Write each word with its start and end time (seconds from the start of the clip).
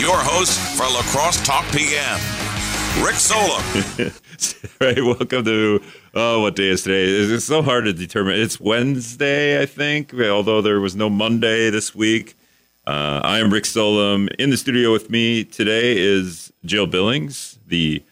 your 0.00 0.16
host 0.16 0.58
for 0.78 0.84
La 0.84 1.02
Crosse 1.02 1.42
Talk 1.44 1.66
PM, 1.72 2.18
Rick 3.04 3.16
Solem. 3.16 3.62
right, 4.80 5.04
welcome 5.04 5.44
to 5.44 5.82
oh, 6.14 6.40
what 6.40 6.56
day 6.56 6.68
is 6.68 6.84
today? 6.84 7.04
It's 7.04 7.44
so 7.44 7.60
hard 7.60 7.84
to 7.84 7.92
determine. 7.92 8.40
It's 8.40 8.58
Wednesday, 8.58 9.60
I 9.60 9.66
think, 9.66 10.14
although 10.14 10.62
there 10.62 10.80
was 10.80 10.96
no 10.96 11.10
Monday 11.10 11.68
this 11.68 11.94
week. 11.94 12.34
Uh, 12.86 13.20
I 13.22 13.40
am 13.40 13.52
Rick 13.52 13.66
Solem. 13.66 14.30
In 14.38 14.48
the 14.48 14.56
studio 14.56 14.90
with 14.90 15.10
me 15.10 15.44
today 15.44 15.98
is 15.98 16.50
Jill 16.64 16.86
Billings, 16.86 17.58
the 17.66 18.02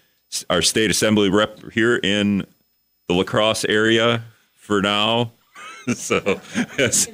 our 0.50 0.60
state 0.60 0.90
assembly 0.90 1.30
rep 1.30 1.72
here 1.72 1.96
in 1.96 2.44
the 3.08 3.14
La 3.14 3.24
Crosse 3.24 3.64
area 3.64 4.24
for 4.52 4.82
now. 4.82 5.32
so 5.94 6.38
as, 6.78 7.08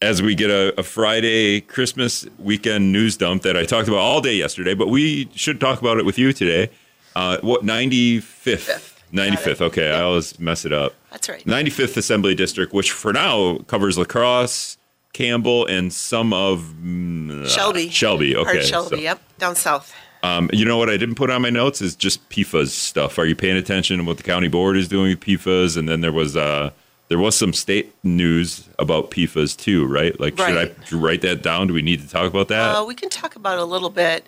as 0.00 0.22
we 0.22 0.34
get 0.34 0.50
a, 0.50 0.78
a, 0.78 0.82
Friday 0.82 1.60
Christmas 1.60 2.26
weekend 2.38 2.92
news 2.92 3.16
dump 3.16 3.42
that 3.42 3.56
I 3.56 3.64
talked 3.64 3.88
about 3.88 3.98
all 3.98 4.20
day 4.20 4.34
yesterday, 4.34 4.74
but 4.74 4.88
we 4.88 5.28
should 5.34 5.60
talk 5.60 5.80
about 5.80 5.98
it 5.98 6.04
with 6.04 6.18
you 6.18 6.32
today. 6.32 6.70
Uh, 7.16 7.38
what 7.40 7.62
95th? 7.62 8.94
95th. 9.12 9.60
Okay, 9.60 9.90
I 9.90 10.02
always 10.02 10.38
mess 10.38 10.64
it 10.64 10.72
up. 10.72 10.94
That's 11.10 11.28
right. 11.28 11.44
95th 11.44 11.96
Assembly 11.96 12.34
District, 12.34 12.72
which 12.72 12.92
for 12.92 13.12
now 13.12 13.58
covers 13.66 13.98
La 13.98 14.04
Crosse, 14.04 14.76
Campbell, 15.12 15.66
and 15.66 15.92
some 15.92 16.32
of 16.32 16.74
mm, 16.80 17.46
Shelby. 17.48 17.88
Shelby. 17.88 18.36
Okay. 18.36 18.52
Part 18.52 18.64
Shelby. 18.64 18.96
So, 18.96 19.02
yep. 19.02 19.20
Down 19.38 19.56
south. 19.56 19.94
Um, 20.22 20.50
you 20.52 20.64
know 20.64 20.78
what 20.78 20.90
I 20.90 20.96
didn't 20.96 21.14
put 21.14 21.30
on 21.30 21.42
my 21.42 21.50
notes 21.50 21.80
is 21.80 21.96
just 21.96 22.28
PFAS 22.28 22.68
stuff. 22.68 23.18
Are 23.18 23.24
you 23.24 23.36
paying 23.36 23.56
attention 23.56 23.98
to 23.98 24.04
what 24.04 24.16
the 24.16 24.22
county 24.22 24.48
board 24.48 24.76
is 24.76 24.88
doing 24.88 25.10
with 25.10 25.20
PFAS? 25.20 25.76
And 25.76 25.88
then 25.88 26.00
there 26.00 26.12
was 26.12 26.36
uh, 26.36 26.70
there 27.08 27.18
was 27.18 27.36
some 27.36 27.52
state 27.52 27.94
news 28.04 28.68
about 28.78 29.10
PFAS 29.10 29.56
too, 29.56 29.86
right? 29.86 30.18
Like, 30.20 30.38
right. 30.38 30.74
should 30.84 30.98
I 30.98 31.00
write 31.00 31.22
that 31.22 31.42
down? 31.42 31.66
Do 31.68 31.74
we 31.74 31.82
need 31.82 32.00
to 32.00 32.08
talk 32.08 32.26
about 32.26 32.48
that? 32.48 32.76
Uh, 32.76 32.84
we 32.84 32.94
can 32.94 33.08
talk 33.08 33.36
about 33.36 33.58
it 33.58 33.62
a 33.62 33.64
little 33.64 33.90
bit. 33.90 34.26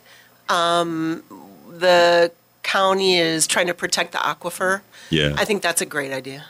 Um, 0.49 1.23
the 1.71 2.33
county 2.63 3.17
is 3.17 3.47
trying 3.47 3.67
to 3.67 3.75
protect 3.75 4.13
the 4.13 4.19
aquifer. 4.19 4.81
Yeah, 5.11 5.35
I 5.37 5.45
think 5.45 5.63
that's 5.63 5.81
a 5.81 5.87
great 5.87 6.13
idea 6.13 6.47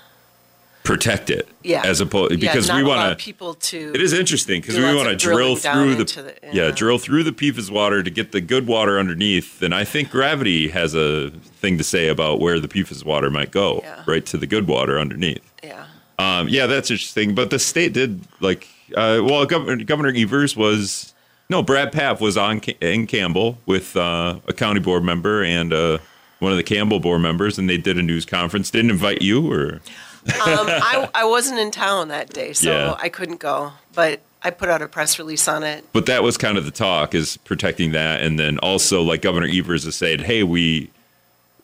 protect 0.90 1.30
it. 1.30 1.48
Yeah. 1.62 1.82
As 1.84 2.00
opposed 2.00 2.40
because 2.40 2.68
yeah, 2.68 2.76
we 2.76 2.84
want 2.84 3.18
to 3.18 3.22
people 3.22 3.54
to. 3.54 3.92
It 3.94 4.00
is 4.00 4.12
interesting 4.12 4.60
because 4.60 4.76
we 4.76 4.94
want 4.94 5.08
to 5.08 5.16
drill 5.16 5.56
through 5.56 5.96
the, 5.96 6.04
the 6.04 6.34
yeah. 6.42 6.50
yeah. 6.52 6.70
drill 6.70 6.98
through 6.98 7.22
the 7.22 7.32
PFAS 7.32 7.70
water 7.70 8.02
to 8.02 8.10
get 8.10 8.32
the 8.32 8.40
good 8.40 8.66
water 8.66 8.98
underneath. 8.98 9.62
And 9.62 9.74
I 9.74 9.84
think 9.84 10.10
gravity 10.10 10.68
has 10.68 10.94
a 10.94 11.30
thing 11.30 11.78
to 11.78 11.84
say 11.84 12.08
about 12.08 12.40
where 12.40 12.58
the 12.60 12.68
PFAS 12.68 13.04
water 13.04 13.30
might 13.30 13.50
go, 13.50 13.80
yeah. 13.82 14.02
right 14.06 14.24
to 14.26 14.36
the 14.36 14.46
good 14.46 14.66
water 14.66 14.98
underneath. 14.98 15.52
Yeah. 15.62 15.86
Um, 16.20 16.48
yeah, 16.48 16.66
that's 16.66 16.90
interesting. 16.90 17.34
But 17.34 17.50
the 17.50 17.58
state 17.58 17.92
did 17.92 18.20
like 18.40 18.68
uh, 18.96 19.20
well, 19.22 19.46
Governor, 19.46 19.84
Governor 19.84 20.12
Evers 20.14 20.56
was 20.56 21.14
no 21.48 21.62
Brad 21.62 21.92
Pfaff 21.92 22.20
was 22.20 22.36
on 22.36 22.60
in 22.80 23.06
Campbell 23.06 23.58
with 23.66 23.96
uh, 23.96 24.38
a 24.46 24.52
county 24.52 24.80
board 24.80 25.04
member 25.04 25.42
and 25.42 25.72
uh, 25.72 25.98
one 26.38 26.52
of 26.52 26.58
the 26.58 26.64
Campbell 26.64 27.00
board 27.00 27.22
members, 27.22 27.58
and 27.58 27.68
they 27.68 27.78
did 27.78 27.98
a 27.98 28.02
news 28.02 28.24
conference. 28.24 28.70
Didn't 28.70 28.90
invite 28.90 29.22
you 29.22 29.52
or 29.52 29.80
um, 30.26 30.66
I, 30.68 31.08
I 31.14 31.24
wasn't 31.24 31.58
in 31.60 31.70
town 31.70 32.08
that 32.08 32.30
day, 32.30 32.52
so 32.52 32.70
yeah. 32.70 32.96
I 32.98 33.08
couldn't 33.08 33.40
go. 33.40 33.72
But 33.94 34.20
I 34.42 34.50
put 34.50 34.68
out 34.68 34.82
a 34.82 34.88
press 34.88 35.18
release 35.18 35.48
on 35.48 35.62
it. 35.62 35.84
But 35.92 36.06
that 36.06 36.22
was 36.22 36.36
kind 36.36 36.58
of 36.58 36.64
the 36.64 36.70
talk 36.70 37.14
is 37.14 37.36
protecting 37.38 37.92
that, 37.92 38.22
and 38.22 38.38
then 38.38 38.58
also 38.58 39.02
like 39.02 39.22
Governor 39.22 39.48
Evers 39.50 39.84
has 39.84 39.96
said, 39.96 40.22
hey, 40.22 40.42
we 40.42 40.90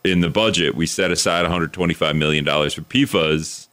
in 0.05 0.21
the 0.21 0.31
budget 0.31 0.77
we 0.77 0.87
set 0.87 1.11
aside 1.11 1.43
125 1.43 2.15
million 2.15 2.45
dollars 2.45 2.75
for 2.75 2.83
PFAS. 2.83 3.66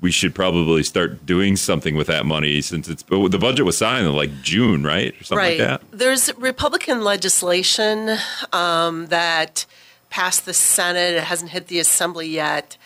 We 0.00 0.10
should 0.12 0.34
probably 0.34 0.84
start 0.84 1.26
doing 1.26 1.56
something 1.56 1.96
with 1.96 2.06
that 2.06 2.24
money 2.24 2.60
since 2.60 2.88
it's 2.88 3.02
the 3.02 3.38
budget 3.38 3.64
was 3.64 3.76
signed 3.78 4.06
in 4.06 4.12
like 4.12 4.42
June, 4.42 4.84
right, 4.84 5.12
or 5.20 5.24
something 5.24 5.38
right. 5.38 5.58
like 5.58 5.68
that. 5.68 5.82
There's 5.90 6.32
Republican 6.36 7.02
legislation 7.02 8.16
um, 8.52 9.06
that 9.06 9.66
passed 10.08 10.46
the 10.46 10.54
Senate. 10.54 11.14
It 11.14 11.24
hasn't 11.24 11.50
hit 11.50 11.66
the 11.66 11.80
Assembly 11.80 12.28
yet 12.28 12.76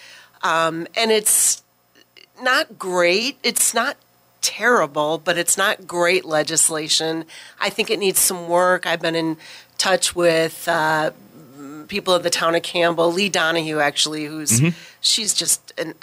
um, 0.43 0.87
and 0.97 1.11
it's 1.11 1.63
not 2.41 2.79
great. 2.79 3.39
It's 3.43 3.73
not 3.73 3.97
terrible, 4.41 5.19
but 5.19 5.39
it's 5.39 5.57
not 5.57 5.87
great 5.87 6.25
legislation. 6.25 7.25
I 7.61 7.71
think 7.71 7.91
it 7.91 7.99
needs 7.99 8.19
some 8.19 8.49
work. 8.49 8.87
I've 8.87 9.01
been 9.01 9.15
in 9.15 9.37
touch 9.79 10.15
with 10.17 10.67
uh, 10.69 11.13
people 11.89 12.13
of 12.13 12.23
the 12.23 12.31
town 12.31 12.55
of 12.55 12.63
Campbell, 12.63 13.13
Lee 13.13 13.29
Donahue, 13.29 13.79
actually, 13.79 14.25
who's 14.25 14.61
mm-hmm. 14.61 14.77
she's 15.01 15.33
just 15.33 15.73
an 15.79 15.95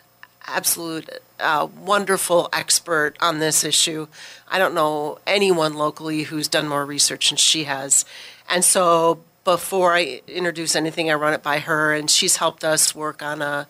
absolute 0.54 1.10
uh, 1.40 1.68
wonderful 1.80 2.50
expert 2.54 3.16
on 3.22 3.40
this 3.40 3.64
issue. 3.64 4.08
I 4.48 4.58
don't 4.60 4.74
know 4.74 5.20
anyone 5.26 5.74
locally 5.74 6.24
who's 6.24 6.48
done 6.48 6.68
more 6.68 6.86
research 6.86 7.30
than 7.30 7.38
she 7.38 7.66
has. 7.66 8.06
And 8.50 8.64
so 8.64 9.20
before 9.44 9.94
I 9.94 10.22
introduce 10.28 10.76
anything, 10.76 11.10
I 11.10 11.14
run 11.14 11.34
it 11.34 11.44
by 11.44 11.60
her, 11.60 11.94
and 11.94 12.10
she's 12.10 12.38
helped 12.38 12.64
us 12.64 12.94
work 12.94 13.24
on 13.24 13.42
a 13.42 13.68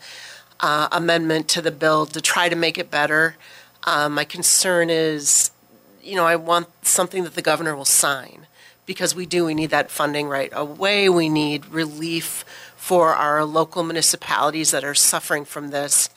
uh, 0.60 0.88
amendment 0.92 1.48
to 1.50 1.62
the 1.62 1.72
bill 1.72 2.06
to 2.08 2.22
try 2.22 2.50
to 2.50 2.56
make 2.56 2.78
it 2.78 2.92
better. 2.92 3.36
Um, 3.84 4.16
my 4.16 4.26
concern 4.26 4.90
is, 4.90 5.52
you 6.04 6.16
know, 6.16 6.26
I 6.26 6.36
want 6.36 6.68
something 6.86 7.24
that 7.24 7.36
the 7.36 7.42
governor 7.42 7.76
will 7.76 7.86
sign 7.86 8.48
because 8.86 9.16
we 9.16 9.26
do. 9.26 9.46
We 9.46 9.54
need 9.54 9.70
that 9.70 9.92
funding 9.92 10.28
right 10.28 10.52
away. 10.52 11.08
We 11.10 11.30
need 11.30 11.66
relief 11.68 12.44
for 12.76 13.14
our 13.14 13.46
local 13.46 13.84
municipalities 13.84 14.72
that 14.72 14.84
are 14.84 14.96
suffering 14.96 15.46
from 15.46 15.70
this. 15.70 16.10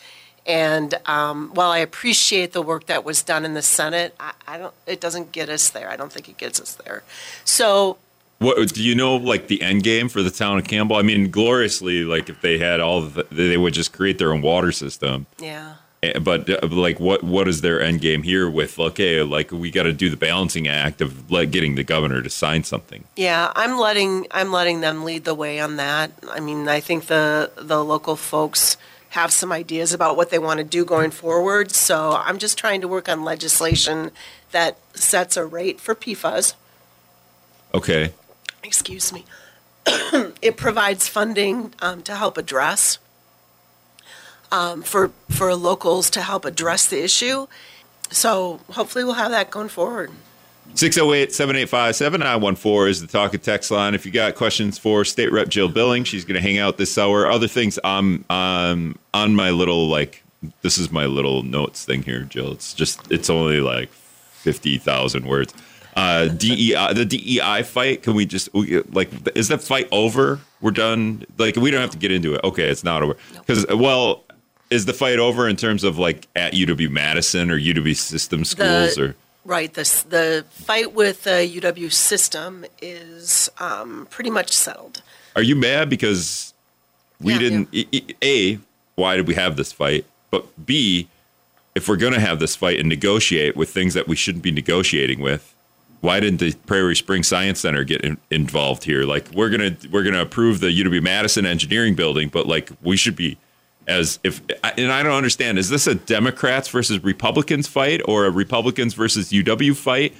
And 0.45 0.95
um, 1.07 1.51
while 1.55 1.71
I 1.71 1.79
appreciate 1.79 2.53
the 2.53 2.63
work 2.63 2.87
that 2.87 3.05
was 3.05 3.23
done 3.23 3.45
in 3.45 3.55
the 3.55 3.63
Senate, 3.63 4.15
I, 4.19 4.33
I, 4.47 4.59
don't. 4.59 4.75
It 4.87 5.01
doesn't 5.01 5.33
get 5.33 5.49
us 5.49 5.71
there. 5.71 5.89
I 5.89 5.97
don't 5.97 6.13
think 6.13 6.29
it 6.29 6.37
gets 6.37 6.61
us 6.61 6.75
there. 6.75 7.05
So 7.45 7.99
what 8.43 8.75
do 8.75 8.83
you 8.83 8.95
know? 8.95 9.17
Like 9.17 9.47
the 9.47 9.63
end 9.63 9.85
game 9.85 10.09
for 10.09 10.23
the 10.23 10.31
town 10.31 10.59
of 10.59 10.65
Campbell? 10.65 10.97
I 10.97 11.03
mean, 11.03 11.31
gloriously, 11.31 12.05
like 12.05 12.29
if 12.29 12.41
they 12.41 12.59
had 12.59 12.81
all, 12.81 13.03
the, 13.03 13.27
they 13.31 13.57
would 13.57 13.75
just 13.75 13.93
create 13.93 14.19
their 14.19 14.33
own 14.33 14.43
water 14.43 14.73
system. 14.73 15.27
Yeah. 15.39 15.75
Eh, 16.03 16.19
but 16.19 16.51
uh, 16.51 16.67
like, 16.67 16.99
what 16.99 17.23
what 17.23 17.47
is 17.47 17.61
their 17.61 17.81
end 17.81 18.01
game 18.01 18.25
here? 18.25 18.51
With 18.51 18.79
okay, 18.79 19.23
like 19.23 19.53
we 19.53 19.71
got 19.71 19.85
to 19.85 19.93
do 19.93 20.11
the 20.11 20.17
balancing 20.17 20.67
act 20.67 21.01
of 21.01 21.31
like 21.31 21.53
getting 21.53 21.77
the 21.77 21.85
governor 21.85 22.21
to 22.21 22.31
sign 22.31 22.65
something. 22.65 23.05
Yeah, 23.17 23.53
I'm 23.55 23.79
letting 23.79 24.27
I'm 24.33 24.51
letting 24.51 24.81
them 24.81 25.05
lead 25.05 25.25
the 25.25 25.35
way 25.35 25.61
on 25.61 25.77
that. 25.77 26.11
I 26.29 26.41
mean, 26.41 26.69
I 26.69 26.81
think 26.81 27.07
the 27.07 27.53
the 27.57 27.85
local 27.85 28.17
folks 28.17 28.77
have 29.12 29.33
some 29.33 29.50
ideas 29.53 29.93
about 29.93 30.17
what 30.17 30.31
they 30.31 30.39
want 30.39 30.59
to 30.59 30.65
do 30.65 30.84
going 30.84 31.11
forward. 31.11 31.73
So 31.73 32.12
I'm 32.12 32.39
just 32.39 32.59
trying 32.59 32.81
to 32.83 32.89
work 32.89 33.09
on 33.09 33.25
legislation 33.25 34.11
that 34.50 34.77
sets 34.95 35.37
a 35.37 35.47
rate 35.47 35.81
for 35.81 35.95
PFAS. 35.95 36.55
Okay 37.73 38.12
excuse 38.62 39.12
me, 39.12 39.25
it 40.43 40.56
provides 40.56 41.09
funding 41.09 41.75
um, 41.81 42.03
to 42.03 42.15
help 42.15 42.39
address 42.39 42.99
um, 44.50 44.83
for 44.83 45.11
for 45.29 45.55
locals 45.55 46.11
to 46.11 46.23
help 46.23 46.44
address 46.44 46.87
the 46.87 47.03
issue. 47.03 47.47
So 48.11 48.61
hopefully 48.71 49.05
we'll 49.05 49.15
have 49.15 49.31
that 49.31 49.50
going 49.50 49.69
forward. 49.69 50.11
608-785-7914 50.75 52.89
is 52.89 53.03
the 53.03 53.06
talk 53.06 53.34
and 53.34 53.43
text 53.43 53.71
line. 53.71 53.95
If 53.95 54.06
you 54.06 54.12
got 54.12 54.37
questions 54.37 54.78
for 54.78 55.05
State 55.05 55.31
Rep 55.31 55.49
Jill 55.49 55.69
Billing, 55.69 56.05
she's 56.05 56.25
going 56.25 56.37
to 56.37 56.41
hang 56.41 56.56
out 56.59 56.78
this 56.78 56.97
hour. 56.97 57.31
Other 57.31 57.49
things 57.49 57.78
I'm 57.84 58.25
um, 58.31 58.99
on 59.12 59.34
my 59.34 59.50
little 59.50 59.89
like 59.89 60.23
this 60.62 60.78
is 60.78 60.91
my 60.91 61.05
little 61.06 61.43
notes 61.43 61.84
thing 61.84 62.03
here, 62.03 62.23
Jill. 62.23 62.53
It's 62.53 62.73
just 62.75 63.12
it's 63.12 63.28
only 63.28 63.61
like 63.61 63.93
50,000 63.93 65.27
words 65.27 65.53
uh, 65.95 66.28
DEI, 66.28 66.94
the 66.94 67.05
DEI 67.05 67.62
fight. 67.62 68.03
Can 68.03 68.15
we 68.15 68.25
just 68.25 68.49
like 68.55 69.11
is 69.37 69.49
that 69.49 69.62
fight 69.62 69.89
over? 69.93 70.41
We're 70.61 70.71
done. 70.71 71.25
Like 71.39 71.56
we 71.56 71.71
don't 71.71 71.81
have 71.81 71.91
to 71.91 71.99
get 71.99 72.11
into 72.11 72.34
it. 72.34 72.41
Okay, 72.44 72.69
it's 72.69 72.84
not 72.84 73.03
over 73.03 73.17
because 73.34 73.67
well, 73.67 74.25
is 74.71 74.87
the 74.87 74.94
fight 74.94 75.19
over 75.19 75.49
in 75.49 75.56
terms 75.56 75.84
of 75.84 75.99
like 75.99 76.29
at 76.34 76.55
UW 76.55 76.91
Madison 76.91 77.50
or 77.50 77.59
UW 77.59 77.97
System 77.97 78.44
schools 78.44 78.94
the, 78.94 79.03
or? 79.03 79.15
Right. 79.45 79.73
The 79.73 80.05
the 80.09 80.45
fight 80.51 80.95
with 80.95 81.25
the 81.25 81.51
UW 81.61 81.93
System 81.93 82.65
is 82.81 83.51
um, 83.59 84.06
pretty 84.11 84.31
much 84.31 84.53
settled. 84.53 85.03
Are 85.35 85.43
you 85.43 85.56
mad 85.56 85.91
because 85.91 86.55
we 87.21 87.33
yeah, 87.33 87.39
didn't? 87.39 87.69
Yeah. 87.73 88.00
A, 88.23 88.59
why 88.94 89.17
did 89.17 89.27
we 89.27 89.35
have 89.35 89.56
this 89.56 89.73
fight? 89.73 90.05
But 90.31 90.65
B, 90.65 91.09
if 91.75 91.89
we're 91.89 91.97
going 91.97 92.12
to 92.12 92.21
have 92.21 92.39
this 92.39 92.55
fight 92.55 92.79
and 92.79 92.89
negotiate 92.89 93.56
with 93.56 93.71
things 93.71 93.94
that 93.94 94.06
we 94.06 94.17
shouldn't 94.17 94.44
be 94.44 94.50
negotiating 94.50 95.21
with, 95.21 95.55
why 96.03 96.21
didn't 96.21 96.41
the 96.41 96.53
Prairie 96.67 96.97
Spring 96.97 97.23
Science 97.23 97.61
Center 97.61 97.85
get 97.85 98.03
in, 98.03 98.19
involved 98.31 98.85
here? 98.85 99.05
Like 99.05 99.31
we're 99.33 99.50
gonna 99.50 99.77
we're 99.91 100.03
gonna 100.03 100.21
approve 100.21 100.61
the 100.61 100.67
UW 100.67 101.03
Madison 101.03 101.47
engineering 101.47 101.95
building, 101.95 102.29
but 102.29 102.47
like 102.47 102.71
we 102.83 102.97
should 102.97 103.17
be 103.17 103.38
as 103.87 104.19
if 104.23 104.40
and 104.76 104.93
I 104.93 105.02
don't 105.02 105.12
understand. 105.12 105.58
Is 105.58 105.69
this 105.69 105.87
a 105.87 105.94
Democrats 105.94 106.69
versus 106.69 107.02
Republicans 107.02 107.67
fight 107.67 108.00
or 108.05 108.25
a 108.26 108.31
Republicans 108.31 108.94
versus 108.94 109.31
UW 109.31 109.75
fight? 109.76 110.14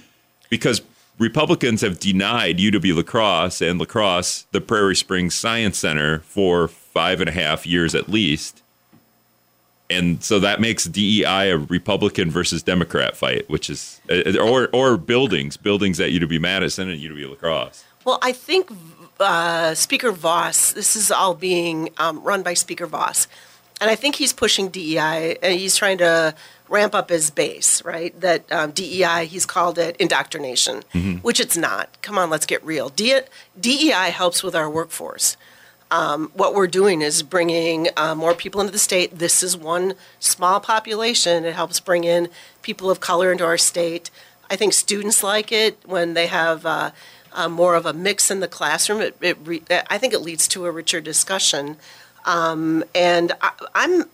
Because 0.51 0.83
Republicans 1.19 1.83
have 1.83 1.99
denied 2.01 2.59
UW 2.59 2.97
La 2.97 3.03
Crosse 3.03 3.61
and 3.61 3.79
La 3.79 3.87
Crosse 3.87 4.47
the 4.53 4.61
Prairie 4.61 4.97
Springs 4.97 5.35
Science 5.35 5.79
Center 5.79 6.21
for 6.21 6.69
five 6.69 7.21
and 7.21 7.29
a 7.29 7.33
half 7.33 7.67
years 7.67 7.95
at 7.95 8.09
least. 8.09 8.63
and 9.91 10.23
so 10.25 10.41
that 10.41 10.61
makes 10.61 10.85
DEI 10.85 11.51
a 11.51 11.59
Republican 11.59 12.31
versus 12.31 12.63
Democrat 12.63 13.17
fight, 13.17 13.49
which 13.49 13.69
is 13.71 14.01
uh, 14.11 14.39
or 14.39 14.69
or 14.73 14.97
buildings, 14.97 15.57
buildings 15.57 16.01
at 16.01 16.11
UW 16.11 16.41
Madison 16.41 16.89
and 16.89 17.01
UW 17.01 17.31
La 17.31 17.35
Crosse. 17.37 17.85
Well, 18.05 18.19
I 18.23 18.33
think 18.33 18.71
uh, 19.21 19.75
Speaker 19.75 20.11
Vos. 20.11 20.73
this 20.73 20.97
is 20.97 21.11
all 21.11 21.35
being 21.35 21.91
um, 21.99 22.23
run 22.23 22.43
by 22.43 22.55
Speaker 22.55 22.87
Vos, 22.87 23.29
and 23.83 23.91
I 23.91 23.97
think 23.97 24.15
he's 24.15 24.33
pushing 24.33 24.69
DEI, 24.69 25.37
and 25.43 25.59
he's 25.59 25.75
trying 25.77 25.99
to 25.99 26.35
ramp 26.69 26.95
up 26.95 27.11
his 27.11 27.31
base, 27.31 27.85
right? 27.85 28.19
That 28.21 28.51
um, 28.53 28.71
DEI, 28.71 29.27
he's 29.27 29.45
called 29.45 29.77
it 29.77 29.97
indoctrination, 29.99 30.83
which 31.23 31.41
it's 31.41 31.57
not. 31.57 32.01
Come 32.01 32.17
on, 32.17 32.31
let's 32.31 32.47
get 32.47 32.65
real. 32.65 32.89
D- 32.91 33.21
DEI 33.61 34.11
helps 34.11 34.43
with 34.45 34.55
our 34.55 34.71
workforce. 34.71 35.37
Um, 35.91 36.31
what 36.33 36.55
we're 36.55 36.69
doing 36.69 37.03
is 37.03 37.23
bringing 37.23 37.89
uh, 37.97 38.15
more 38.15 38.35
people 38.35 38.61
into 38.61 38.73
the 38.73 38.79
state. 38.79 39.19
This 39.19 39.43
is 39.43 39.57
one 39.57 39.95
small 40.21 40.61
population. 40.61 41.45
It 41.45 41.55
helps 41.55 41.81
bring 41.81 42.05
in 42.05 42.29
people 42.63 42.89
of 42.89 43.01
color 43.01 43.31
into 43.33 43.45
our 43.45 43.59
state. 43.59 44.11
I 44.49 44.57
think 44.57 44.73
students 44.73 45.23
like 45.23 45.51
it 45.53 45.79
when 45.85 46.15
they 46.15 46.29
have 46.29 46.65
uh, 46.65 46.93
uh, 47.33 47.49
more 47.49 47.75
of 47.75 47.85
a 47.85 47.93
mix 47.93 48.31
in 48.31 48.41
the 48.41 48.49
classroom. 48.49 49.01
It, 49.03 49.17
it 49.21 49.37
re- 49.45 49.63
I 49.91 49.99
think 49.99 50.15
it 50.15 50.21
leads 50.21 50.49
to 50.49 50.65
a 50.67 50.71
richer 50.71 51.01
discussion. 51.01 51.77
Um, 52.25 52.85
and 52.95 53.33
I, 53.41 53.51
I'm, 53.75 54.05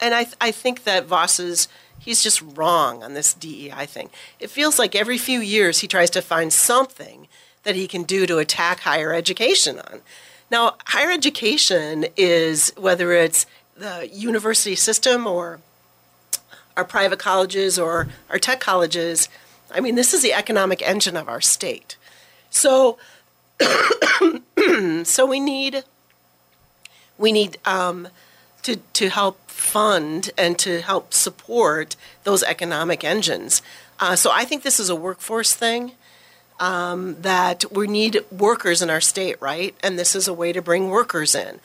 and 0.00 0.14
I, 0.14 0.26
I 0.40 0.50
think 0.50 0.84
that 0.84 1.06
Vos 1.06 1.38
is, 1.38 1.68
he's 1.98 2.22
just 2.22 2.42
wrong 2.42 3.02
on 3.02 3.14
this 3.14 3.34
DEI 3.34 3.86
thing. 3.86 4.10
It 4.40 4.50
feels 4.50 4.78
like 4.78 4.94
every 4.94 5.18
few 5.18 5.40
years 5.40 5.80
he 5.80 5.88
tries 5.88 6.10
to 6.10 6.22
find 6.22 6.52
something 6.52 7.28
that 7.64 7.74
he 7.74 7.88
can 7.88 8.04
do 8.04 8.26
to 8.26 8.38
attack 8.38 8.80
higher 8.80 9.12
education 9.12 9.78
on. 9.78 10.00
Now, 10.50 10.76
higher 10.86 11.10
education 11.10 12.06
is 12.16 12.72
whether 12.76 13.12
it's 13.12 13.46
the 13.76 14.08
university 14.12 14.76
system 14.76 15.26
or 15.26 15.60
our 16.76 16.84
private 16.84 17.18
colleges 17.18 17.78
or 17.78 18.08
our 18.30 18.38
tech 18.38 18.60
colleges. 18.60 19.28
I 19.72 19.80
mean, 19.80 19.96
this 19.96 20.14
is 20.14 20.22
the 20.22 20.32
economic 20.32 20.86
engine 20.86 21.16
of 21.16 21.28
our 21.28 21.40
state. 21.40 21.96
So, 22.50 22.98
so 25.04 25.26
we 25.26 25.40
need 25.40 25.84
we 27.18 27.32
need 27.32 27.58
um, 27.64 28.08
to 28.62 28.76
to 28.94 29.08
help 29.08 29.50
fund 29.50 30.30
and 30.36 30.58
to 30.58 30.82
help 30.82 31.14
support 31.14 31.96
those 32.24 32.42
economic 32.42 33.04
engines. 33.04 33.62
Uh, 33.98 34.14
so 34.14 34.30
I 34.32 34.44
think 34.44 34.62
this 34.62 34.78
is 34.78 34.90
a 34.90 34.96
workforce 34.96 35.54
thing 35.54 35.92
um, 36.60 37.16
that 37.22 37.64
we 37.72 37.86
need 37.86 38.20
workers 38.30 38.82
in 38.82 38.90
our 38.90 39.00
state, 39.00 39.40
right? 39.40 39.74
And 39.82 39.98
this 39.98 40.14
is 40.14 40.28
a 40.28 40.34
way 40.34 40.52
to 40.52 40.62
bring 40.62 40.88
workers 40.88 41.34
in. 41.34 41.60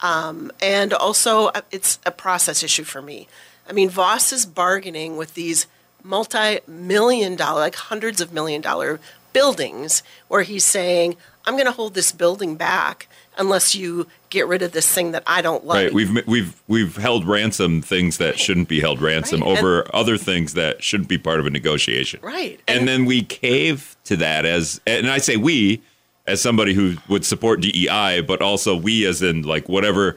Um, 0.00 0.52
and 0.60 0.92
also, 0.92 1.46
uh, 1.46 1.62
it's 1.70 1.98
a 2.04 2.10
process 2.10 2.62
issue 2.62 2.84
for 2.84 3.00
me. 3.00 3.28
I 3.68 3.72
mean, 3.72 3.88
Vos 3.88 4.32
is 4.32 4.46
bargaining 4.46 5.16
with 5.16 5.34
these 5.34 5.66
multi-million 6.02 7.34
dollar, 7.36 7.60
like 7.60 7.74
hundreds 7.74 8.20
of 8.20 8.32
million 8.32 8.60
dollar 8.60 9.00
buildings, 9.32 10.02
where 10.28 10.42
he's 10.42 10.64
saying, 10.64 11.16
"I'm 11.44 11.54
going 11.54 11.66
to 11.66 11.72
hold 11.72 11.94
this 11.94 12.12
building 12.12 12.56
back 12.56 13.08
unless 13.38 13.74
you 13.74 14.06
get 14.30 14.46
rid 14.46 14.62
of 14.62 14.72
this 14.72 14.86
thing 14.92 15.12
that 15.12 15.22
I 15.26 15.42
don't 15.42 15.64
like." 15.64 15.84
Right. 15.86 15.92
We've 15.94 16.26
we've 16.26 16.62
we've 16.68 16.96
held 16.96 17.26
ransom 17.26 17.82
things 17.82 18.18
that 18.18 18.38
shouldn't 18.38 18.68
be 18.68 18.80
held 18.80 19.00
ransom 19.00 19.40
Right. 19.40 19.58
over 19.58 19.86
other 19.94 20.16
things 20.16 20.54
that 20.54 20.82
shouldn't 20.82 21.08
be 21.08 21.18
part 21.18 21.40
of 21.40 21.46
a 21.46 21.50
negotiation. 21.50 22.20
Right. 22.22 22.60
And, 22.68 22.80
And- 22.80 22.88
then 22.88 23.04
we 23.04 23.22
cave 23.22 23.96
to 24.04 24.16
that 24.16 24.44
as 24.44 24.80
and 24.86 25.10
I 25.10 25.18
say 25.18 25.36
we 25.36 25.82
as 26.26 26.40
somebody 26.40 26.74
who 26.74 26.96
would 27.08 27.24
support 27.24 27.60
DEI, 27.60 28.20
but 28.20 28.42
also 28.42 28.74
we 28.76 29.06
as 29.06 29.22
in 29.22 29.42
like 29.42 29.68
whatever. 29.68 30.16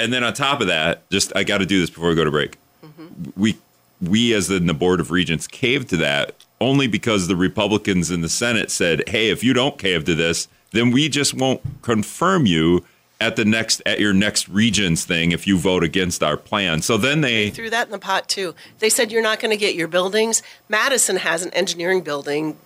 And 0.00 0.12
then 0.12 0.24
on 0.24 0.34
top 0.34 0.60
of 0.60 0.66
that, 0.66 1.08
just 1.08 1.32
I 1.36 1.44
got 1.44 1.58
to 1.58 1.66
do 1.66 1.80
this 1.80 1.88
before 1.88 2.08
we 2.08 2.16
go 2.16 2.24
to 2.24 2.30
break. 2.30 2.56
Mm-hmm. 2.84 3.30
We 3.40 3.56
we 4.02 4.34
as 4.34 4.50
in 4.50 4.66
the 4.66 4.74
board 4.74 4.98
of 4.98 5.12
regents 5.12 5.46
caved 5.46 5.88
to 5.90 5.96
that 5.98 6.34
only 6.60 6.86
because 6.86 7.26
the 7.26 7.36
Republicans 7.36 8.10
in 8.10 8.20
the 8.20 8.28
Senate 8.28 8.70
said, 8.70 9.08
"Hey, 9.08 9.30
if 9.30 9.42
you 9.42 9.52
don't 9.52 9.78
cave 9.78 10.04
to 10.04 10.14
this, 10.14 10.48
then 10.72 10.90
we 10.90 11.08
just 11.08 11.34
won't 11.34 11.60
confirm 11.82 12.46
you 12.46 12.84
at 13.20 13.36
the 13.36 13.44
next 13.44 13.80
at 13.86 14.00
your 14.00 14.12
next 14.12 14.48
regents 14.48 15.04
thing 15.04 15.32
if 15.32 15.46
you 15.46 15.56
vote 15.56 15.84
against 15.84 16.22
our 16.22 16.36
plan." 16.36 16.82
So 16.82 16.96
then 16.96 17.20
they 17.20 17.50
threw 17.50 17.70
that 17.70 17.86
in 17.86 17.92
the 17.92 17.98
pot 17.98 18.28
too. 18.28 18.54
They 18.78 18.90
said 18.90 19.12
you're 19.12 19.22
not 19.22 19.40
going 19.40 19.50
to 19.50 19.56
get 19.56 19.74
your 19.74 19.88
buildings. 19.88 20.42
Madison 20.68 21.16
has 21.16 21.44
an 21.44 21.52
engineering 21.54 22.02
building. 22.02 22.56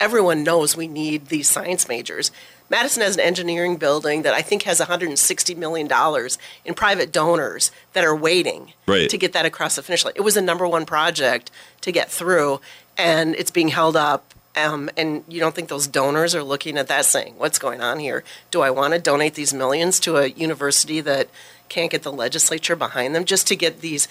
Everyone 0.00 0.42
knows 0.42 0.76
we 0.76 0.88
need 0.88 1.26
these 1.28 1.48
science 1.48 1.88
majors. 1.88 2.32
Madison 2.72 3.02
has 3.02 3.16
an 3.16 3.20
engineering 3.20 3.76
building 3.76 4.22
that 4.22 4.32
I 4.32 4.40
think 4.40 4.62
has 4.62 4.78
160 4.80 5.54
million 5.56 5.86
dollars 5.86 6.38
in 6.64 6.72
private 6.72 7.12
donors 7.12 7.70
that 7.92 8.02
are 8.02 8.16
waiting 8.16 8.72
Right. 8.86 9.10
to 9.10 9.18
get 9.18 9.34
that 9.34 9.44
across 9.44 9.76
the 9.76 9.82
finish 9.82 10.06
line. 10.06 10.14
It 10.16 10.22
was 10.22 10.34
the 10.34 10.40
number 10.40 10.66
one 10.66 10.86
project 10.86 11.50
to 11.82 11.92
get 11.92 12.10
through, 12.10 12.60
and 12.96 13.34
it's 13.36 13.50
being 13.50 13.68
held 13.68 13.94
up. 13.94 14.32
Um, 14.56 14.88
and 14.96 15.24
you 15.28 15.38
don't 15.38 15.54
think 15.54 15.68
those 15.68 15.86
donors 15.86 16.34
are 16.34 16.42
looking 16.42 16.78
at 16.78 16.88
that 16.88 17.04
saying, 17.04 17.34
"What's 17.36 17.58
going 17.58 17.82
on 17.82 17.98
here? 17.98 18.24
Do 18.50 18.62
I 18.62 18.70
want 18.70 18.94
to 18.94 18.98
donate 18.98 19.34
these 19.34 19.52
millions 19.52 20.00
to 20.00 20.16
a 20.16 20.26
university 20.28 21.00
that 21.02 21.28
can't 21.68 21.90
get 21.90 22.02
the 22.02 22.12
legislature 22.12 22.76
behind 22.76 23.14
them 23.14 23.24
just 23.24 23.46
to 23.48 23.56
get 23.56 23.80
these 23.82 24.08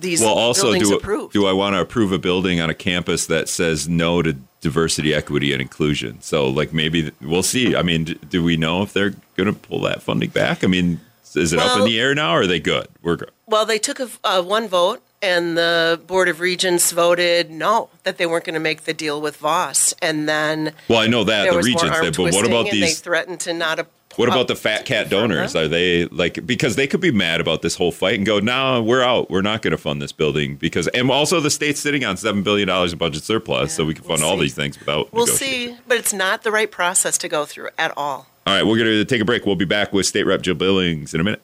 these 0.00 0.20
well 0.20 0.34
also 0.34 0.64
buildings 0.64 0.88
do 0.88 0.96
approved?" 0.96 1.32
do 1.32 1.46
I 1.46 1.52
want 1.52 1.74
to 1.74 1.80
approve 1.80 2.12
a 2.12 2.18
building 2.18 2.60
on 2.60 2.70
a 2.70 2.74
campus 2.74 3.26
that 3.26 3.48
says 3.48 3.88
no 3.88 4.22
to 4.22 4.34
diversity, 4.60 5.14
equity, 5.14 5.52
and 5.52 5.60
inclusion? 5.62 6.20
So 6.20 6.48
like 6.48 6.72
maybe 6.72 7.12
we'll 7.20 7.42
see. 7.42 7.76
I 7.76 7.82
mean, 7.82 8.18
do 8.28 8.42
we 8.42 8.56
know 8.56 8.82
if 8.82 8.92
they're 8.92 9.14
going 9.36 9.52
to 9.52 9.52
pull 9.52 9.80
that 9.82 10.02
funding 10.02 10.30
back? 10.30 10.64
I 10.64 10.66
mean, 10.66 11.00
is 11.34 11.52
it 11.52 11.58
up 11.58 11.78
in 11.78 11.84
the 11.84 12.00
air 12.00 12.14
now? 12.14 12.32
Or 12.34 12.42
are 12.42 12.46
they 12.46 12.60
good? 12.60 12.88
We're 13.02 13.16
good. 13.16 13.30
Well, 13.46 13.66
they 13.66 13.78
took 13.78 14.00
a, 14.00 14.08
uh, 14.24 14.42
one 14.42 14.68
vote, 14.68 15.02
and 15.22 15.56
the 15.56 16.00
Board 16.06 16.28
of 16.28 16.40
Regents 16.40 16.92
voted 16.92 17.50
no, 17.50 17.90
that 18.04 18.18
they 18.18 18.26
weren't 18.26 18.44
going 18.44 18.54
to 18.54 18.60
make 18.60 18.84
the 18.84 18.94
deal 18.94 19.20
with 19.20 19.36
Vos. 19.36 19.94
And 20.02 20.28
then 20.28 20.72
Well, 20.88 20.98
I 20.98 21.06
know 21.06 21.24
that 21.24 21.50
the 21.50 21.58
regents 21.58 22.00
did, 22.00 22.16
but 22.16 22.32
what 22.34 22.46
about 22.46 22.66
and 22.66 22.68
they 22.68 22.80
these? 22.80 23.00
threatened 23.00 23.40
to 23.40 23.52
not. 23.52 23.86
What 24.16 24.28
about 24.28 24.48
the 24.48 24.56
fat 24.56 24.86
cat 24.86 25.10
donors? 25.10 25.54
Are 25.54 25.68
they 25.68 26.06
like 26.06 26.44
because 26.46 26.76
they 26.76 26.86
could 26.86 27.00
be 27.00 27.10
mad 27.10 27.40
about 27.40 27.62
this 27.62 27.76
whole 27.76 27.92
fight 27.92 28.14
and 28.16 28.24
go, 28.26 28.40
"No, 28.40 28.82
we're 28.82 29.02
out. 29.02 29.30
We're 29.30 29.42
not 29.42 29.62
going 29.62 29.72
to 29.72 29.78
fund 29.78 30.00
this 30.00 30.12
building 30.12 30.56
because." 30.56 30.88
And 30.88 31.10
also, 31.10 31.40
the 31.40 31.50
state's 31.50 31.80
sitting 31.80 32.04
on 32.04 32.16
seven 32.16 32.42
billion 32.42 32.68
dollars 32.68 32.92
in 32.92 32.98
budget 32.98 33.22
surplus, 33.24 33.74
so 33.74 33.84
we 33.84 33.94
can 33.94 34.04
we'll 34.04 34.16
fund 34.16 34.24
all 34.24 34.36
see. 34.36 34.42
these 34.42 34.54
things 34.54 34.78
without. 34.78 35.12
We'll 35.12 35.26
see, 35.26 35.76
but 35.86 35.98
it's 35.98 36.12
not 36.12 36.42
the 36.42 36.50
right 36.50 36.70
process 36.70 37.18
to 37.18 37.28
go 37.28 37.44
through 37.44 37.68
at 37.78 37.92
all. 37.96 38.26
All 38.46 38.54
right, 38.54 38.64
we're 38.64 38.78
going 38.78 38.90
to 38.90 39.04
take 39.04 39.20
a 39.20 39.24
break. 39.24 39.44
We'll 39.44 39.56
be 39.56 39.64
back 39.64 39.92
with 39.92 40.06
State 40.06 40.24
Rep 40.24 40.40
Jill 40.40 40.54
Billings 40.54 41.12
in 41.14 41.20
a 41.20 41.24
minute. 41.24 41.42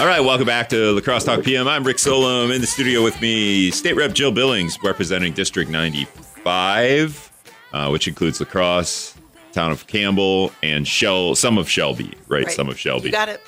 All 0.00 0.08
right, 0.08 0.20
welcome 0.20 0.46
back 0.46 0.68
to 0.70 0.92
La 0.92 1.00
Crosse 1.00 1.24
Talk 1.24 1.42
PM. 1.42 1.68
I'm 1.68 1.84
Rick 1.84 1.98
Solem 1.98 2.50
in 2.50 2.60
the 2.60 2.66
studio 2.66 3.04
with 3.04 3.20
me, 3.20 3.70
State 3.70 3.94
Rep 3.94 4.12
Jill 4.12 4.32
Billings, 4.32 4.76
representing 4.82 5.32
District 5.32 5.70
95, 5.70 7.31
uh, 7.72 7.88
which 7.88 8.08
includes 8.08 8.40
La 8.40 8.46
Crosse, 8.46 9.14
town 9.52 9.70
of 9.72 9.86
Campbell, 9.86 10.52
and 10.62 10.86
Shell, 10.86 11.34
some 11.34 11.58
of 11.58 11.68
Shelby, 11.68 12.12
right? 12.28 12.44
Right. 12.46 12.50
Some 12.50 12.68
of 12.68 12.78
Shelby 12.78 13.06
You 13.06 13.12
got 13.12 13.28
it. 13.28 13.40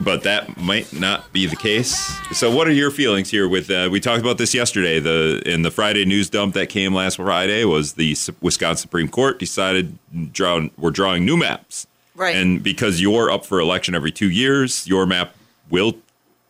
but 0.00 0.22
that 0.24 0.56
might 0.58 0.92
not 0.92 1.32
be 1.32 1.46
the 1.46 1.56
case. 1.56 1.94
So, 2.36 2.50
what 2.54 2.66
are 2.68 2.72
your 2.72 2.90
feelings 2.90 3.30
here? 3.30 3.48
With 3.48 3.70
uh, 3.70 3.88
we 3.92 4.00
talked 4.00 4.20
about 4.20 4.38
this 4.38 4.54
yesterday. 4.54 4.98
The 5.00 5.42
in 5.44 5.62
the 5.62 5.70
Friday 5.70 6.04
news 6.04 6.30
dump 6.30 6.54
that 6.54 6.68
came 6.68 6.94
last 6.94 7.16
Friday 7.16 7.64
was 7.64 7.92
the 7.94 8.12
S- 8.12 8.30
Wisconsin 8.40 8.82
Supreme 8.82 9.08
Court 9.08 9.38
decided 9.38 9.98
draw, 10.32 10.68
we're 10.78 10.90
drawing 10.90 11.24
new 11.24 11.36
maps, 11.36 11.86
Right. 12.14 12.36
And 12.36 12.62
because 12.62 13.00
you're 13.00 13.30
up 13.30 13.44
for 13.46 13.58
election 13.60 13.94
every 13.94 14.12
two 14.12 14.30
years, 14.30 14.86
your 14.86 15.06
map 15.06 15.34
will 15.70 15.96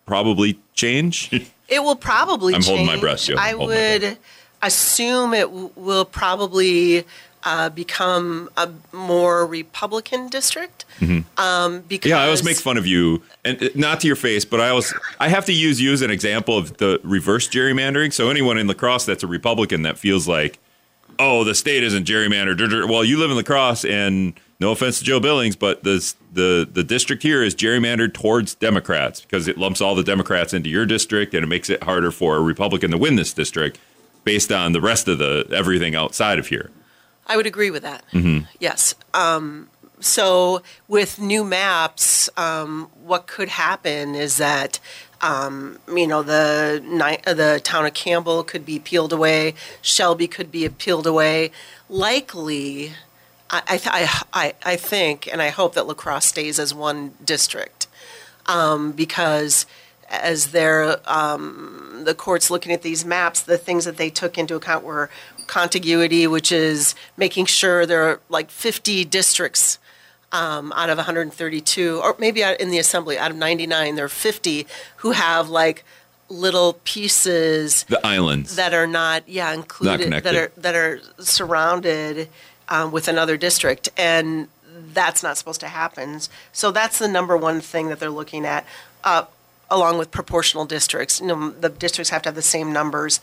probably 0.07 0.59
change. 0.75 1.31
It 1.69 1.83
will 1.83 1.97
probably. 1.97 2.55
I'm 2.57 2.63
holding 2.63 2.87
my 2.87 2.99
breath, 2.99 3.23
Jill. 3.23 3.39
I 3.39 3.55
would 3.55 4.19
assume 4.63 5.35
it 5.35 5.47
w- 5.47 5.71
will 5.77 6.05
probably 6.05 7.05
uh, 7.45 7.69
become 7.71 8.49
a 8.57 8.71
more 8.93 9.47
Republican 9.47 10.29
district. 10.29 10.85
Um, 11.37 11.81
because 11.89 12.09
Mm-hmm. 12.09 12.09
Yeah, 12.09 12.21
I 12.21 12.25
always 12.25 12.45
make 12.45 12.57
fun 12.57 12.77
of 12.77 12.87
you, 12.87 13.23
and 13.45 13.61
uh, 13.63 13.69
not 13.75 14.01
to 14.01 14.07
your 14.07 14.17
face, 14.17 14.45
but 14.45 14.61
I 14.61 14.69
always 14.69 14.95
I 15.19 15.29
have 15.29 15.45
to 15.47 15.53
use 15.53 15.81
you 15.81 15.93
as 15.93 16.03
an 16.03 16.11
example 16.11 16.57
of 16.57 16.77
the 16.77 17.01
reverse 17.03 17.49
gerrymandering. 17.49 18.13
So 18.13 18.31
anyone 18.31 18.59
in 18.59 18.67
La 18.67 18.75
Crosse 18.75 19.05
that's 19.07 19.23
a 19.23 19.27
Republican 19.27 19.83
that 19.83 19.99
feels 19.99 20.29
like, 20.29 20.59
oh, 21.19 21.43
the 21.45 21.55
state 21.55 21.83
isn't 21.83 22.07
gerrymandered. 22.07 22.89
Well, 22.89 23.05
you 23.05 23.19
live 23.19 23.31
in 23.31 23.37
La 23.37 23.43
Crosse, 23.43 23.85
and 23.85 24.35
no 24.61 24.71
offense 24.71 25.01
to 25.01 25.05
Joe 25.05 25.19
Billings, 25.19 25.57
but 25.57 25.83
the 25.83 26.15
the 26.33 26.69
the 26.71 26.85
district 26.85 27.25
here 27.25 27.43
is 27.43 27.55
gerrymandered 27.57 28.15
towards 28.15 28.55
Democrats 28.55 29.21
because 29.21 29.49
it 29.49 29.59
lumps 29.59 29.81
all 29.81 29.97
the 29.97 30.05
Democrats 30.05 30.55
into 30.55 30.71
your 30.71 30.87
district, 30.87 31.35
and 31.35 31.43
it 31.43 31.49
makes 31.49 31.69
it 31.69 31.83
harder 31.83 32.13
for 32.13 32.37
a 32.37 32.41
Republican 32.41 32.93
to 32.93 32.99
win 32.99 33.17
this 33.17 33.33
district 33.33 33.81
based 34.25 34.53
on 34.53 34.73
the 34.73 34.81
rest 34.81 35.09
of 35.09 35.19
the 35.19 35.47
everything 35.53 35.95
outside 35.95 36.39
of 36.39 36.49
here. 36.49 36.71
I 37.27 37.37
would 37.37 37.47
agree 37.47 37.71
with 37.71 37.83
that. 37.83 38.05
Mm-hmm. 38.13 38.47
Yes. 38.59 38.95
Um, 39.15 39.69
so 40.01 40.63
with 40.89 41.21
new 41.21 41.45
maps, 41.45 42.29
um, 42.37 42.91
what 43.05 43.27
could 43.29 43.49
happen 43.49 44.15
is 44.17 44.37
that 44.39 44.81
um, 45.21 45.79
you 45.89 46.07
know 46.07 46.23
the 46.25 46.83
uh, 47.27 47.35
the 47.35 47.61
town 47.63 47.87
of 47.87 47.95
Campbell 47.95 48.43
could 48.43 48.67
be 48.67 48.79
peeled 48.81 49.13
away, 49.13 49.55
Shelby 49.81 50.27
could 50.27 50.51
be 50.51 50.69
peeled 50.69 51.07
away. 51.07 51.53
Likely, 51.89 52.93
I 53.51 53.63
I, 53.69 53.77
th- 53.79 53.95
I 53.95 54.23
I 54.33 54.55
I 54.65 54.77
think 54.77 55.29
and 55.33 55.41
I 55.41 55.51
hope 55.51 55.75
that 55.75 55.87
La 55.87 55.95
Crosse 55.95 56.27
stays 56.27 56.59
as 56.59 56.75
one 56.75 57.15
district. 57.25 57.87
um, 58.47 58.91
because 58.91 59.67
as 60.13 60.49
they're 60.49 60.99
um, 61.11 62.03
the 62.05 62.15
courts 62.15 62.51
looking 62.51 62.71
at 62.73 62.83
these 62.83 63.05
maps, 63.05 63.41
the 63.43 63.59
things 63.59 63.85
that 63.85 63.97
they 63.97 64.11
took 64.11 64.37
into 64.39 64.55
account 64.55 64.85
were 64.85 65.09
contiguity, 65.47 66.27
which 66.27 66.53
is 66.53 66.95
making 67.17 67.47
sure 67.47 67.87
there 67.87 68.03
are 68.03 68.21
like 68.29 68.51
50 68.51 69.05
districts 69.07 69.79
um, 70.31 70.73
out 70.73 70.89
of 70.91 70.97
132, 70.99 72.01
or 72.03 72.15
maybe 72.19 72.43
in 72.43 72.71
the 72.71 72.79
assembly 72.79 73.19
out 73.19 73.31
of 73.31 73.37
99, 73.37 73.97
there 73.97 74.05
are 74.05 74.09
50 74.09 74.67
who 74.97 75.13
have 75.13 75.49
like 75.49 75.85
little 76.29 76.79
pieces 76.85 77.85
The 77.85 78.05
islands. 78.07 78.57
that 78.57 78.73
are 78.73 78.87
not, 78.87 79.29
yeah, 79.29 79.53
included, 79.53 80.01
that 80.13 80.23
connected. 80.23 80.37
are, 80.37 80.53
that 80.57 80.75
are 80.75 81.01
surrounded 81.19 82.29
um, 82.69 82.93
with 82.93 83.09
another 83.09 83.37
district. 83.37 83.91
And 83.99 84.49
that's 84.95 85.23
not 85.23 85.37
supposed 85.37 85.61
to 85.61 85.69
happen. 85.69 86.21
So 86.53 86.71
that's 86.71 86.99
the 86.99 87.09
number 87.09 87.37
one 87.37 87.61
thing 87.61 87.89
that 87.89 88.01
they're 88.01 88.09
looking 88.11 88.47
at, 88.47 88.67
uh, 89.05 89.25
along 89.73 89.99
with 89.99 90.11
proportional 90.11 90.65
districts. 90.65 91.21
You 91.21 91.27
know, 91.27 91.51
the 91.51 91.71
districts 91.71 92.11
have 92.11 92.23
to 92.23 92.29
have 92.29 92.35
the 92.35 92.43
same 92.43 92.73
numbers. 92.73 93.21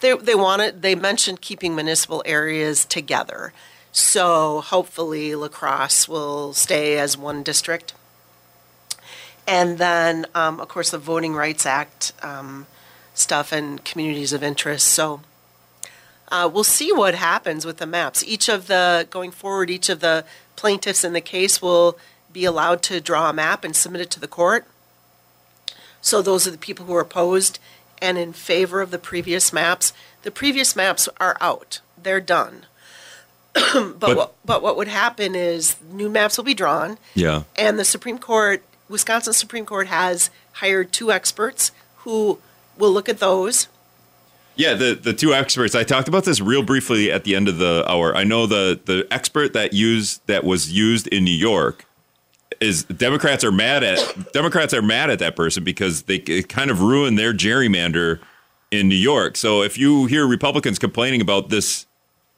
They, 0.00 0.16
they 0.16 0.34
wanted, 0.34 0.82
they 0.82 0.94
mentioned 0.94 1.40
keeping 1.40 1.74
municipal 1.74 2.22
areas 2.26 2.84
together. 2.84 3.52
So 3.92 4.60
hopefully 4.62 5.34
La 5.34 5.48
Crosse 5.48 6.08
will 6.08 6.52
stay 6.54 6.98
as 6.98 7.16
one 7.16 7.42
district. 7.42 7.94
And 9.46 9.78
then, 9.78 10.26
um, 10.34 10.60
of 10.60 10.68
course, 10.68 10.90
the 10.90 10.98
Voting 10.98 11.34
Rights 11.34 11.66
Act 11.66 12.12
um, 12.22 12.66
stuff 13.14 13.52
and 13.52 13.84
communities 13.84 14.32
of 14.32 14.42
interest. 14.42 14.88
So 14.88 15.20
uh, 16.28 16.50
we'll 16.52 16.64
see 16.64 16.92
what 16.92 17.14
happens 17.14 17.64
with 17.64 17.76
the 17.76 17.86
maps. 17.86 18.24
Each 18.24 18.48
of 18.48 18.66
the, 18.66 19.06
going 19.10 19.30
forward, 19.30 19.70
each 19.70 19.88
of 19.88 20.00
the 20.00 20.24
plaintiffs 20.56 21.04
in 21.04 21.12
the 21.12 21.20
case 21.20 21.60
will 21.60 21.98
be 22.32 22.44
allowed 22.44 22.82
to 22.84 23.00
draw 23.00 23.28
a 23.28 23.32
map 23.32 23.64
and 23.64 23.76
submit 23.76 24.00
it 24.00 24.10
to 24.12 24.20
the 24.20 24.28
court. 24.28 24.66
So 26.02 26.20
those 26.20 26.46
are 26.46 26.50
the 26.50 26.58
people 26.58 26.84
who 26.86 26.94
are 26.94 27.00
opposed 27.00 27.58
and 28.02 28.18
in 28.18 28.32
favor 28.34 28.80
of 28.82 28.90
the 28.90 28.98
previous 28.98 29.52
maps. 29.52 29.92
The 30.22 30.30
previous 30.30 30.76
maps 30.76 31.08
are 31.18 31.36
out, 31.40 31.80
they're 32.00 32.20
done. 32.20 32.66
but, 33.54 33.98
But- 33.98 34.16
what, 34.16 34.34
but 34.44 34.62
what 34.62 34.76
would 34.76 34.88
happen 34.88 35.34
is 35.34 35.76
new 35.90 36.08
maps 36.10 36.36
will 36.36 36.44
be 36.44 36.54
drawn. 36.54 36.98
yeah. 37.14 37.44
And 37.56 37.78
the 37.78 37.84
Supreme 37.84 38.18
Court, 38.18 38.62
Wisconsin 38.88 39.32
Supreme 39.32 39.64
Court 39.64 39.86
has 39.86 40.30
hired 40.54 40.92
two 40.92 41.10
experts 41.12 41.70
who 41.98 42.38
will 42.76 42.90
look 42.92 43.08
at 43.08 43.18
those. 43.18 43.68
Yeah, 44.56 44.74
the, 44.74 44.94
the 44.94 45.12
two 45.14 45.32
experts. 45.32 45.74
I 45.74 45.82
talked 45.84 46.08
about 46.08 46.24
this 46.24 46.40
real 46.40 46.62
briefly 46.62 47.10
at 47.10 47.24
the 47.24 47.34
end 47.34 47.48
of 47.48 47.56
the 47.58 47.84
hour. 47.88 48.14
I 48.14 48.24
know 48.24 48.46
the 48.46 48.78
the 48.84 49.06
expert 49.10 49.54
that 49.54 49.72
used 49.72 50.20
that 50.26 50.44
was 50.44 50.70
used 50.70 51.06
in 51.06 51.24
New 51.24 51.30
York 51.30 51.86
is 52.62 52.84
Democrats 52.84 53.44
are 53.44 53.52
mad 53.52 53.82
at 53.82 54.32
Democrats 54.32 54.72
are 54.72 54.82
mad 54.82 55.10
at 55.10 55.18
that 55.18 55.36
person 55.36 55.64
because 55.64 56.02
they 56.02 56.18
kind 56.18 56.70
of 56.70 56.80
ruined 56.80 57.18
their 57.18 57.32
gerrymander 57.32 58.20
in 58.70 58.88
New 58.88 58.94
York. 58.94 59.36
So 59.36 59.62
if 59.62 59.76
you 59.76 60.06
hear 60.06 60.26
Republicans 60.26 60.78
complaining 60.78 61.20
about 61.20 61.50
this 61.50 61.86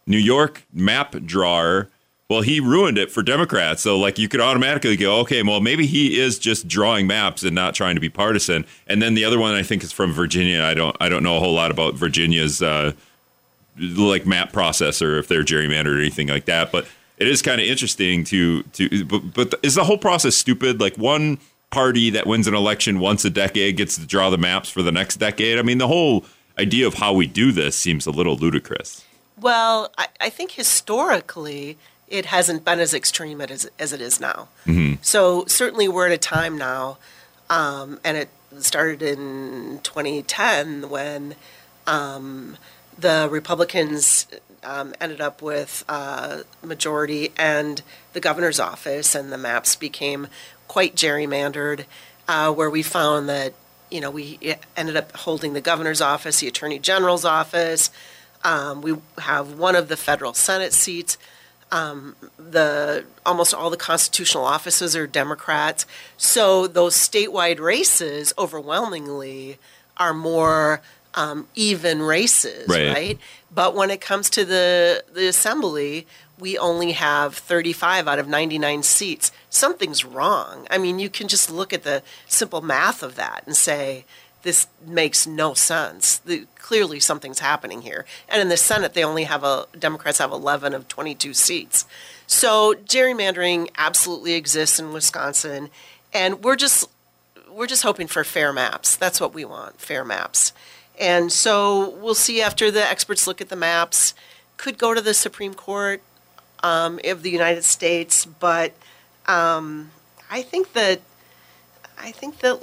New 0.07 0.19
York 0.19 0.67
map 0.73 1.13
drawer, 1.25 1.89
well, 2.29 2.41
he 2.41 2.59
ruined 2.59 2.99
it 2.99 3.11
for 3.11 3.23
Democrats. 3.23 3.83
So 3.83 3.99
like 3.99 4.19
you 4.19 4.29
could 4.29 4.41
automatically 4.41 4.97
go, 4.97 5.21
okay, 5.21 5.43
well 5.43 5.61
maybe 5.61 5.87
he 5.87 6.19
is 6.19 6.39
just 6.39 6.67
drawing 6.67 7.07
maps 7.07 7.43
and 7.43 7.55
not 7.55 7.75
trying 7.75 7.95
to 7.95 8.01
be 8.01 8.09
partisan. 8.09 8.65
And 8.87 9.01
then 9.01 9.15
the 9.15 9.25
other 9.25 9.39
one 9.39 9.55
I 9.55 9.63
think 9.63 9.85
is 9.85 9.93
from 9.93 10.13
Virginia. 10.13 10.63
I 10.63 10.75
don't 10.75 10.97
I 11.01 11.09
don't 11.09 11.23
know 11.23 11.37
a 11.37 11.41
whole 11.41 11.55
lot 11.55 11.71
about 11.71 11.95
Virginia's 11.95 12.63
uh, 12.63 12.93
like 13.79 14.27
map 14.27 14.53
process 14.53 15.03
or 15.03 15.19
if 15.19 15.29
they're 15.29 15.45
gerrymandered 15.45 15.97
or 15.97 16.01
anything 16.01 16.29
like 16.29 16.47
that. 16.47 16.73
But 16.73 16.87
it 17.19 17.29
is 17.29 17.43
kind 17.43 17.61
of 17.61 17.67
interesting 17.67 18.25
to 18.25 18.63
to 18.63 19.05
but, 19.05 19.35
but 19.35 19.55
is 19.63 19.75
the 19.75 19.85
whole 19.85 19.99
process 19.99 20.35
stupid? 20.35 20.81
Like 20.81 20.97
one 20.97 21.39
party 21.71 22.11
that 22.11 22.27
wins 22.27 22.47
an 22.47 22.55
election 22.55 23.01
once 23.01 23.25
a 23.25 23.31
decade 23.31 23.77
gets 23.77 23.97
to 23.97 24.07
draw 24.07 24.31
the 24.31 24.39
maps 24.39 24.71
for 24.71 24.83
the 24.83 24.93
next 24.93 25.17
decade. 25.17 25.59
I 25.59 25.63
mean, 25.63 25.79
the 25.79 25.89
whole 25.89 26.25
idea 26.59 26.87
of 26.87 26.95
how 26.95 27.13
we 27.13 27.27
do 27.27 27.51
this 27.53 27.75
seems 27.77 28.07
a 28.07 28.11
little 28.11 28.37
ludicrous. 28.37 29.05
Well, 29.41 29.93
I, 29.99 30.07
I 30.21 30.31
think 30.31 30.53
historically 30.53 31.77
it 32.09 32.27
hasn't 32.27 32.65
been 32.65 32.79
as 32.79 32.95
extreme 32.95 33.41
as, 33.41 33.69
as 33.79 33.93
it 33.93 34.01
is 34.01 34.21
now. 34.21 34.49
So 35.03 35.45
certainly 35.47 35.89
we're 35.89 36.07
at 36.07 36.13
a 36.13 36.19
time 36.19 36.57
now, 36.57 36.99
um, 37.51 37.99
and 38.05 38.17
it 38.17 38.29
started 38.61 39.03
in 39.03 39.81
2010 39.83 40.89
when 40.89 41.35
um, 41.87 42.57
the 42.97 43.29
Republicans 43.31 44.29
um, 44.65 44.95
ended 45.01 45.21
up 45.21 45.43
with 45.43 45.85
uh, 45.89 46.43
majority 46.63 47.33
and 47.37 47.83
the 48.13 48.21
governor's 48.21 48.61
office, 48.61 49.15
and 49.15 49.33
the 49.33 49.39
maps 49.39 49.77
became 49.77 50.29
quite 50.69 50.95
gerrymandered, 50.95 51.85
uh, 52.29 52.53
where 52.53 52.71
we 52.71 52.83
found 52.83 53.29
that 53.29 53.55
you 53.91 54.01
know 54.01 54.11
we 54.11 54.57
ended 54.77 54.97
up 54.97 55.15
holding 55.17 55.53
the 55.53 55.61
governor's 55.61 56.01
office, 56.01 56.41
the 56.41 56.49
attorney 56.49 56.79
general's 56.79 57.25
office. 57.25 57.91
Um, 58.43 58.83
we 58.83 58.97
have 59.19 59.59
one 59.59 59.75
of 59.75 59.89
the 59.89 59.97
federal 59.97 60.35
Senate 60.35 60.73
seats. 60.73 61.17
Um, 61.73 62.15
the 62.39 63.05
almost 63.27 63.55
all 63.55 63.71
the 63.71 63.77
constitutional 63.77 64.45
offices 64.45 64.95
are 64.95 65.07
Democrats. 65.07 65.87
So 66.17 66.67
those 66.67 66.95
statewide 66.95 67.59
races 67.59 68.33
overwhelmingly 68.39 69.59
are 69.97 70.15
more 70.15 70.83
um, 71.17 71.49
even 71.55 72.03
races, 72.03 72.69
Right. 72.69 72.93
right? 72.93 73.19
But 73.53 73.75
when 73.75 73.91
it 73.91 74.01
comes 74.01 74.29
to 74.31 74.45
the 74.45 75.05
the 75.13 75.27
assembly, 75.29 76.07
we 76.39 76.59
only 76.59 76.93
have 76.93 77.37
35 77.37 78.09
out 78.09 78.19
of 78.19 78.27
99 78.27 78.83
seats. 78.83 79.31
Something's 79.49 80.05
wrong. 80.05 80.67
I 80.71 80.79
mean, 80.79 80.99
you 80.99 81.09
can 81.09 81.29
just 81.29 81.51
look 81.51 81.73
at 81.73 81.85
the 81.85 82.03
simple 82.27 82.61
math 82.61 83.03
of 83.05 83.15
that 83.15 83.45
and 83.47 83.55
say 83.57 84.05
this 84.43 84.67
makes 84.85 85.27
no 85.27 85.55
sense. 85.55 86.19
The, 86.19 86.47
clearly, 86.59 86.99
something's 87.01 87.39
happening 87.39 87.83
here. 87.83 88.05
And 88.29 88.43
in 88.43 88.49
the 88.49 88.57
Senate, 88.57 88.93
they 88.93 89.05
only 89.05 89.25
have 89.25 89.45
a 89.45 89.67
Democrats 89.79 90.19
have 90.19 90.33
11 90.33 90.75
of 90.75 90.89
22 90.89 91.33
seats. 91.33 91.87
So 92.27 92.75
gerrymandering 92.75 93.69
absolutely 93.79 94.33
exists 94.35 94.79
in 94.81 94.93
Wisconsin, 94.93 95.71
and 96.13 96.43
we're 96.43 96.57
just 96.57 96.89
we're 97.51 97.67
just 97.69 97.85
hoping 97.85 98.09
for 98.09 98.25
fair 98.25 98.53
maps. 98.53 98.97
That's 98.97 99.21
what 99.21 99.33
we 99.33 99.45
want, 99.45 99.81
fair 99.81 100.05
maps. 100.05 100.53
And 100.99 101.33
so 101.33 101.91
we'll 101.91 102.15
see 102.15 102.41
after 102.41 102.71
the 102.71 102.85
experts 102.85 103.27
look 103.27 103.41
at 103.41 103.49
the 103.49 103.57
maps. 103.57 104.15
Could 104.57 104.79
go 104.79 104.95
to 104.95 105.01
the 105.01 105.15
Supreme 105.15 105.55
Court 105.55 106.01
um, 106.63 107.01
of 107.05 107.23
the 107.23 107.31
United 107.31 107.65
States, 107.65 108.25
but 108.25 108.73
um, 109.27 109.91
I 110.31 110.43
think 110.43 110.73
that 110.73 111.01
I 111.99 112.11
think 112.11 112.39
that 112.39 112.61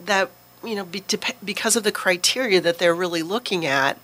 that 0.00 0.30
you 0.64 0.74
know 0.74 0.84
be, 0.84 1.02
because 1.44 1.76
of 1.76 1.82
the 1.82 1.92
criteria 1.92 2.60
that 2.60 2.78
they're 2.78 2.94
really 2.94 3.22
looking 3.22 3.66
at, 3.66 3.98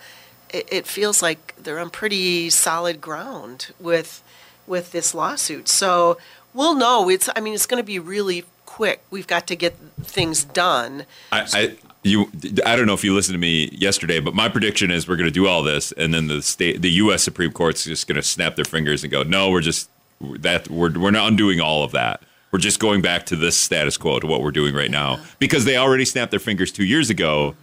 it, 0.51 0.69
it 0.71 0.87
feels 0.87 1.23
like 1.23 1.55
they're 1.57 1.79
on 1.79 1.91
pretty 1.91 2.51
solid 2.51 3.01
ground 3.01 3.73
with 3.81 4.23
with 4.67 4.93
this 4.93 5.15
lawsuit. 5.15 5.69
So 5.69 6.19
we'll 6.53 6.75
know. 6.75 7.09
It's 7.09 7.29
I 7.35 7.41
mean 7.41 7.55
it's 7.55 7.67
going 7.67 7.83
to 7.83 7.87
be 7.87 7.99
really 7.99 8.45
quick. 8.75 9.05
We've 9.09 9.29
got 9.29 9.47
to 9.47 9.55
get 9.55 9.77
things 10.03 10.43
done. 10.43 11.07
I, 11.31 11.47
I 11.53 11.77
you 12.03 12.29
I 12.67 12.75
don't 12.75 12.87
know 12.87 12.95
if 12.95 13.05
you 13.05 13.15
listened 13.15 13.35
to 13.35 13.39
me 13.39 13.69
yesterday, 13.73 14.19
but 14.19 14.35
my 14.35 14.49
prediction 14.49 14.91
is 14.91 15.07
we're 15.07 15.15
going 15.15 15.29
to 15.29 15.31
do 15.31 15.47
all 15.47 15.63
this, 15.63 15.93
and 15.93 16.13
then 16.13 16.27
the 16.27 16.43
state, 16.43 16.83
the 16.83 16.91
U.S. 16.91 17.23
Supreme 17.23 17.53
Court's 17.53 17.85
just 17.85 18.09
going 18.09 18.17
to 18.17 18.23
snap 18.23 18.57
their 18.57 18.65
fingers 18.65 19.05
and 19.05 19.13
go, 19.13 19.23
"No, 19.23 19.49
we're 19.49 19.61
just 19.61 19.89
that 20.21 20.69
we're 20.69 20.91
we're 20.91 21.13
not 21.13 21.29
undoing 21.29 21.61
all 21.61 21.85
of 21.85 21.93
that. 21.93 22.23
We're 22.51 22.59
just 22.59 22.81
going 22.81 23.01
back 23.01 23.27
to 23.27 23.37
this 23.37 23.57
status 23.57 23.97
quo 23.97 24.19
to 24.19 24.27
what 24.27 24.43
we're 24.43 24.51
doing 24.51 24.75
right 24.75 24.91
now 24.91 25.21
because 25.39 25.65
they 25.65 25.77
already 25.77 26.05
snapped 26.05 26.33
their 26.33 26.41
fingers 26.41 26.73
two 26.73 26.85
years 26.85 27.11
ago." 27.11 27.55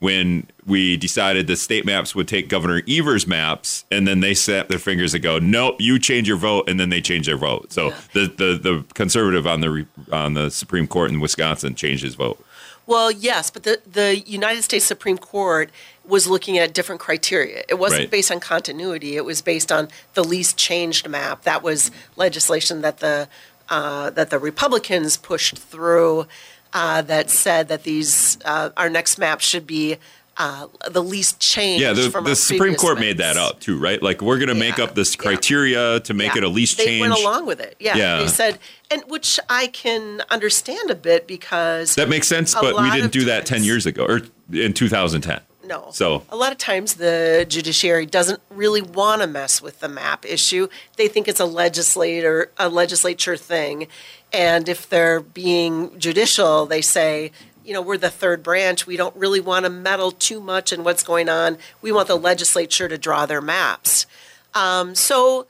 When 0.00 0.46
we 0.66 0.96
decided 0.96 1.46
the 1.46 1.56
state 1.56 1.84
maps 1.84 2.14
would 2.14 2.26
take 2.26 2.48
Governor 2.48 2.82
Evers' 2.88 3.26
maps, 3.26 3.84
and 3.90 4.08
then 4.08 4.20
they 4.20 4.32
snap 4.32 4.68
their 4.68 4.78
fingers 4.78 5.12
and 5.12 5.22
go, 5.22 5.38
"Nope, 5.38 5.76
you 5.78 5.98
change 5.98 6.26
your 6.26 6.38
vote," 6.38 6.68
and 6.70 6.80
then 6.80 6.88
they 6.88 7.02
change 7.02 7.26
their 7.26 7.36
vote. 7.36 7.70
So 7.70 7.90
the, 8.14 8.20
the 8.26 8.58
the 8.60 8.84
conservative 8.94 9.46
on 9.46 9.60
the 9.60 9.86
on 10.10 10.32
the 10.34 10.50
Supreme 10.50 10.86
Court 10.86 11.10
in 11.10 11.20
Wisconsin 11.20 11.74
changed 11.74 12.02
his 12.02 12.14
vote. 12.14 12.42
Well, 12.86 13.12
yes, 13.12 13.50
but 13.50 13.62
the, 13.64 13.80
the 13.86 14.18
United 14.20 14.62
States 14.62 14.84
Supreme 14.84 15.18
Court 15.18 15.70
was 16.04 16.26
looking 16.26 16.58
at 16.58 16.72
different 16.72 17.00
criteria. 17.00 17.62
It 17.68 17.78
wasn't 17.78 18.00
Right. 18.00 18.10
based 18.10 18.32
on 18.32 18.40
continuity. 18.40 19.16
It 19.16 19.24
was 19.24 19.42
based 19.42 19.70
on 19.70 19.88
the 20.14 20.24
least 20.24 20.56
changed 20.56 21.06
map. 21.08 21.42
That 21.42 21.62
was 21.62 21.90
legislation 22.16 22.80
that 22.80 22.98
the 22.98 23.28
uh, 23.68 24.10
that 24.10 24.30
the 24.30 24.38
Republicans 24.38 25.16
pushed 25.18 25.58
through 25.58 26.26
uh, 26.72 27.02
that 27.02 27.30
said 27.30 27.68
that 27.68 27.82
these 27.84 28.38
uh, 28.44 28.70
our 28.76 28.88
next 28.90 29.18
map 29.18 29.40
should 29.40 29.66
be 29.66 29.96
uh, 30.36 30.68
the 30.90 31.02
least 31.02 31.38
changed. 31.38 31.82
Yeah, 31.82 31.92
the, 31.92 32.10
from 32.10 32.24
the 32.24 32.30
our 32.30 32.36
Supreme 32.36 32.74
Court 32.74 32.98
made 32.98 33.18
that 33.18 33.36
up 33.36 33.60
too, 33.60 33.78
right? 33.78 34.02
Like 34.02 34.22
we're 34.22 34.38
going 34.38 34.48
to 34.48 34.54
make 34.54 34.78
up 34.78 34.94
this 34.94 35.14
yeah. 35.14 35.22
criteria 35.22 36.00
to 36.00 36.14
make 36.14 36.32
Yeah. 36.34 36.38
it 36.38 36.44
a 36.44 36.48
least 36.48 36.78
they 36.78 36.86
change. 36.86 37.00
went 37.02 37.12
along 37.20 37.46
with 37.46 37.60
it. 37.60 37.76
Yeah, 37.78 37.96
Yeah. 37.96 38.18
they 38.20 38.28
said, 38.28 38.58
and 38.90 39.02
which 39.06 39.38
I 39.50 39.66
can 39.66 40.22
understand 40.30 40.90
a 40.90 40.94
bit 40.94 41.26
because 41.26 41.94
That 41.96 42.08
makes 42.08 42.26
sense, 42.26 42.54
but 42.54 42.80
we 42.80 42.90
didn't 42.90 43.12
do 43.12 43.24
that 43.24 43.44
ten 43.44 43.64
years 43.64 43.84
ago 43.84 44.06
or 44.06 44.22
in 44.52 44.72
2010. 44.72 45.40
No. 45.70 45.90
So 45.92 46.24
a 46.28 46.36
lot 46.36 46.50
of 46.50 46.58
times 46.58 46.94
the 46.94 47.46
judiciary 47.48 48.04
doesn't 48.04 48.40
really 48.50 48.82
want 48.82 49.22
to 49.22 49.28
mess 49.28 49.62
with 49.62 49.78
the 49.78 49.88
map 49.88 50.26
issue. 50.26 50.66
They 50.96 51.06
think 51.06 51.28
it's 51.28 51.38
a 51.38 51.44
legislator 51.44 52.50
a 52.58 52.68
legislature 52.68 53.36
thing, 53.36 53.86
and 54.32 54.68
if 54.68 54.88
they're 54.88 55.20
being 55.20 55.96
judicial, 55.96 56.66
they 56.66 56.82
say, 56.82 57.30
you 57.64 57.72
know, 57.72 57.80
we're 57.80 57.98
the 57.98 58.10
third 58.10 58.42
branch. 58.42 58.84
We 58.88 58.96
don't 58.96 59.14
really 59.14 59.38
want 59.38 59.64
to 59.64 59.70
meddle 59.70 60.10
too 60.10 60.40
much 60.40 60.72
in 60.72 60.82
what's 60.82 61.04
going 61.04 61.28
on. 61.28 61.56
We 61.80 61.92
want 61.92 62.08
the 62.08 62.16
legislature 62.16 62.88
to 62.88 62.98
draw 62.98 63.24
their 63.26 63.40
maps. 63.40 64.06
Um, 64.54 64.96
so, 64.96 65.46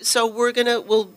so 0.00 0.24
we're 0.24 0.52
gonna 0.52 0.80
we'll 0.80 1.10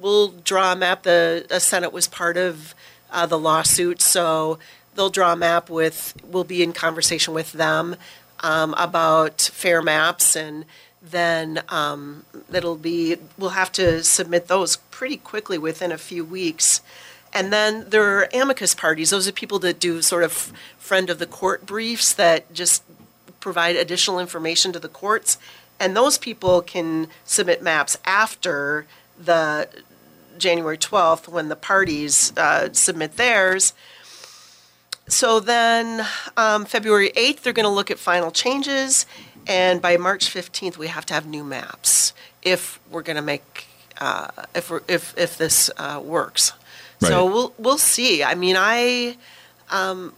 we'll 0.00 0.28
draw 0.28 0.72
a 0.72 0.76
map. 0.76 1.04
The, 1.04 1.46
the 1.48 1.60
Senate 1.60 1.92
was 1.92 2.08
part 2.08 2.36
of 2.36 2.74
uh, 3.12 3.26
the 3.26 3.38
lawsuit, 3.38 4.02
so 4.02 4.58
they'll 4.94 5.10
draw 5.10 5.32
a 5.32 5.36
map 5.36 5.70
with. 5.70 6.14
We'll 6.24 6.44
be 6.44 6.62
in 6.62 6.72
conversation 6.72 7.34
with 7.34 7.52
them 7.52 7.96
um, 8.40 8.74
about 8.76 9.40
fair 9.40 9.82
maps, 9.82 10.36
and 10.36 10.64
then 11.02 11.62
um, 11.68 12.24
that'll 12.48 12.76
be. 12.76 13.16
We'll 13.38 13.50
have 13.50 13.72
to 13.72 14.02
submit 14.04 14.48
those 14.48 14.76
pretty 14.76 15.16
quickly 15.16 15.58
within 15.58 15.92
a 15.92 15.98
few 15.98 16.24
weeks. 16.24 16.80
And 17.32 17.52
then 17.52 17.88
there 17.88 18.18
are 18.18 18.28
amicus 18.34 18.74
parties. 18.74 19.10
Those 19.10 19.28
are 19.28 19.32
people 19.32 19.60
that 19.60 19.78
do 19.78 20.02
sort 20.02 20.24
of 20.24 20.52
friend 20.78 21.08
of 21.10 21.18
the 21.20 21.26
court 21.26 21.64
briefs 21.64 22.12
that 22.14 22.52
just 22.52 22.82
provide 23.38 23.76
additional 23.76 24.18
information 24.18 24.72
to 24.72 24.78
the 24.78 24.88
courts. 24.88 25.38
And 25.78 25.96
those 25.96 26.18
people 26.18 26.60
can 26.60 27.08
submit 27.24 27.62
maps 27.62 27.96
after 28.04 28.86
the 29.18 29.68
January 30.38 30.76
12th 30.76 31.28
when 31.28 31.48
the 31.48 31.56
parties 31.56 32.32
uh, 32.36 32.70
submit 32.72 33.16
theirs. 33.16 33.72
So 35.10 35.40
then, 35.40 36.06
um, 36.36 36.64
February 36.64 37.10
8th, 37.16 37.40
they're 37.40 37.52
going 37.52 37.64
to 37.64 37.70
look 37.70 37.90
at 37.90 37.98
final 37.98 38.30
changes, 38.30 39.06
and 39.46 39.82
by 39.82 39.96
March 39.96 40.32
15th, 40.32 40.76
we 40.76 40.86
have 40.86 41.04
to 41.06 41.14
have 41.14 41.26
new 41.26 41.42
maps 41.42 42.12
if 42.42 42.78
we're 42.90 43.02
going 43.02 43.16
to 43.16 43.22
make 43.22 43.66
uh, 43.98 44.28
if 44.54 44.70
we're, 44.70 44.80
if 44.88 45.16
if 45.18 45.36
this 45.36 45.70
uh, 45.76 46.00
works. 46.02 46.52
So 47.00 47.24
we'll 47.26 47.54
we'll 47.58 47.78
see. 47.78 48.22
I 48.22 48.34
mean, 48.34 48.56
I 48.58 49.16
um, 49.70 50.12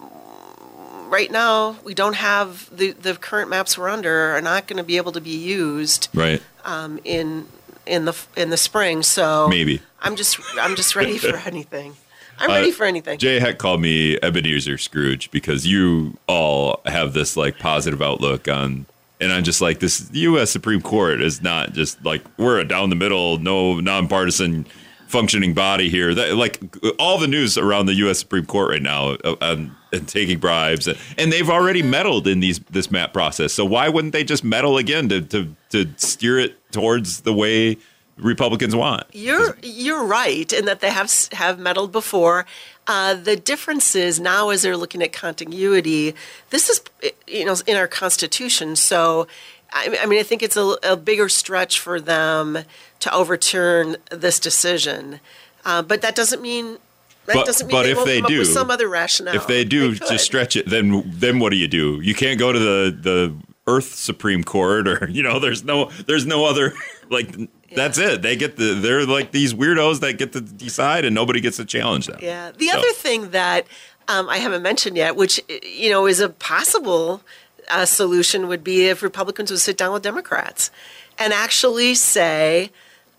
right 1.08 1.30
now 1.30 1.76
we 1.84 1.94
don't 1.94 2.16
have 2.16 2.74
the 2.76 2.90
the 2.92 3.14
current 3.14 3.50
maps 3.50 3.78
we're 3.78 3.88
under 3.88 4.36
are 4.36 4.40
not 4.40 4.66
going 4.66 4.78
to 4.78 4.84
be 4.84 4.96
able 4.96 5.12
to 5.12 5.20
be 5.20 5.36
used 5.36 6.08
right, 6.12 6.42
um, 6.64 6.98
in 7.04 7.46
in 7.86 8.04
the 8.04 8.16
in 8.36 8.50
the 8.50 8.56
spring. 8.56 9.02
So 9.02 9.48
maybe. 9.48 9.80
I'm 10.00 10.16
just 10.16 10.38
I'm 10.58 10.74
just 10.74 10.96
ready 10.96 11.18
for 11.18 11.36
anything. 11.36 11.96
I'm 12.38 12.50
Uh, 12.50 12.54
ready 12.54 12.70
for 12.72 12.84
anything. 12.84 13.18
Jay 13.18 13.38
Heck 13.38 13.58
called 13.58 13.80
me 13.80 14.18
Ebenezer 14.22 14.78
Scrooge 14.78 15.30
because 15.30 15.66
you 15.66 16.16
all 16.26 16.80
have 16.86 17.12
this 17.12 17.36
like 17.36 17.58
positive 17.58 18.02
outlook 18.02 18.48
on, 18.48 18.86
and 19.20 19.32
I'm 19.32 19.44
just 19.44 19.60
like 19.60 19.80
this. 19.80 20.08
U.S. 20.12 20.50
Supreme 20.50 20.80
Court 20.82 21.20
is 21.20 21.42
not 21.42 21.72
just 21.72 22.04
like 22.04 22.22
we're 22.38 22.58
a 22.58 22.64
down 22.64 22.90
the 22.90 22.96
middle, 22.96 23.38
no 23.38 23.78
nonpartisan 23.80 24.66
functioning 25.06 25.52
body 25.52 25.88
here. 25.90 26.14
That 26.14 26.34
like 26.36 26.60
all 26.98 27.18
the 27.18 27.28
news 27.28 27.56
around 27.58 27.86
the 27.86 27.94
U.S. 27.94 28.18
Supreme 28.18 28.46
Court 28.46 28.70
right 28.70 28.82
now 28.82 29.10
uh, 29.24 29.36
um, 29.40 29.76
and 29.92 30.08
taking 30.08 30.38
bribes, 30.38 30.88
and, 30.88 30.98
and 31.18 31.30
they've 31.32 31.50
already 31.50 31.82
meddled 31.82 32.26
in 32.26 32.40
these 32.40 32.58
this 32.70 32.90
map 32.90 33.12
process. 33.12 33.52
So 33.52 33.64
why 33.64 33.88
wouldn't 33.88 34.12
they 34.12 34.24
just 34.24 34.42
meddle 34.42 34.78
again 34.78 35.08
to 35.10 35.20
to 35.20 35.54
to 35.70 35.86
steer 35.96 36.38
it 36.40 36.56
towards 36.72 37.20
the 37.20 37.32
way 37.34 37.76
Republicans 38.16 38.74
want? 38.76 39.04
You're 39.12 39.56
you're 39.62 40.04
right 40.04 40.52
in 40.52 40.64
that 40.66 40.80
they 40.80 40.90
have 40.90 41.10
have 41.32 41.58
meddled 41.58 41.92
before. 41.92 42.46
Uh, 42.86 43.14
the 43.14 43.36
difference 43.36 43.94
is 43.94 44.18
now, 44.20 44.50
as 44.50 44.62
they're 44.62 44.76
looking 44.76 45.02
at 45.02 45.12
continuity, 45.12 46.14
this 46.50 46.68
is 46.68 46.82
you 47.26 47.44
know 47.44 47.56
in 47.66 47.76
our 47.76 47.88
Constitution. 47.88 48.76
So, 48.76 49.26
I, 49.72 49.98
I 50.02 50.06
mean, 50.06 50.18
I 50.18 50.24
think 50.24 50.42
it's 50.42 50.56
a, 50.56 50.76
a 50.82 50.96
bigger 50.96 51.28
stretch 51.28 51.78
for 51.78 52.00
them 52.00 52.58
to 53.00 53.14
overturn 53.14 53.96
this 54.10 54.38
decision. 54.40 55.20
Uh, 55.64 55.80
but 55.82 56.02
that 56.02 56.14
doesn't 56.16 56.42
mean 56.42 56.78
that 57.26 57.36
But- 57.36 57.46
doesn't 57.46 57.68
mean 57.68 57.76
but 57.76 57.82
they 57.84 57.92
if 57.92 58.04
they 58.04 58.16
come 58.18 58.24
up 58.26 58.30
with 58.30 58.38
do- 58.40 58.44
some 58.52 58.70
other 58.70 58.88
rationale. 58.88 59.34
if 59.36 59.46
they 59.46 59.64
do 59.64 59.96
could. 59.96 60.08
just 60.08 60.24
stretch 60.24 60.56
it, 60.56 60.68
then 60.68 61.04
then 61.06 61.38
what 61.38 61.50
do 61.50 61.56
you 61.56 61.68
do? 61.68 62.00
You 62.02 62.14
can't 62.14 62.38
go 62.38 62.52
to 62.52 62.58
the 62.58 62.96
the 63.00 63.34
Earth 63.68 63.94
Supreme 63.94 64.42
Court, 64.42 64.88
or 64.88 65.08
you 65.10 65.22
know, 65.22 65.38
there's 65.38 65.62
no 65.64 65.88
there's 66.06 66.26
no 66.26 66.44
other 66.46 66.74
like 67.10 67.32
that's 67.74 67.98
it. 67.98 68.22
They 68.22 68.36
get 68.36 68.56
the 68.56 68.74
they're 68.74 69.04
like 69.06 69.30
these 69.32 69.54
weirdos 69.54 70.00
that 70.00 70.18
get 70.18 70.32
to 70.32 70.40
decide, 70.40 71.04
and 71.04 71.14
nobody 71.14 71.40
gets 71.40 71.56
to 71.58 71.64
challenge 71.64 72.06
them. 72.06 72.18
Yeah. 72.22 72.50
The 72.56 72.68
So- 72.68 72.78
other 72.78 72.92
thing 72.92 73.30
that 73.30 73.66
um, 74.08 74.28
I 74.28 74.38
haven't 74.38 74.62
mentioned 74.62 74.96
yet, 74.96 75.16
which 75.16 75.40
you 75.62 75.90
know 75.90 76.06
is 76.06 76.20
a 76.20 76.28
possible 76.28 77.22
uh, 77.70 77.84
solution, 77.84 78.48
would 78.48 78.64
be 78.64 78.86
if 78.88 79.02
Republicans 79.02 79.50
would 79.50 79.60
sit 79.60 79.76
down 79.76 79.92
with 79.92 80.02
Democrats 80.02 80.70
and 81.18 81.32
actually 81.32 81.94
say, 81.94 82.70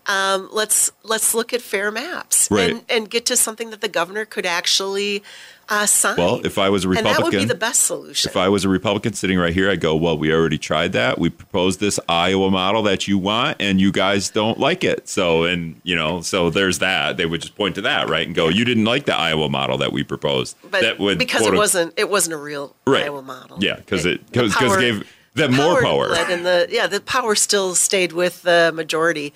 um, 0.06 0.48
"Let's 0.52 0.90
let's 1.02 1.34
look 1.34 1.52
at 1.52 1.62
fair 1.62 1.90
maps 1.90 2.48
Right. 2.50 2.70
and 2.70 2.82
and 2.88 3.10
get 3.10 3.26
to 3.26 3.36
something 3.36 3.70
that 3.70 3.80
the 3.80 3.88
governor 3.88 4.24
could 4.24 4.46
actually 4.46 5.22
uh, 5.68 5.86
sign." 5.86 6.16
Well, 6.16 6.44
if 6.44 6.58
I 6.58 6.68
was 6.68 6.84
a 6.84 6.88
Republican, 6.88 7.16
and 7.16 7.16
that 7.16 7.24
would 7.24 7.38
be 7.40 7.44
the 7.46 7.54
best 7.54 7.82
solution. 7.82 8.28
if 8.30 8.36
I 8.36 8.48
was 8.50 8.64
a 8.64 8.68
Republican 8.68 9.14
sitting 9.14 9.38
right 9.38 9.52
here, 9.54 9.70
I'd 9.70 9.80
go, 9.80 9.96
well, 9.96 10.18
we 10.18 10.30
already 10.32 10.58
tried 10.58 10.92
that. 10.92 11.18
We 11.18 11.30
proposed 11.30 11.80
this 11.80 11.98
Iowa 12.08 12.50
model 12.50 12.82
that 12.82 13.08
you 13.08 13.16
want, 13.16 13.56
and 13.60 13.80
you 13.80 13.90
guys 13.92 14.28
don't 14.28 14.58
like 14.60 14.84
it. 14.84 15.08
So, 15.08 15.44
and 15.44 15.80
you 15.84 15.96
know, 15.96 16.20
so 16.20 16.50
there's 16.50 16.80
that. 16.80 17.16
They 17.16 17.24
would 17.26 17.40
just 17.40 17.56
point 17.56 17.76
to 17.76 17.80
that, 17.82 18.10
right, 18.10 18.26
and 18.26 18.34
go, 18.36 18.48
you 18.48 18.64
didn't 18.66 18.84
like 18.84 19.06
the 19.06 19.16
Iowa 19.16 19.48
model 19.48 19.78
that 19.78 19.92
we 19.92 20.04
proposed. 20.04 20.56
but 20.70 20.82
that 20.82 20.98
would 20.98 21.18
because 21.18 21.46
it 21.46 21.54
wasn't 21.54 21.94
it 21.96 22.10
wasn't 22.10 22.34
a 22.34 22.38
real 22.38 22.76
Right. 22.86 23.04
Iowa 23.04 23.22
model. 23.22 23.56
Yeah, 23.62 23.76
because 23.76 24.04
it 24.04 24.26
the 24.32 24.42
because 24.44 24.76
gave 24.76 25.08
them 25.34 25.54
more 25.54 25.82
power. 25.82 26.08
the 26.08 26.68
yeah 26.70 26.86
the 26.86 27.00
power 27.00 27.34
still 27.34 27.74
stayed 27.74 28.12
with 28.12 28.42
the 28.42 28.70
majority 28.74 29.32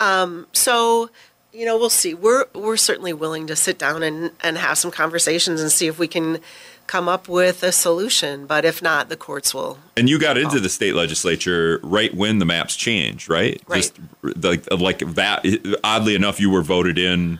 um, 0.00 0.46
so 0.52 1.10
you 1.52 1.64
know 1.66 1.76
we'll 1.78 1.90
see 1.90 2.14
we're 2.14 2.46
we're 2.54 2.76
certainly 2.76 3.12
willing 3.12 3.46
to 3.46 3.54
sit 3.56 3.78
down 3.78 4.02
and 4.02 4.30
and 4.42 4.58
have 4.58 4.78
some 4.78 4.90
conversations 4.90 5.60
and 5.60 5.70
see 5.70 5.86
if 5.86 5.98
we 5.98 6.08
can 6.08 6.38
come 6.86 7.08
up 7.08 7.28
with 7.28 7.62
a 7.62 7.70
solution 7.70 8.46
but 8.46 8.64
if 8.64 8.82
not 8.82 9.08
the 9.08 9.16
courts 9.16 9.54
will 9.54 9.78
And 9.96 10.08
you 10.08 10.18
got 10.18 10.36
into 10.36 10.58
the 10.58 10.68
state 10.68 10.94
legislature 10.96 11.78
right 11.84 12.12
when 12.12 12.38
the 12.40 12.44
maps 12.44 12.74
changed, 12.74 13.28
right? 13.28 13.62
Right. 13.68 13.76
Just 13.82 13.98
like 14.44 14.68
like 14.72 14.98
that. 15.14 15.44
Oddly 15.84 16.14
enough, 16.16 16.40
you 16.40 16.50
were 16.50 16.62
voted 16.62 16.98
in 16.98 17.38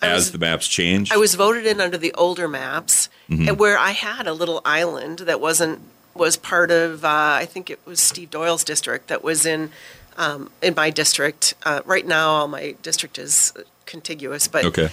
as 0.00 0.16
was- 0.16 0.32
the 0.32 0.38
maps 0.38 0.66
changed. 0.66 1.12
I 1.12 1.18
was 1.18 1.34
voted 1.34 1.66
in 1.66 1.78
under 1.80 1.98
the 1.98 2.12
older 2.14 2.48
maps, 2.48 3.08
Mm-hmm. 3.28 3.56
where 3.58 3.78
I 3.78 3.90
had 3.92 4.26
a 4.26 4.32
little 4.32 4.60
island 4.64 5.20
that 5.20 5.40
wasn't 5.40 5.80
was 6.14 6.36
part 6.36 6.70
of. 6.70 7.04
Uh, 7.04 7.08
I 7.42 7.44
think 7.46 7.70
it 7.70 7.78
was 7.86 8.00
Steve 8.00 8.30
Doyle's 8.30 8.64
district 8.64 9.06
that 9.08 9.22
was 9.22 9.44
in 9.46 9.70
um, 10.16 10.50
in 10.62 10.74
my 10.74 10.90
district. 10.90 11.54
Uh, 11.62 11.80
right 11.84 12.06
now, 12.06 12.28
all 12.30 12.48
my 12.48 12.74
district 12.82 13.18
is 13.18 13.52
contiguous, 13.86 14.48
but 14.48 14.64
okay. 14.64 14.90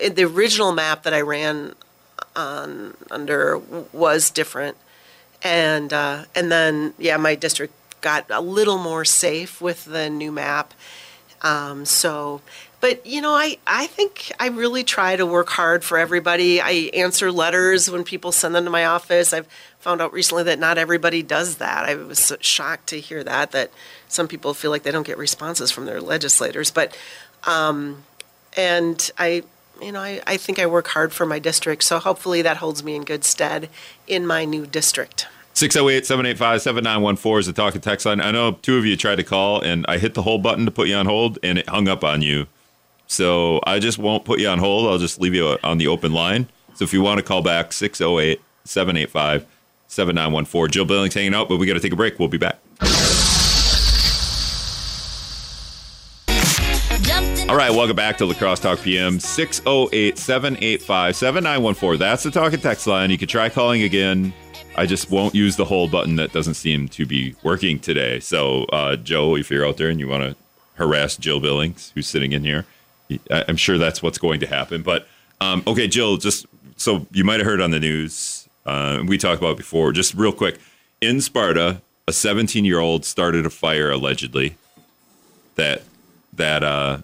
in 0.00 0.14
the 0.14 0.24
original 0.24 0.72
map 0.72 1.02
that 1.02 1.12
I 1.12 1.20
ran 1.20 1.74
on 2.34 2.94
under 3.10 3.58
was 3.92 4.30
different, 4.30 4.76
and 5.42 5.92
uh, 5.92 6.24
and 6.34 6.50
then 6.52 6.94
yeah, 6.98 7.16
my 7.16 7.34
district 7.34 7.74
got 8.00 8.26
a 8.30 8.40
little 8.40 8.78
more 8.78 9.04
safe 9.04 9.60
with 9.60 9.86
the 9.86 10.08
new 10.08 10.30
map. 10.30 10.74
Um, 11.42 11.84
so, 11.84 12.40
but 12.80 13.06
you 13.06 13.20
know, 13.20 13.32
I 13.32 13.58
I 13.66 13.86
think 13.86 14.32
I 14.40 14.48
really 14.48 14.84
try 14.84 15.16
to 15.16 15.26
work 15.26 15.48
hard 15.50 15.84
for 15.84 15.98
everybody. 15.98 16.60
I 16.60 16.90
answer 16.94 17.30
letters 17.32 17.90
when 17.90 18.04
people 18.04 18.32
send 18.32 18.54
them 18.54 18.64
to 18.64 18.70
my 18.70 18.84
office. 18.86 19.32
I've 19.32 19.48
found 19.78 20.00
out 20.00 20.12
recently 20.12 20.44
that 20.44 20.58
not 20.58 20.78
everybody 20.78 21.22
does 21.22 21.56
that. 21.56 21.84
I 21.84 21.94
was 21.94 22.32
shocked 22.40 22.88
to 22.88 23.00
hear 23.00 23.22
that 23.24 23.52
that 23.52 23.70
some 24.08 24.28
people 24.28 24.54
feel 24.54 24.70
like 24.70 24.82
they 24.82 24.90
don't 24.90 25.06
get 25.06 25.18
responses 25.18 25.70
from 25.70 25.86
their 25.86 26.00
legislators, 26.00 26.70
but 26.70 26.96
and 28.56 29.10
I, 29.18 29.42
you 29.80 29.92
know, 29.92 30.00
I, 30.00 30.20
I 30.26 30.36
think 30.36 30.58
I 30.58 30.66
work 30.66 30.88
hard 30.88 31.12
for 31.12 31.26
my 31.26 31.38
district, 31.38 31.84
so 31.84 31.98
hopefully 31.98 32.42
that 32.42 32.56
holds 32.58 32.82
me 32.82 32.96
in 32.96 33.04
good 33.04 33.24
stead 33.24 33.68
in 34.06 34.26
my 34.26 34.44
new 34.44 34.66
district. 34.66 35.28
608 35.56 36.04
785 36.04 36.60
7914 36.60 37.38
is 37.38 37.46
the 37.46 37.52
talk 37.54 37.72
and 37.72 37.82
text 37.82 38.04
line. 38.04 38.20
I 38.20 38.30
know 38.30 38.52
two 38.60 38.76
of 38.76 38.84
you 38.84 38.94
tried 38.94 39.16
to 39.16 39.24
call, 39.24 39.62
and 39.62 39.86
I 39.88 39.96
hit 39.96 40.12
the 40.12 40.20
hold 40.20 40.42
button 40.42 40.66
to 40.66 40.70
put 40.70 40.86
you 40.86 40.94
on 40.96 41.06
hold, 41.06 41.38
and 41.42 41.56
it 41.56 41.66
hung 41.66 41.88
up 41.88 42.04
on 42.04 42.20
you. 42.20 42.46
So 43.06 43.60
I 43.66 43.78
just 43.78 43.96
won't 43.96 44.26
put 44.26 44.38
you 44.38 44.48
on 44.48 44.58
hold. 44.58 44.86
I'll 44.86 44.98
just 44.98 45.18
leave 45.18 45.32
you 45.32 45.56
on 45.64 45.78
the 45.78 45.86
open 45.86 46.12
line. 46.12 46.46
So 46.74 46.84
if 46.84 46.92
you 46.92 47.00
want 47.00 47.20
to 47.20 47.22
call 47.24 47.40
back, 47.40 47.72
608 47.72 48.38
785 48.64 49.46
7914. 49.86 50.70
Jill 50.72 50.84
Billings 50.84 51.14
hanging 51.14 51.34
out, 51.34 51.48
but 51.48 51.56
we 51.56 51.66
got 51.66 51.72
to 51.72 51.80
take 51.80 51.94
a 51.94 51.96
break. 51.96 52.18
We'll 52.18 52.28
be 52.28 52.36
back. 52.36 52.58
All 57.48 57.56
right, 57.56 57.70
welcome 57.70 57.96
back 57.96 58.18
to 58.18 58.26
La 58.26 58.34
Crosse 58.34 58.60
Talk 58.60 58.82
PM 58.82 59.18
608 59.20 60.18
785 60.18 61.16
7914. 61.16 61.98
That's 61.98 62.24
the 62.24 62.30
talk 62.30 62.52
and 62.52 62.62
text 62.62 62.86
line. 62.86 63.10
You 63.10 63.16
can 63.16 63.28
try 63.28 63.48
calling 63.48 63.84
again. 63.84 64.34
I 64.76 64.86
just 64.86 65.10
won't 65.10 65.34
use 65.34 65.56
the 65.56 65.64
hold 65.64 65.90
button 65.90 66.16
that 66.16 66.32
doesn't 66.32 66.54
seem 66.54 66.88
to 66.88 67.06
be 67.06 67.34
working 67.42 67.78
today. 67.78 68.20
So, 68.20 68.64
uh, 68.64 68.96
Joe, 68.96 69.36
if 69.36 69.50
you're 69.50 69.66
out 69.66 69.78
there 69.78 69.88
and 69.88 69.98
you 69.98 70.08
want 70.08 70.22
to 70.22 70.36
harass 70.74 71.16
Jill 71.16 71.40
Billings, 71.40 71.92
who's 71.94 72.06
sitting 72.06 72.32
in 72.32 72.44
here, 72.44 72.66
I'm 73.30 73.56
sure 73.56 73.78
that's 73.78 74.02
what's 74.02 74.18
going 74.18 74.40
to 74.40 74.46
happen. 74.46 74.82
But, 74.82 75.08
um, 75.40 75.62
okay, 75.66 75.88
Jill, 75.88 76.18
just 76.18 76.46
so 76.76 77.06
you 77.12 77.24
might 77.24 77.40
have 77.40 77.46
heard 77.46 77.60
on 77.60 77.70
the 77.70 77.80
news, 77.80 78.48
uh, 78.66 79.02
we 79.06 79.16
talked 79.16 79.40
about 79.40 79.56
before, 79.56 79.92
just 79.92 80.14
real 80.14 80.32
quick. 80.32 80.58
in 81.00 81.20
Sparta, 81.20 81.80
a 82.08 82.12
17 82.12 82.64
year 82.64 82.78
old 82.78 83.04
started 83.04 83.46
a 83.46 83.50
fire 83.50 83.90
allegedly 83.90 84.56
that 85.56 85.82
that 86.32 86.62
uh, 86.62 86.98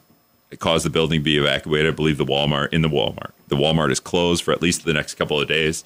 caused 0.58 0.85
the 0.85 0.90
building 0.90 1.20
to 1.20 1.24
be 1.24 1.38
evacuated. 1.38 1.92
I 1.92 1.96
believe 1.96 2.18
the 2.18 2.24
Walmart 2.24 2.72
in 2.72 2.82
the 2.82 2.88
Walmart. 2.88 3.32
The 3.48 3.56
Walmart 3.56 3.90
is 3.90 4.00
closed 4.00 4.44
for 4.44 4.52
at 4.52 4.61
least 4.61 4.85
the 4.85 4.92
next 4.92 5.14
couple 5.14 5.40
of 5.40 5.48
days. 5.48 5.85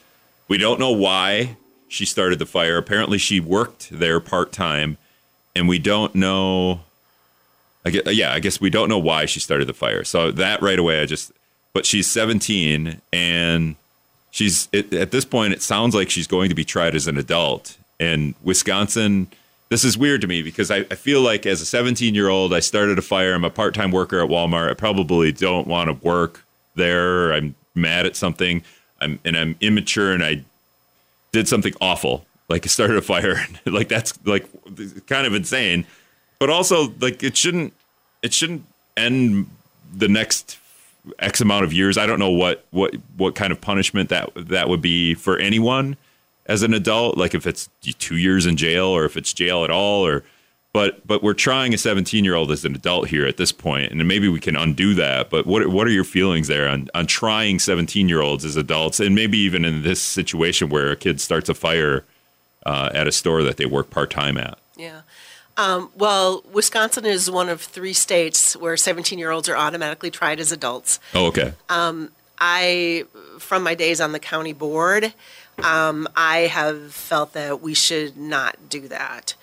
We 0.49 0.59
don't 0.59 0.81
know 0.81 0.91
why 0.91 1.57
she 1.89 2.05
started 2.05 2.39
the 2.39 2.47
fire. 2.47 2.77
Apparently, 2.77 3.19
she 3.19 3.41
worked 3.41 3.91
there 3.91 4.21
part 4.21 4.53
time, 4.53 4.99
and 5.55 5.69
we 5.69 5.79
don't 5.79 6.15
know. 6.15 6.81
I 7.85 7.91
guess, 7.91 8.03
yeah, 8.13 8.33
I 8.33 8.41
guess 8.41 8.61
we 8.61 8.71
don't 8.71 8.89
know 8.89 8.99
why 8.99 9.27
she 9.27 9.41
started 9.41 9.69
the 9.69 9.75
fire. 9.75 10.05
So 10.05 10.31
that 10.33 10.63
right 10.63 10.79
away, 10.79 11.03
I 11.03 11.07
just. 11.07 11.33
But 11.73 11.85
she's 11.85 12.07
17, 12.07 13.03
and 13.13 13.77
she's 14.31 14.69
it, 14.73 14.93
at 14.95 15.11
this 15.11 15.25
point. 15.25 15.53
It 15.53 15.63
sounds 15.63 15.95
like 15.95 16.11
she's 16.11 16.27
going 16.27 16.49
to 16.49 16.55
be 16.55 16.65
tried 16.65 16.95
as 16.95 17.07
an 17.07 17.19
adult. 17.19 17.77
And 18.01 18.35
Wisconsin, 18.43 19.29
this 19.69 19.85
is 19.85 19.99
weird 19.99 20.21
to 20.21 20.27
me 20.27 20.43
because 20.43 20.71
I, 20.71 20.79
I 20.79 20.95
feel 20.95 21.21
like 21.21 21.47
as 21.47 21.61
a 21.61 21.67
17 21.67 22.15
year 22.15 22.29
old, 22.29 22.55
I 22.55 22.61
started 22.61 22.99
a 22.99 23.03
fire. 23.03 23.35
I'm 23.35 23.45
a 23.45 23.51
part 23.51 23.75
time 23.75 23.91
worker 23.91 24.23
at 24.23 24.29
Walmart. 24.29 24.71
I 24.71 24.75
probably 24.75 25.33
don't 25.33 25.67
want 25.67 25.89
to 25.89 26.07
work 26.07 26.45
there. 26.75 27.33
I'm 27.33 27.55
mad 27.75 28.07
at 28.07 28.17
something. 28.17 28.63
I'm 29.01 29.19
and 29.25 29.37
I'm 29.37 29.57
immature 29.61 30.13
and 30.13 30.25
I 30.25 30.45
did 31.37 31.49
something 31.49 31.75
awful. 31.83 32.25
Like 32.49 32.67
started 32.67 32.97
a 32.97 33.03
fire. 33.03 33.45
like 33.67 33.89
that's 33.89 34.19
like 34.25 34.47
kind 35.07 35.27
of 35.27 35.35
insane. 35.35 35.87
But 36.39 36.49
also 36.49 36.95
like 37.01 37.23
it 37.23 37.37
shouldn't 37.37 37.75
it 38.23 38.33
shouldn't 38.33 38.65
end 38.97 39.51
the 39.95 40.09
next 40.09 40.59
X 41.19 41.41
amount 41.43 41.65
of 41.65 41.73
years. 41.75 41.99
I 41.99 42.07
don't 42.07 42.19
know 42.19 42.31
what 42.31 42.65
what 42.71 42.95
what 43.17 43.35
kind 43.35 43.53
of 43.53 43.61
punishment 43.61 44.09
that 44.09 44.31
that 44.35 44.69
would 44.71 44.81
be 44.81 45.15
for 45.15 45.37
anyone 45.39 45.97
as 46.47 46.63
an 46.63 46.73
adult. 46.73 47.19
Like 47.19 47.35
if 47.35 47.47
it's 47.47 47.69
two 47.83 48.17
years 48.17 48.47
in 48.47 48.57
jail 48.57 48.87
or 48.87 49.05
if 49.05 49.17
it's 49.19 49.33
jail 49.35 49.63
at 49.63 49.71
all 49.71 50.07
or 50.07 50.25
but 50.77 51.07
but 51.07 51.23
we're 51.23 51.33
trying 51.33 51.73
a 51.73 51.79
17 51.79 52.23
year 52.23 52.35
old 52.35 52.51
as 52.51 52.63
an 52.67 52.75
adult 52.75 53.09
here 53.09 53.25
at 53.25 53.39
this 53.39 53.51
point 53.51 53.91
and 53.91 54.07
maybe 54.07 54.29
we 54.29 54.39
can 54.39 54.57
undo 54.57 54.93
that 54.93 55.31
but 55.31 55.47
what 55.47 55.67
what 55.69 55.87
are 55.87 55.91
your 55.91 56.05
feelings 56.05 56.49
there 56.49 56.69
on 56.69 56.91
on 56.95 57.07
trying 57.07 57.59
17 57.59 58.11
year 58.11 58.21
olds 58.21 58.45
as 58.45 58.57
adults 58.57 59.01
and 59.01 59.15
maybe 59.15 59.39
even 59.39 59.65
in 59.65 59.83
this 59.83 60.03
situation 60.03 60.69
where 60.69 60.91
a 60.91 60.97
kid 60.97 61.19
starts 61.19 61.49
a 61.49 61.55
fire 61.55 62.05
uh, 62.67 62.91
at 62.93 63.09
a 63.09 63.13
store 63.13 63.43
that 63.43 63.57
they 63.57 63.65
work 63.65 63.89
part-time 63.89 64.37
at 64.37 64.59
Yeah. 64.77 65.01
Um, 65.57 65.91
well, 65.97 66.45
Wisconsin 66.53 67.07
is 67.07 67.31
one 67.31 67.49
of 67.49 67.63
three 67.63 67.95
states 67.95 68.55
where 68.55 68.77
17 68.77 69.19
year 69.19 69.31
olds 69.31 69.49
are 69.49 69.57
automatically 69.57 70.11
tried 70.11 70.41
as 70.41 70.53
adults. 70.53 71.01
oh 71.15 71.27
okay 71.29 71.55
I, 72.39 73.05
from 73.39 73.63
my 73.63 73.75
days 73.75 73.99
on 73.99 74.13
the 74.13 74.19
county 74.19 74.53
board, 74.53 75.15
um, 75.63 76.07
I 76.15 76.41
have 76.41 76.93
felt 76.93 77.33
that 77.33 77.63
we 77.63 77.73
should 77.73 78.19
not 78.19 78.69
do 78.69 78.89
that. 78.89 79.35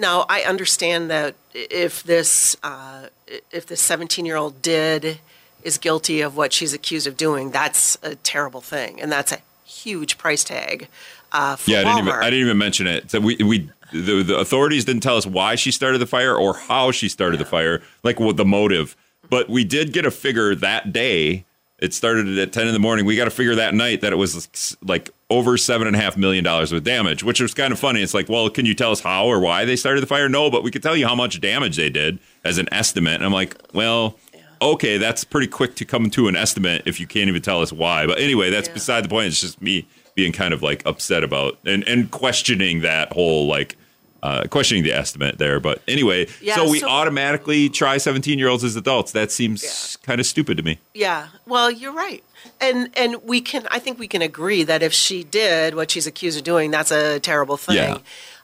Now, 0.00 0.24
I 0.30 0.42
understand 0.42 1.10
that 1.10 1.34
if 1.52 2.02
this 2.02 2.56
uh, 2.62 3.08
if 3.50 3.66
this 3.66 3.82
17 3.82 4.24
year 4.24 4.36
old 4.36 4.62
did 4.62 5.20
is 5.62 5.76
guilty 5.76 6.22
of 6.22 6.36
what 6.36 6.54
she's 6.54 6.72
accused 6.72 7.06
of 7.06 7.18
doing, 7.18 7.50
that's 7.50 7.98
a 8.02 8.14
terrible 8.14 8.62
thing, 8.62 9.00
and 9.00 9.12
that's 9.12 9.30
a 9.30 9.38
huge 9.64 10.16
price 10.16 10.42
tag 10.42 10.88
uh, 11.32 11.56
for 11.56 11.70
yeah 11.70 11.80
I 11.80 11.84
didn't, 11.84 11.98
even, 11.98 12.12
I 12.12 12.24
didn't 12.24 12.46
even 12.46 12.58
mention 12.58 12.86
it. 12.86 13.10
So 13.10 13.20
we 13.20 13.36
we 13.36 13.70
the, 13.92 14.22
the 14.22 14.38
authorities 14.38 14.86
didn't 14.86 15.02
tell 15.02 15.18
us 15.18 15.26
why 15.26 15.54
she 15.54 15.70
started 15.70 15.98
the 15.98 16.06
fire 16.06 16.34
or 16.34 16.54
how 16.54 16.90
she 16.92 17.08
started 17.08 17.38
the 17.38 17.44
fire 17.44 17.82
like 18.02 18.18
what 18.18 18.38
the 18.38 18.44
motive. 18.44 18.96
But 19.28 19.48
we 19.50 19.64
did 19.64 19.92
get 19.92 20.06
a 20.06 20.10
figure 20.10 20.54
that 20.54 20.92
day 20.92 21.44
it 21.80 21.94
started 21.94 22.38
at 22.38 22.52
10 22.52 22.66
in 22.66 22.72
the 22.72 22.78
morning. 22.78 23.04
We 23.06 23.16
got 23.16 23.24
to 23.24 23.30
figure 23.30 23.54
that 23.56 23.74
night 23.74 24.00
that 24.02 24.12
it 24.12 24.16
was 24.16 24.76
like 24.82 25.10
over 25.30 25.56
seven 25.56 25.86
and 25.86 25.96
a 25.96 25.98
half 25.98 26.16
million 26.16 26.42
dollars 26.44 26.72
with 26.72 26.84
damage 26.84 27.22
which 27.22 27.40
was 27.40 27.54
kind 27.54 27.72
of 27.72 27.78
funny. 27.78 28.02
It's 28.02 28.14
like 28.14 28.28
well 28.28 28.50
can 28.50 28.66
you 28.66 28.74
tell 28.74 28.90
us 28.92 29.00
how 29.00 29.26
or 29.26 29.40
why 29.40 29.64
they 29.64 29.76
started 29.76 30.00
the 30.02 30.06
fire? 30.06 30.28
No 30.28 30.50
but 30.50 30.62
we 30.62 30.70
could 30.70 30.82
tell 30.82 30.96
you 30.96 31.06
how 31.06 31.14
much 31.14 31.40
damage 31.40 31.76
they 31.76 31.90
did 31.90 32.18
as 32.44 32.58
an 32.58 32.68
estimate. 32.72 33.14
And 33.14 33.24
i'm 33.24 33.32
like 33.32 33.56
well 33.72 34.16
okay 34.62 34.98
that's 34.98 35.24
pretty 35.24 35.46
quick 35.46 35.74
to 35.76 35.84
come 35.84 36.10
to 36.10 36.28
an 36.28 36.36
estimate 36.36 36.82
if 36.84 37.00
you 37.00 37.06
can't 37.06 37.28
even 37.28 37.42
tell 37.42 37.62
us 37.62 37.72
why. 37.72 38.06
But 38.06 38.18
anyway 38.18 38.50
that's 38.50 38.68
Yeah. 38.68 38.74
beside 38.74 39.04
the 39.04 39.08
point. 39.08 39.28
It's 39.28 39.40
just 39.40 39.62
me 39.62 39.86
being 40.16 40.32
kind 40.32 40.52
of 40.52 40.62
like 40.62 40.82
upset 40.84 41.22
about 41.24 41.58
and 41.64 41.86
and 41.88 42.10
questioning 42.10 42.80
that 42.80 43.12
whole 43.12 43.46
like 43.46 43.76
uh, 44.22 44.44
questioning 44.50 44.84
the 44.84 44.92
estimate 44.92 45.38
there 45.38 45.60
but 45.60 45.82
anyway 45.88 46.26
Yeah, 46.40 46.56
so 46.56 46.68
we 46.68 46.80
so- 46.80 46.88
automatically 46.88 47.68
try 47.68 47.96
17 47.98 48.38
year 48.38 48.48
olds 48.48 48.64
as 48.64 48.76
adults 48.76 49.12
that 49.12 49.30
seems 49.32 49.96
kind 50.02 50.20
of 50.20 50.26
stupid 50.26 50.56
to 50.58 50.62
me 50.62 50.78
Yeah. 50.94 51.28
Well, 51.46 51.70
you're 51.70 51.92
right. 51.92 52.22
And 52.60 52.90
and 52.96 53.16
we 53.24 53.40
can 53.40 53.66
I 53.70 53.78
think 53.78 53.98
we 53.98 54.08
can 54.08 54.22
agree 54.22 54.62
that 54.64 54.82
if 54.82 54.92
she 54.92 55.24
did 55.24 55.74
what 55.74 55.90
she's 55.90 56.06
accused 56.06 56.38
of 56.38 56.44
doing, 56.44 56.70
that's 56.70 56.90
a 56.90 57.18
terrible 57.20 57.56
thing. 57.56 57.76
Yeah. 57.76 57.98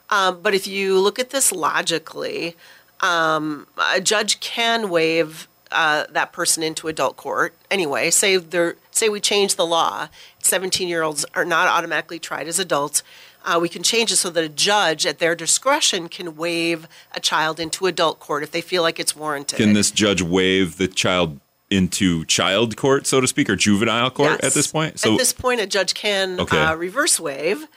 Um, 0.09 0.39
but 0.41 0.53
if 0.53 0.67
you 0.67 0.99
look 0.99 1.19
at 1.19 1.29
this 1.31 1.51
logically, 1.51 2.55
um, 3.01 3.67
a 3.93 3.99
judge 4.01 4.39
can 4.39 4.89
waive 4.89 5.47
uh, 5.71 6.05
that 6.11 6.31
person 6.31 6.63
into 6.63 6.87
adult 6.87 7.17
court 7.17 7.53
anyway. 7.69 8.09
Say 8.09 8.37
they're 8.37 8.75
say 8.91 9.09
we 9.09 9.19
change 9.19 9.55
the 9.55 9.65
law, 9.65 10.07
seventeen 10.39 10.87
year 10.87 11.03
olds 11.03 11.25
are 11.35 11.45
not 11.45 11.67
automatically 11.67 12.19
tried 12.19 12.47
as 12.47 12.59
adults. 12.59 13.03
Uh, 13.47 13.57
we 13.59 13.69
can 13.69 13.81
change 13.81 14.11
it 14.11 14.17
so 14.17 14.29
that 14.29 14.43
a 14.43 14.49
judge, 14.49 15.05
at 15.05 15.19
their 15.19 15.33
discretion, 15.33 16.09
can 16.09 16.35
waive 16.35 16.85
a 17.13 17.19
child 17.21 17.59
into 17.61 17.85
adult 17.85 18.19
court 18.19 18.43
if 18.43 18.51
they 18.51 18.59
feel 18.59 18.83
like 18.83 18.99
it's 18.99 19.15
warranted. 19.15 19.55
can 19.57 19.71
this 19.73 19.89
judge 19.89 20.21
waive 20.21 20.75
the 20.77 20.87
child 20.87 21.39
into 21.69 22.23
child 22.25 22.75
court 22.77 23.05
so 23.05 23.19
to 23.19 23.27
speak 23.27 23.49
or 23.49 23.55
juvenile 23.55 24.09
court 24.09 24.31
Yes. 24.31 24.43
at 24.47 24.53
this 24.53 24.67
point 24.67 24.97
so 24.99 25.13
at 25.13 25.17
this 25.17 25.33
point, 25.33 25.59
a 25.61 25.67
judge 25.67 25.93
can 25.93 26.39
Okay. 26.39 26.57
uh, 26.61 26.75
reverse 26.75 27.19
waive 27.19 27.67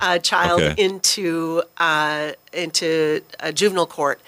a 0.00 0.18
child 0.18 0.60
Okay. 0.62 0.74
into 0.82 1.62
uh, 1.78 2.32
into 2.52 3.22
a 3.40 3.52
juvenile 3.52 3.86
court. 3.86 4.20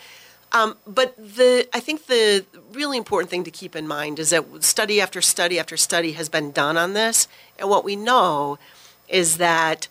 Um, 0.53 0.77
but 0.87 1.15
the 1.17 1.69
I 1.75 1.81
think 1.81 2.07
the 2.07 2.45
really 2.73 2.97
important 2.97 3.29
thing 3.31 3.45
to 3.45 3.51
keep 3.61 3.77
in 3.77 3.87
mind 3.87 4.19
is 4.19 4.31
that 4.31 4.45
study 4.65 5.01
after 5.01 5.21
study 5.21 5.59
after 5.59 5.77
study 5.77 6.13
has 6.13 6.29
been 6.29 6.51
done 6.53 6.77
on 6.77 6.95
this, 6.95 7.29
and 7.59 7.69
what 7.69 7.85
we 7.85 7.95
know 7.97 8.59
is 9.09 9.37
that 9.39 9.89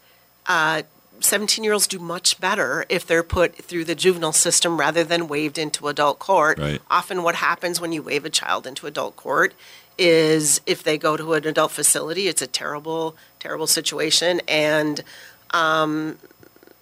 uh, 0.48 0.82
17 1.20 1.64
year 1.64 1.74
olds 1.74 1.88
do 1.88 2.00
much 2.00 2.40
better 2.40 2.86
if 2.90 3.06
they're 3.06 3.24
put 3.24 3.56
through 3.56 3.86
the 3.86 3.96
juvenile 3.96 4.32
system 4.32 4.80
rather 4.80 5.04
than 5.04 5.28
waived 5.28 5.58
into 5.58 5.88
adult 5.88 6.20
court. 6.20 6.60
Right. 6.60 6.82
Often, 6.90 7.24
what 7.24 7.36
happens 7.36 7.82
when 7.82 7.92
you 7.92 8.02
waive 8.02 8.26
a 8.26 8.30
child 8.30 8.68
into 8.68 8.88
adult 8.88 9.16
court 9.16 9.54
is 9.98 10.62
if 10.66 10.84
they 10.84 10.98
go 10.98 11.18
to 11.18 11.34
an 11.34 11.48
adult 11.48 11.72
facility, 11.72 12.28
it's 12.28 12.42
a 12.42 12.48
terrible, 12.48 13.16
terrible 13.40 13.68
situation. 13.68 14.42
And, 14.48 15.04
um, 15.52 16.20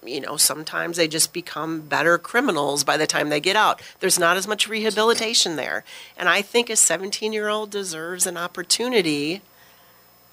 you 0.04 0.20
know, 0.20 0.38
sometimes 0.38 0.98
they 0.98 1.08
just 1.08 1.34
become 1.34 1.82
better 1.82 2.18
criminals 2.18 2.84
by 2.84 2.98
the 2.98 3.08
time 3.08 3.30
they 3.30 3.40
get 3.40 3.56
out. 3.56 3.82
There's 4.00 4.20
not 4.20 4.38
as 4.38 4.48
much 4.48 4.68
rehabilitation 4.68 5.56
there. 5.56 5.84
And 6.18 6.30
I 6.30 6.42
think 6.42 6.70
a 6.70 6.76
17 6.76 7.34
year 7.34 7.48
old 7.48 7.72
deserves 7.72 8.28
an 8.28 8.38
opportunity, 8.38 9.42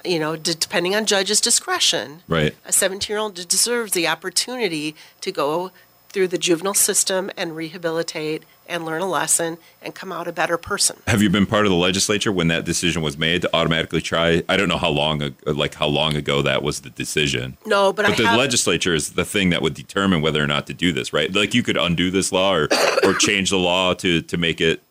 you 0.05 0.19
know, 0.19 0.37
d- 0.37 0.55
depending 0.59 0.95
on 0.95 1.07
judge's 1.07 1.41
discretion 1.41 2.23
right 2.29 2.55
a 2.65 2.73
17 2.73 3.13
year 3.13 3.19
old 3.19 3.35
deserves 3.35 3.93
the 3.93 4.07
opportunity 4.09 4.95
to 5.21 5.31
go 5.33 5.71
through 6.11 6.29
the 6.29 6.39
juvenile 6.39 6.75
system 6.75 7.31
and 7.37 7.57
rehabilitate 7.57 8.43
and 8.69 8.85
learn 8.85 9.03
a 9.03 9.09
lesson 9.09 9.59
and 9.83 9.95
come 9.95 10.13
out 10.13 10.29
a 10.29 10.33
better 10.33 10.57
person. 10.59 10.97
have 11.07 11.21
you 11.23 11.29
been 11.31 11.47
part 11.47 11.65
of 11.67 11.71
the 11.71 11.77
legislature 11.77 12.31
when 12.31 12.49
that 12.49 12.65
decision 12.65 13.03
was 13.03 13.17
made 13.19 13.43
to 13.43 13.51
automatically 13.55 14.01
try 14.01 14.43
i 14.49 14.57
don't 14.57 14.69
know 14.69 14.77
how 14.77 14.91
long 14.91 15.35
like 15.47 15.75
how 15.75 15.87
long 15.87 16.15
ago 16.17 16.43
that 16.43 16.63
was 16.63 16.81
the 16.81 16.91
decision 16.91 17.57
No, 17.67 17.93
but, 17.93 18.07
But 18.07 18.17
the 18.19 18.27
have, 18.29 18.39
legislature 18.39 18.95
is 18.95 19.13
the 19.13 19.25
thing 19.25 19.51
that 19.51 19.63
would 19.63 19.75
determine 19.75 20.21
whether 20.23 20.43
or 20.43 20.47
not 20.47 20.67
to 20.69 20.75
do 20.75 20.93
this, 20.93 21.13
right? 21.13 21.33
Like 21.35 21.55
you 21.55 21.63
could 21.63 21.77
undo 21.77 22.11
this 22.11 22.31
law 22.33 22.55
or 22.55 22.69
or 23.05 23.15
change 23.15 23.51
the 23.51 23.59
law 23.59 23.95
to 23.95 24.23
to 24.23 24.37
make 24.37 24.61
it 24.61 24.83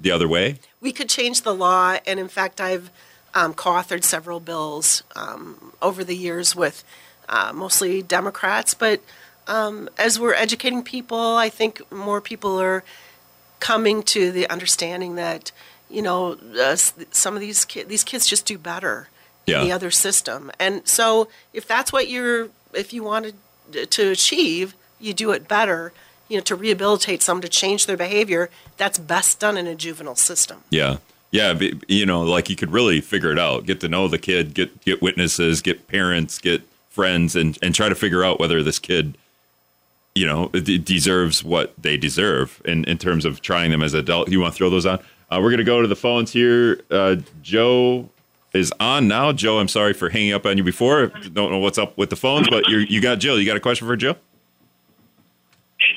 the 0.00 0.10
other 0.10 0.28
way. 0.28 0.56
we 0.80 0.92
could 0.92 1.08
change 1.10 1.42
the 1.42 1.54
law, 1.54 1.98
and 2.06 2.18
in 2.18 2.28
fact, 2.28 2.58
I've 2.60 2.90
um, 3.34 3.54
co-authored 3.54 4.04
several 4.04 4.40
bills 4.40 5.02
um, 5.16 5.72
over 5.80 6.02
the 6.04 6.16
years 6.16 6.54
with 6.56 6.84
uh, 7.28 7.52
mostly 7.54 8.02
Democrats. 8.02 8.74
But 8.74 9.00
um, 9.46 9.88
as 9.98 10.18
we're 10.18 10.34
educating 10.34 10.82
people, 10.82 11.18
I 11.36 11.48
think 11.48 11.80
more 11.92 12.20
people 12.20 12.60
are 12.60 12.82
coming 13.60 14.02
to 14.02 14.32
the 14.32 14.48
understanding 14.48 15.14
that 15.16 15.52
you 15.90 16.02
know 16.02 16.36
uh, 16.58 16.76
some 16.76 17.34
of 17.34 17.40
these 17.40 17.64
ki- 17.64 17.82
these 17.84 18.04
kids 18.04 18.26
just 18.26 18.46
do 18.46 18.56
better 18.58 19.08
Yeah. 19.46 19.60
in 19.62 19.68
the 19.68 19.72
other 19.72 19.90
system, 19.90 20.50
and 20.58 20.86
so 20.86 21.28
if 21.52 21.66
that's 21.66 21.92
what 21.92 22.08
you're 22.08 22.48
if 22.72 22.92
you 22.92 23.02
wanted 23.02 23.34
to 23.90 24.10
achieve, 24.10 24.74
you 25.00 25.12
do 25.14 25.30
it 25.32 25.46
better. 25.48 25.92
You 26.28 26.36
know, 26.36 26.42
to 26.44 26.54
rehabilitate 26.54 27.22
someone 27.22 27.42
to 27.42 27.48
change 27.48 27.86
their 27.86 27.96
behavior, 27.96 28.50
that's 28.76 28.98
best 28.98 29.40
done 29.40 29.56
in 29.58 29.66
a 29.66 29.74
juvenile 29.74 30.14
system. 30.14 30.62
Yeah. 30.70 30.98
Yeah, 31.32 31.58
you 31.86 32.06
know, 32.06 32.22
like 32.22 32.50
you 32.50 32.56
could 32.56 32.72
really 32.72 33.00
figure 33.00 33.30
it 33.30 33.38
out, 33.38 33.64
get 33.64 33.80
to 33.80 33.88
know 33.88 34.08
the 34.08 34.18
kid, 34.18 34.52
get 34.54 34.80
get 34.84 35.00
witnesses, 35.00 35.62
get 35.62 35.86
parents, 35.86 36.38
get 36.38 36.62
friends 36.88 37.36
and 37.36 37.56
and 37.62 37.74
try 37.74 37.88
to 37.88 37.94
figure 37.94 38.24
out 38.24 38.40
whether 38.40 38.62
this 38.62 38.78
kid 38.78 39.16
you 40.14 40.26
know, 40.26 40.48
deserves 40.48 41.44
what 41.44 41.72
they 41.80 41.96
deserve 41.96 42.60
in, 42.64 42.84
in 42.84 42.98
terms 42.98 43.24
of 43.24 43.40
trying 43.40 43.70
them 43.70 43.82
as 43.82 43.94
adult. 43.94 44.28
You 44.28 44.40
want 44.40 44.54
to 44.54 44.58
throw 44.58 44.70
those 44.70 44.86
on? 44.86 44.98
Uh, 45.30 45.40
we're 45.40 45.56
to 45.56 45.64
go 45.64 45.80
to 45.80 45.88
the 45.88 45.96
phones 45.96 46.32
here. 46.32 46.80
Uh, 46.90 47.16
Joe 47.42 48.10
is 48.52 48.72
on 48.80 49.06
now. 49.06 49.32
Joe, 49.32 49.60
I'm 49.60 49.68
sorry 49.68 49.92
for 49.92 50.08
hanging 50.10 50.32
up 50.32 50.44
on 50.44 50.56
you 50.56 50.64
before. 50.64 51.06
Don't 51.06 51.52
know 51.52 51.58
what's 51.58 51.78
up 51.78 51.96
with 51.96 52.10
the 52.10 52.16
phones, 52.16 52.48
but 52.48 52.66
you 52.66 52.78
you 52.78 53.00
got 53.00 53.20
Jill. 53.20 53.38
You 53.38 53.46
got 53.46 53.56
a 53.56 53.60
question 53.60 53.86
for 53.86 53.96
Jill? 53.96 54.16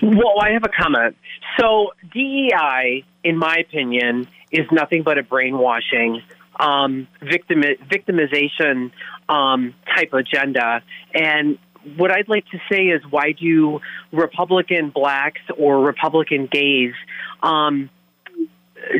Well, 0.02 0.40
I 0.40 0.52
have 0.52 0.64
a 0.64 0.70
comment. 0.70 1.18
So 1.60 1.94
DEI, 2.14 3.04
in 3.24 3.38
my 3.38 3.56
opinion, 3.56 4.28
is 4.54 4.66
nothing 4.72 5.04
but 5.04 5.18
a 5.18 5.24
brainwashing, 5.24 6.22
um, 6.60 7.08
victim 7.22 7.64
victimization 7.92 8.92
um, 9.28 9.74
type 9.96 10.14
agenda. 10.14 10.82
And 11.14 11.58
what 11.98 12.12
I'd 12.12 12.30
like 12.30 12.46
to 12.52 12.60
say 12.72 12.84
is, 12.86 13.02
why 13.10 13.34
do 13.34 13.82
Republican 14.12 14.92
blacks 14.92 15.42
or 15.58 15.80
Republican 15.80 16.48
gays 16.50 16.94
um, 17.42 17.90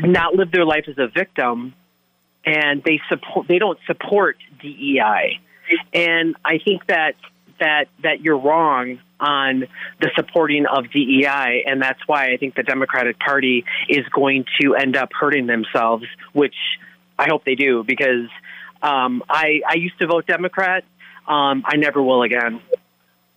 not 0.02 0.34
live 0.34 0.50
their 0.50 0.66
life 0.66 0.84
as 0.88 0.98
a 0.98 1.08
victim? 1.08 1.74
and 2.46 2.82
they 2.84 3.00
support 3.08 3.48
they 3.48 3.58
don't 3.58 3.78
support 3.86 4.36
DEI? 4.60 5.40
And 5.92 6.36
I 6.44 6.58
think 6.58 6.86
that 6.86 7.14
that 7.60 7.86
that 8.02 8.20
you're 8.20 8.38
wrong 8.38 8.98
on 9.20 9.66
the 10.00 10.10
supporting 10.14 10.66
of 10.66 10.90
DEI, 10.90 11.64
and 11.66 11.80
that's 11.80 12.00
why 12.06 12.32
I 12.32 12.36
think 12.36 12.54
the 12.54 12.62
Democratic 12.62 13.18
Party 13.18 13.64
is 13.88 14.06
going 14.08 14.44
to 14.60 14.74
end 14.74 14.96
up 14.96 15.10
hurting 15.18 15.46
themselves, 15.46 16.04
which 16.32 16.56
I 17.18 17.28
hope 17.28 17.44
they 17.44 17.54
do 17.54 17.84
because 17.84 18.28
um, 18.82 19.22
I 19.28 19.60
I 19.68 19.74
used 19.74 19.98
to 20.00 20.06
vote 20.06 20.26
Democrat. 20.26 20.84
Um, 21.26 21.64
I 21.66 21.76
never 21.76 22.02
will 22.02 22.22
again. 22.22 22.60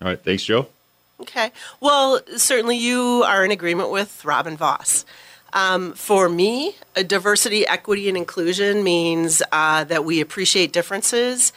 All 0.01 0.07
right, 0.07 0.21
thanks, 0.21 0.43
Joe. 0.43 0.67
Okay. 1.21 1.51
Well, 1.79 2.19
certainly 2.35 2.77
you 2.77 3.23
are 3.25 3.43
in 3.43 3.51
agreement 3.51 3.89
with 3.89 4.23
Robin 4.23 4.55
Vos. 4.55 5.05
Um, 5.53 5.93
for 5.93 6.29
me, 6.29 6.75
diversity, 7.07 7.65
equity, 7.65 8.07
and 8.09 8.17
inclusion 8.17 8.83
means 8.83 9.41
uh, 9.51 9.85
that 9.85 10.05
we 10.05 10.21
appreciate 10.21 10.73
differences, 10.73 11.53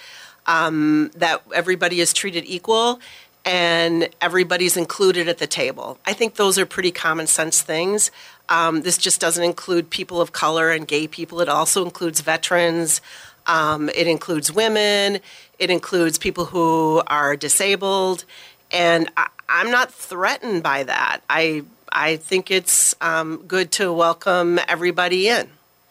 um, 0.46 1.10
that 1.16 1.42
everybody 1.54 2.00
is 2.00 2.12
treated 2.12 2.44
equal, 2.46 3.00
and 3.44 4.08
everybody's 4.20 4.76
included 4.76 5.28
at 5.28 5.38
the 5.38 5.46
table. 5.46 5.98
I 6.06 6.12
think 6.12 6.34
those 6.34 6.58
are 6.58 6.66
pretty 6.66 6.90
common 6.90 7.26
sense 7.26 7.62
things. 7.62 8.10
Um, 8.48 8.82
this 8.82 8.98
just 8.98 9.20
doesn't 9.20 9.44
include 9.44 9.90
people 9.90 10.20
of 10.20 10.32
color 10.32 10.70
and 10.70 10.86
gay 10.86 11.06
people, 11.06 11.40
it 11.40 11.48
also 11.48 11.84
includes 11.84 12.20
veterans. 12.20 13.00
Um, 13.46 13.88
it 13.88 14.06
includes 14.06 14.52
women. 14.52 15.18
It 15.58 15.70
includes 15.70 16.18
people 16.18 16.44
who 16.44 17.02
are 17.06 17.36
disabled, 17.36 18.24
and 18.70 19.10
I, 19.16 19.28
am 19.48 19.70
not 19.70 19.92
threatened 19.92 20.62
by 20.62 20.84
that. 20.84 21.22
I 21.28 21.64
I 21.92 22.16
think 22.16 22.50
it's 22.50 22.94
um, 23.00 23.44
good 23.48 23.72
to 23.72 23.92
welcome 23.92 24.60
everybody 24.68 25.28
in. 25.28 25.48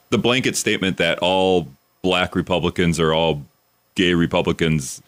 The 0.10 0.18
blanket 0.18 0.56
statement 0.56 0.98
that 0.98 1.20
all 1.20 1.68
black 2.02 2.36
Republicans 2.36 3.00
or 3.00 3.14
all 3.14 3.44
gay 3.95 4.13
Republicans 4.13 5.02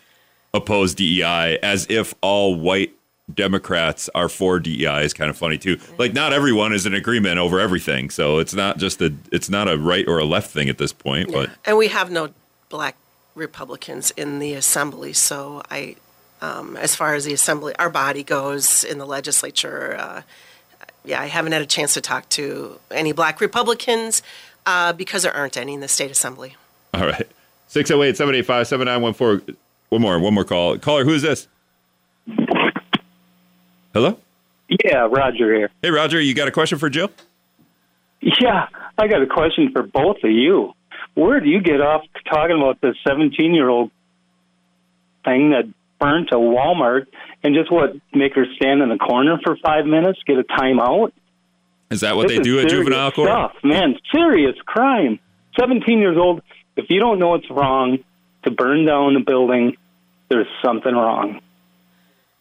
oppose 0.53 0.93
DEI, 0.93 1.59
as 1.63 1.87
if 1.89 2.13
all 2.21 2.55
white 2.55 2.93
Democrats 3.33 4.09
are 4.13 4.29
for 4.29 4.59
DEI 4.59 5.03
is 5.03 5.13
kind 5.13 5.29
of 5.29 5.37
funny 5.37 5.57
too. 5.57 5.79
Like 5.97 6.13
not 6.13 6.33
everyone 6.33 6.73
is 6.73 6.85
in 6.85 6.93
agreement 6.93 7.37
over 7.37 7.59
everything, 7.59 8.09
so 8.09 8.39
it's 8.39 8.53
not 8.53 8.77
just 8.77 9.01
a 9.01 9.13
it's 9.31 9.49
not 9.49 9.69
a 9.69 9.77
right 9.77 10.07
or 10.07 10.19
a 10.19 10.25
left 10.25 10.51
thing 10.51 10.69
at 10.69 10.77
this 10.77 10.93
point. 10.93 11.29
Yeah. 11.29 11.35
But 11.35 11.49
and 11.65 11.77
we 11.77 11.87
have 11.87 12.11
no 12.11 12.33
black 12.69 12.95
Republicans 13.35 14.11
in 14.11 14.39
the 14.39 14.53
assembly, 14.53 15.13
so 15.13 15.61
I, 15.69 15.95
um, 16.41 16.75
as 16.77 16.95
far 16.95 17.15
as 17.15 17.25
the 17.25 17.33
assembly, 17.33 17.73
our 17.77 17.89
body 17.89 18.23
goes 18.23 18.83
in 18.83 18.97
the 18.97 19.05
legislature. 19.05 19.95
Uh, 19.97 20.21
yeah, 21.05 21.21
I 21.21 21.27
haven't 21.27 21.53
had 21.53 21.61
a 21.61 21.67
chance 21.67 21.93
to 21.95 22.01
talk 22.01 22.27
to 22.29 22.79
any 22.91 23.11
black 23.11 23.41
Republicans 23.41 24.21
uh, 24.65 24.93
because 24.93 25.23
there 25.23 25.35
aren't 25.35 25.57
any 25.57 25.73
in 25.73 25.79
the 25.79 25.87
state 25.87 26.11
assembly. 26.11 26.55
All 26.93 27.05
right. 27.05 27.27
608 27.71 28.17
785 28.17 28.67
7914. 28.67 29.57
One 29.87 30.01
more, 30.01 30.19
one 30.19 30.33
more 30.33 30.43
call. 30.43 30.77
Caller, 30.77 31.05
who 31.05 31.13
is 31.13 31.21
this? 31.21 31.47
Hello? 33.93 34.17
Yeah, 34.83 35.07
Roger 35.09 35.55
here. 35.55 35.69
Hey, 35.81 35.89
Roger, 35.89 36.19
you 36.19 36.33
got 36.33 36.49
a 36.49 36.51
question 36.51 36.77
for 36.77 36.89
Jill? 36.89 37.09
Yeah, 38.19 38.67
I 38.97 39.07
got 39.07 39.21
a 39.21 39.25
question 39.25 39.71
for 39.71 39.83
both 39.83 40.17
of 40.21 40.31
you. 40.31 40.73
Where 41.13 41.39
do 41.39 41.47
you 41.47 41.61
get 41.61 41.79
off 41.79 42.03
talking 42.29 42.57
about 42.57 42.81
the 42.81 42.93
17 43.07 43.55
year 43.55 43.69
old 43.69 43.89
thing 45.23 45.51
that 45.51 45.63
burned 45.97 46.27
to 46.31 46.35
Walmart 46.35 47.07
and 47.41 47.55
just 47.55 47.71
what, 47.71 47.95
make 48.13 48.35
her 48.35 48.45
stand 48.57 48.81
in 48.81 48.89
the 48.89 48.97
corner 48.97 49.39
for 49.45 49.55
five 49.63 49.85
minutes, 49.85 50.19
get 50.27 50.37
a 50.37 50.43
timeout? 50.43 51.13
Is 51.89 52.01
that 52.01 52.17
what 52.17 52.27
this 52.27 52.39
they 52.39 52.43
do 52.43 52.59
at 52.59 52.67
juvenile 52.67 53.13
court? 53.13 53.29
Stuff, 53.29 53.53
man, 53.63 53.95
serious 54.13 54.57
crime. 54.65 55.19
17 55.57 55.99
years 55.99 56.17
old, 56.17 56.41
if 56.75 56.89
you 56.89 56.99
don't 56.99 57.19
know 57.19 57.35
it's 57.35 57.49
wrong 57.49 57.99
to 58.43 58.51
burn 58.51 58.85
down 58.85 59.13
the 59.13 59.19
building, 59.19 59.77
there's 60.29 60.47
something 60.63 60.93
wrong. 60.93 61.41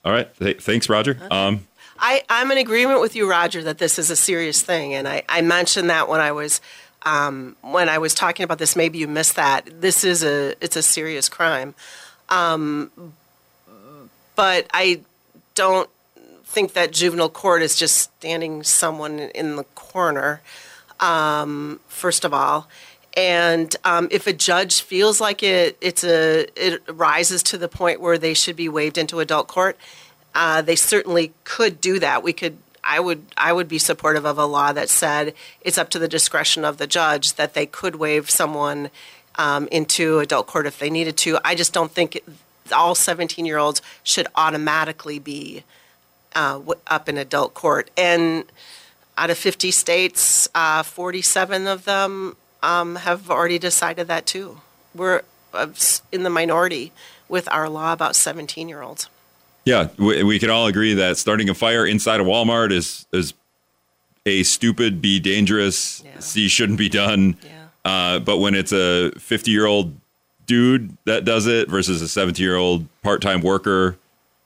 All 0.04 0.12
right. 0.12 0.28
thanks, 0.60 0.88
Roger. 0.88 1.12
Okay. 1.12 1.28
Um, 1.28 1.66
I, 1.98 2.22
I'm 2.30 2.50
in 2.50 2.56
agreement 2.58 3.02
with 3.02 3.14
you, 3.14 3.28
Roger, 3.28 3.62
that 3.64 3.76
this 3.76 3.98
is 3.98 4.10
a 4.10 4.16
serious 4.16 4.62
thing. 4.62 4.94
And 4.94 5.06
I, 5.06 5.22
I 5.28 5.42
mentioned 5.42 5.90
that 5.90 6.08
when 6.08 6.20
I 6.20 6.32
was 6.32 6.62
um, 7.02 7.56
when 7.62 7.88
I 7.88 7.98
was 7.98 8.14
talking 8.14 8.44
about 8.44 8.58
this. 8.58 8.76
Maybe 8.76 8.98
you 8.98 9.08
missed 9.08 9.36
that. 9.36 9.80
This 9.80 10.04
is 10.04 10.22
a 10.22 10.54
it's 10.60 10.76
a 10.76 10.82
serious 10.82 11.28
crime. 11.28 11.74
Um, 12.28 12.90
but 14.36 14.66
I 14.72 15.00
don't 15.54 15.90
think 16.44 16.72
that 16.72 16.92
juvenile 16.92 17.28
court 17.28 17.62
is 17.62 17.76
just 17.76 17.98
standing 17.98 18.62
someone 18.62 19.18
in 19.18 19.56
the 19.56 19.64
corner. 19.74 20.40
Um, 20.98 21.80
first 21.88 22.24
of 22.24 22.34
all, 22.34 22.68
and 23.16 23.74
um, 23.84 24.08
if 24.10 24.26
a 24.26 24.32
judge 24.32 24.82
feels 24.82 25.20
like 25.20 25.42
it, 25.42 25.76
it's 25.80 26.04
a, 26.04 26.46
it 26.56 26.82
rises 26.88 27.42
to 27.44 27.58
the 27.58 27.68
point 27.68 28.00
where 28.00 28.18
they 28.18 28.34
should 28.34 28.56
be 28.56 28.68
waived 28.68 28.98
into 28.98 29.20
adult 29.20 29.48
court, 29.48 29.76
uh, 30.34 30.62
they 30.62 30.76
certainly 30.76 31.32
could 31.44 31.80
do 31.80 31.98
that. 31.98 32.22
We 32.22 32.32
could, 32.32 32.58
I 32.84 33.00
would, 33.00 33.24
I 33.36 33.52
would 33.52 33.68
be 33.68 33.78
supportive 33.78 34.24
of 34.24 34.38
a 34.38 34.46
law 34.46 34.72
that 34.72 34.88
said 34.88 35.34
it's 35.60 35.78
up 35.78 35.90
to 35.90 35.98
the 35.98 36.08
discretion 36.08 36.64
of 36.64 36.78
the 36.78 36.86
judge 36.86 37.34
that 37.34 37.54
they 37.54 37.66
could 37.66 37.96
waive 37.96 38.30
someone 38.30 38.90
um, 39.36 39.66
into 39.72 40.20
adult 40.20 40.46
court 40.46 40.66
if 40.66 40.78
they 40.78 40.90
needed 40.90 41.16
to. 41.18 41.38
I 41.44 41.54
just 41.54 41.72
don't 41.72 41.90
think 41.90 42.22
all 42.72 42.94
17 42.94 43.44
year 43.44 43.58
olds 43.58 43.82
should 44.04 44.28
automatically 44.36 45.18
be 45.18 45.64
uh, 46.36 46.60
up 46.86 47.08
in 47.08 47.18
adult 47.18 47.54
court. 47.54 47.90
And 47.96 48.44
out 49.18 49.30
of 49.30 49.38
50 49.38 49.72
states, 49.72 50.48
uh, 50.54 50.84
47 50.84 51.66
of 51.66 51.84
them 51.84 52.36
um, 52.62 52.96
have 52.96 53.30
already 53.30 53.58
decided 53.58 54.08
that 54.08 54.26
too. 54.26 54.60
We're 54.94 55.22
uh, 55.52 55.68
in 56.12 56.22
the 56.22 56.30
minority 56.30 56.92
with 57.28 57.48
our 57.50 57.68
law 57.68 57.92
about 57.92 58.16
17 58.16 58.68
year 58.68 58.82
olds. 58.82 59.08
Yeah, 59.64 59.88
we, 59.98 60.22
we 60.22 60.38
can 60.38 60.50
all 60.50 60.66
agree 60.66 60.94
that 60.94 61.18
starting 61.18 61.48
a 61.48 61.54
fire 61.54 61.86
inside 61.86 62.20
a 62.20 62.24
Walmart 62.24 62.72
is 62.72 63.06
is 63.12 63.34
a 64.26 64.42
stupid, 64.42 65.00
be 65.00 65.18
dangerous, 65.20 66.02
yeah. 66.04 66.18
C 66.18 66.48
shouldn't 66.48 66.78
be 66.78 66.88
done. 66.88 67.36
Yeah. 67.42 67.66
Uh, 67.84 68.18
but 68.18 68.38
when 68.38 68.54
it's 68.54 68.72
a 68.72 69.10
50 69.12 69.50
year 69.50 69.66
old 69.66 69.96
dude 70.46 70.96
that 71.04 71.24
does 71.24 71.46
it 71.46 71.68
versus 71.68 72.02
a 72.02 72.08
70 72.08 72.42
year 72.42 72.56
old 72.56 72.86
part 73.02 73.22
time 73.22 73.40
worker 73.40 73.96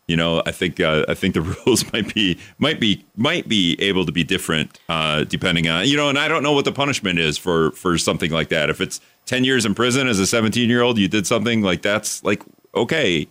you 0.06 0.16
know, 0.16 0.42
I 0.44 0.52
think 0.52 0.80
uh, 0.80 1.04
I 1.08 1.14
think 1.14 1.34
the 1.34 1.40
rules 1.66 1.90
might 1.92 2.14
be 2.14 2.38
might 2.58 2.80
be 2.80 3.04
might 3.16 3.48
be 3.48 3.76
able 3.80 4.04
to 4.06 4.12
be 4.12 4.24
different 4.24 4.78
uh, 4.88 5.24
depending 5.24 5.68
on 5.68 5.86
you 5.86 5.96
know, 5.96 6.08
and 6.08 6.18
I 6.18 6.28
don't 6.28 6.42
know 6.42 6.52
what 6.52 6.64
the 6.64 6.72
punishment 6.72 7.18
is 7.18 7.38
for 7.38 7.70
for 7.72 7.96
something 7.98 8.30
like 8.30 8.48
that. 8.48 8.70
If 8.70 8.80
it's 8.80 9.00
ten 9.26 9.44
years 9.44 9.64
in 9.64 9.74
prison 9.74 10.06
as 10.06 10.18
a 10.18 10.26
seventeen 10.26 10.68
year 10.68 10.82
old, 10.82 10.98
you 10.98 11.08
did 11.08 11.26
something 11.26 11.62
like 11.62 11.82
that's 11.82 12.22
like 12.24 12.42
okay. 12.74 13.26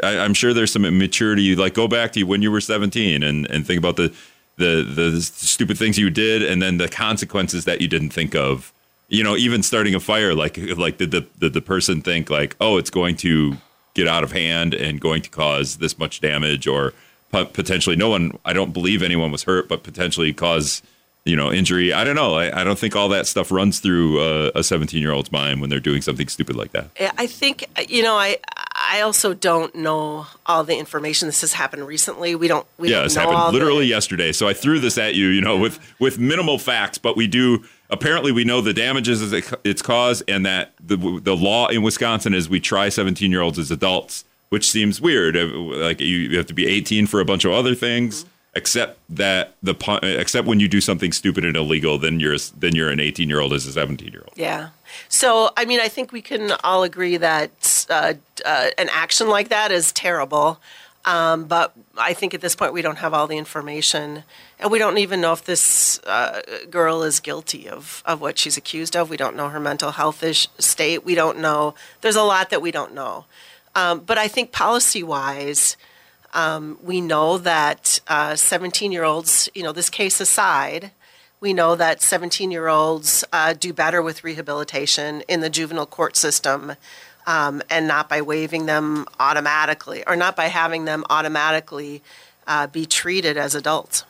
I, 0.00 0.24
am 0.24 0.32
sure 0.32 0.54
there's 0.54 0.72
some 0.72 0.84
immaturity. 0.84 1.56
Like 1.56 1.74
go 1.74 1.88
back 1.88 2.12
to 2.12 2.22
when 2.22 2.42
you 2.42 2.52
were 2.52 2.60
seventeen 2.60 3.22
and 3.22 3.50
and 3.50 3.66
think 3.66 3.78
about 3.78 3.96
the 3.96 4.14
the 4.56 4.82
the 4.82 5.20
stupid 5.22 5.78
things 5.78 5.98
you 5.98 6.10
did, 6.10 6.42
and 6.42 6.60
then 6.60 6.76
the 6.76 6.88
consequences 6.88 7.64
that 7.64 7.80
you 7.80 7.88
didn't 7.88 8.10
think 8.10 8.34
of. 8.34 8.72
You 9.10 9.24
know, 9.24 9.36
even 9.36 9.62
starting 9.62 9.94
a 9.94 10.00
fire, 10.00 10.34
like 10.34 10.58
like 10.76 10.98
did 10.98 11.10
the 11.10 11.22
did 11.38 11.54
the 11.54 11.62
person 11.62 12.02
think 12.02 12.28
like, 12.28 12.54
oh, 12.60 12.76
it's 12.76 12.90
going 12.90 13.16
to 13.16 13.56
get 13.98 14.08
out 14.08 14.22
of 14.22 14.32
hand 14.32 14.74
and 14.74 15.00
going 15.00 15.22
to 15.22 15.30
cause 15.30 15.78
this 15.78 15.98
much 15.98 16.20
damage 16.20 16.66
or 16.66 16.92
potentially 17.30 17.96
no 17.96 18.08
one 18.08 18.32
i 18.44 18.52
don't 18.52 18.72
believe 18.72 19.02
anyone 19.02 19.30
was 19.30 19.42
hurt 19.42 19.68
but 19.68 19.82
potentially 19.82 20.32
cause 20.32 20.82
you 21.28 21.36
know 21.36 21.52
injury. 21.52 21.92
I 21.92 22.04
don't 22.04 22.16
know. 22.16 22.34
I, 22.34 22.60
I 22.60 22.64
don't 22.64 22.78
think 22.78 22.96
all 22.96 23.10
that 23.10 23.26
stuff 23.26 23.52
runs 23.52 23.80
through 23.80 24.20
uh, 24.20 24.50
a 24.54 24.64
17 24.64 25.00
year 25.00 25.12
old's 25.12 25.30
mind 25.30 25.60
when 25.60 25.68
they're 25.70 25.78
doing 25.78 26.00
something 26.00 26.26
stupid 26.26 26.56
like 26.56 26.72
that. 26.72 26.90
I 27.16 27.26
think 27.26 27.66
you 27.88 28.02
know 28.02 28.14
i 28.16 28.38
i 28.74 29.02
also 29.02 29.34
don't 29.34 29.74
know 29.74 30.26
all 30.46 30.64
the 30.64 30.76
information. 30.76 31.28
This 31.28 31.42
has 31.42 31.52
happened 31.52 31.86
recently. 31.86 32.34
We 32.34 32.48
don't 32.48 32.66
we 32.78 32.90
yeah 32.90 32.96
don't 32.96 33.06
it's 33.06 33.14
happened 33.14 33.52
literally 33.52 33.84
the, 33.84 33.90
yesterday. 33.90 34.32
So 34.32 34.48
i 34.48 34.54
threw 34.54 34.80
this 34.80 34.98
at 34.98 35.14
you 35.14 35.26
you 35.26 35.42
know 35.42 35.58
with 35.58 35.78
with 35.98 36.18
minimal 36.18 36.58
facts 36.58 36.98
but 36.98 37.16
we 37.16 37.26
do 37.26 37.64
apparently 37.90 38.32
we 38.32 38.44
know 38.44 38.60
the 38.60 38.74
damages 38.74 39.32
it's 39.64 39.82
caused 39.82 40.22
and 40.28 40.44
that 40.46 40.72
the 40.80 40.96
the 41.22 41.36
law 41.36 41.68
in 41.68 41.82
Wisconsin 41.82 42.34
is 42.34 42.48
we 42.48 42.60
try 42.60 42.88
17 42.88 43.30
year 43.30 43.40
olds 43.40 43.58
as 43.58 43.70
adults, 43.70 44.24
which 44.50 44.70
seems 44.70 45.00
weird. 45.00 45.36
Uh, 45.36 45.46
like 45.46 46.00
you 46.00 46.36
have 46.36 46.46
to 46.46 46.54
be 46.54 46.66
18 46.66 47.06
for 47.06 47.20
a 47.20 47.24
bunch 47.24 47.44
of 47.44 47.52
other 47.52 47.74
things. 47.74 48.20
Mm-hmm. 48.24 48.32
Except 48.54 48.98
that 49.10 49.54
the 49.62 49.76
except 50.02 50.48
when 50.48 50.58
you 50.58 50.68
do 50.68 50.80
something 50.80 51.12
stupid 51.12 51.44
and 51.44 51.56
illegal, 51.56 51.96
then 51.96 52.18
you're 52.18 52.38
then 52.58 52.74
you're 52.74 52.90
an 52.90 52.98
18 52.98 53.28
year 53.28 53.40
old 53.40 53.52
as 53.52 53.66
a 53.66 53.72
17 53.72 54.10
year 54.10 54.22
old. 54.26 54.32
Yeah. 54.36 54.70
So 55.08 55.50
I 55.56 55.64
mean, 55.64 55.80
I 55.80 55.88
think 55.88 56.12
we 56.12 56.22
can 56.22 56.52
all 56.64 56.82
agree 56.82 57.18
that 57.18 57.86
uh, 57.88 58.14
uh, 58.44 58.70
an 58.76 58.88
action 58.90 59.28
like 59.28 59.48
that 59.50 59.70
is 59.70 59.92
terrible. 59.92 60.58
Um, 61.08 61.46
but 61.46 61.72
I 61.96 62.12
think 62.12 62.34
at 62.34 62.42
this 62.42 62.54
point 62.54 62.74
we 62.74 62.82
don't 62.82 62.98
have 62.98 63.14
all 63.14 63.26
the 63.26 63.38
information, 63.38 64.24
and 64.60 64.70
we 64.70 64.78
don't 64.78 64.98
even 64.98 65.22
know 65.22 65.32
if 65.32 65.42
this 65.42 65.98
uh, 66.00 66.42
girl 66.68 67.02
is 67.02 67.18
guilty 67.18 67.66
of, 67.66 68.02
of 68.04 68.20
what 68.20 68.36
she's 68.36 68.58
accused 68.58 68.94
of. 68.94 69.08
We 69.08 69.16
don't 69.16 69.34
know 69.34 69.48
her 69.48 69.58
mental 69.58 69.92
health 69.92 70.22
ish 70.22 70.48
state. 70.58 71.06
We 71.06 71.14
don't 71.14 71.38
know. 71.38 71.74
There's 72.02 72.14
a 72.14 72.22
lot 72.22 72.50
that 72.50 72.60
we 72.60 72.70
don't 72.70 72.92
know. 72.92 73.24
Um, 73.74 74.00
but 74.00 74.18
I 74.18 74.28
think 74.28 74.52
policy 74.52 75.02
wise, 75.02 75.78
um, 76.34 76.78
we 76.82 77.00
know 77.00 77.38
that 77.38 78.00
17 78.34 78.90
uh, 78.90 78.92
year 78.92 79.04
olds, 79.04 79.48
you 79.54 79.62
know, 79.62 79.72
this 79.72 79.88
case 79.88 80.20
aside, 80.20 80.90
we 81.40 81.54
know 81.54 81.74
that 81.74 82.02
17 82.02 82.50
year 82.50 82.68
olds 82.68 83.24
uh, 83.32 83.54
do 83.54 83.72
better 83.72 84.02
with 84.02 84.24
rehabilitation 84.24 85.22
in 85.26 85.40
the 85.40 85.48
juvenile 85.48 85.86
court 85.86 86.16
system 86.16 86.74
um, 87.28 87.62
and 87.68 87.86
not 87.86 88.08
by 88.08 88.22
waiving 88.22 88.66
them 88.66 89.04
automatically 89.20 90.02
or 90.06 90.16
not 90.16 90.34
by 90.34 90.46
having 90.46 90.86
them 90.86 91.04
automatically 91.10 92.02
uh, 92.46 92.66
be 92.66 92.86
treated 92.86 93.36
as 93.36 93.54
adults. 93.54 94.04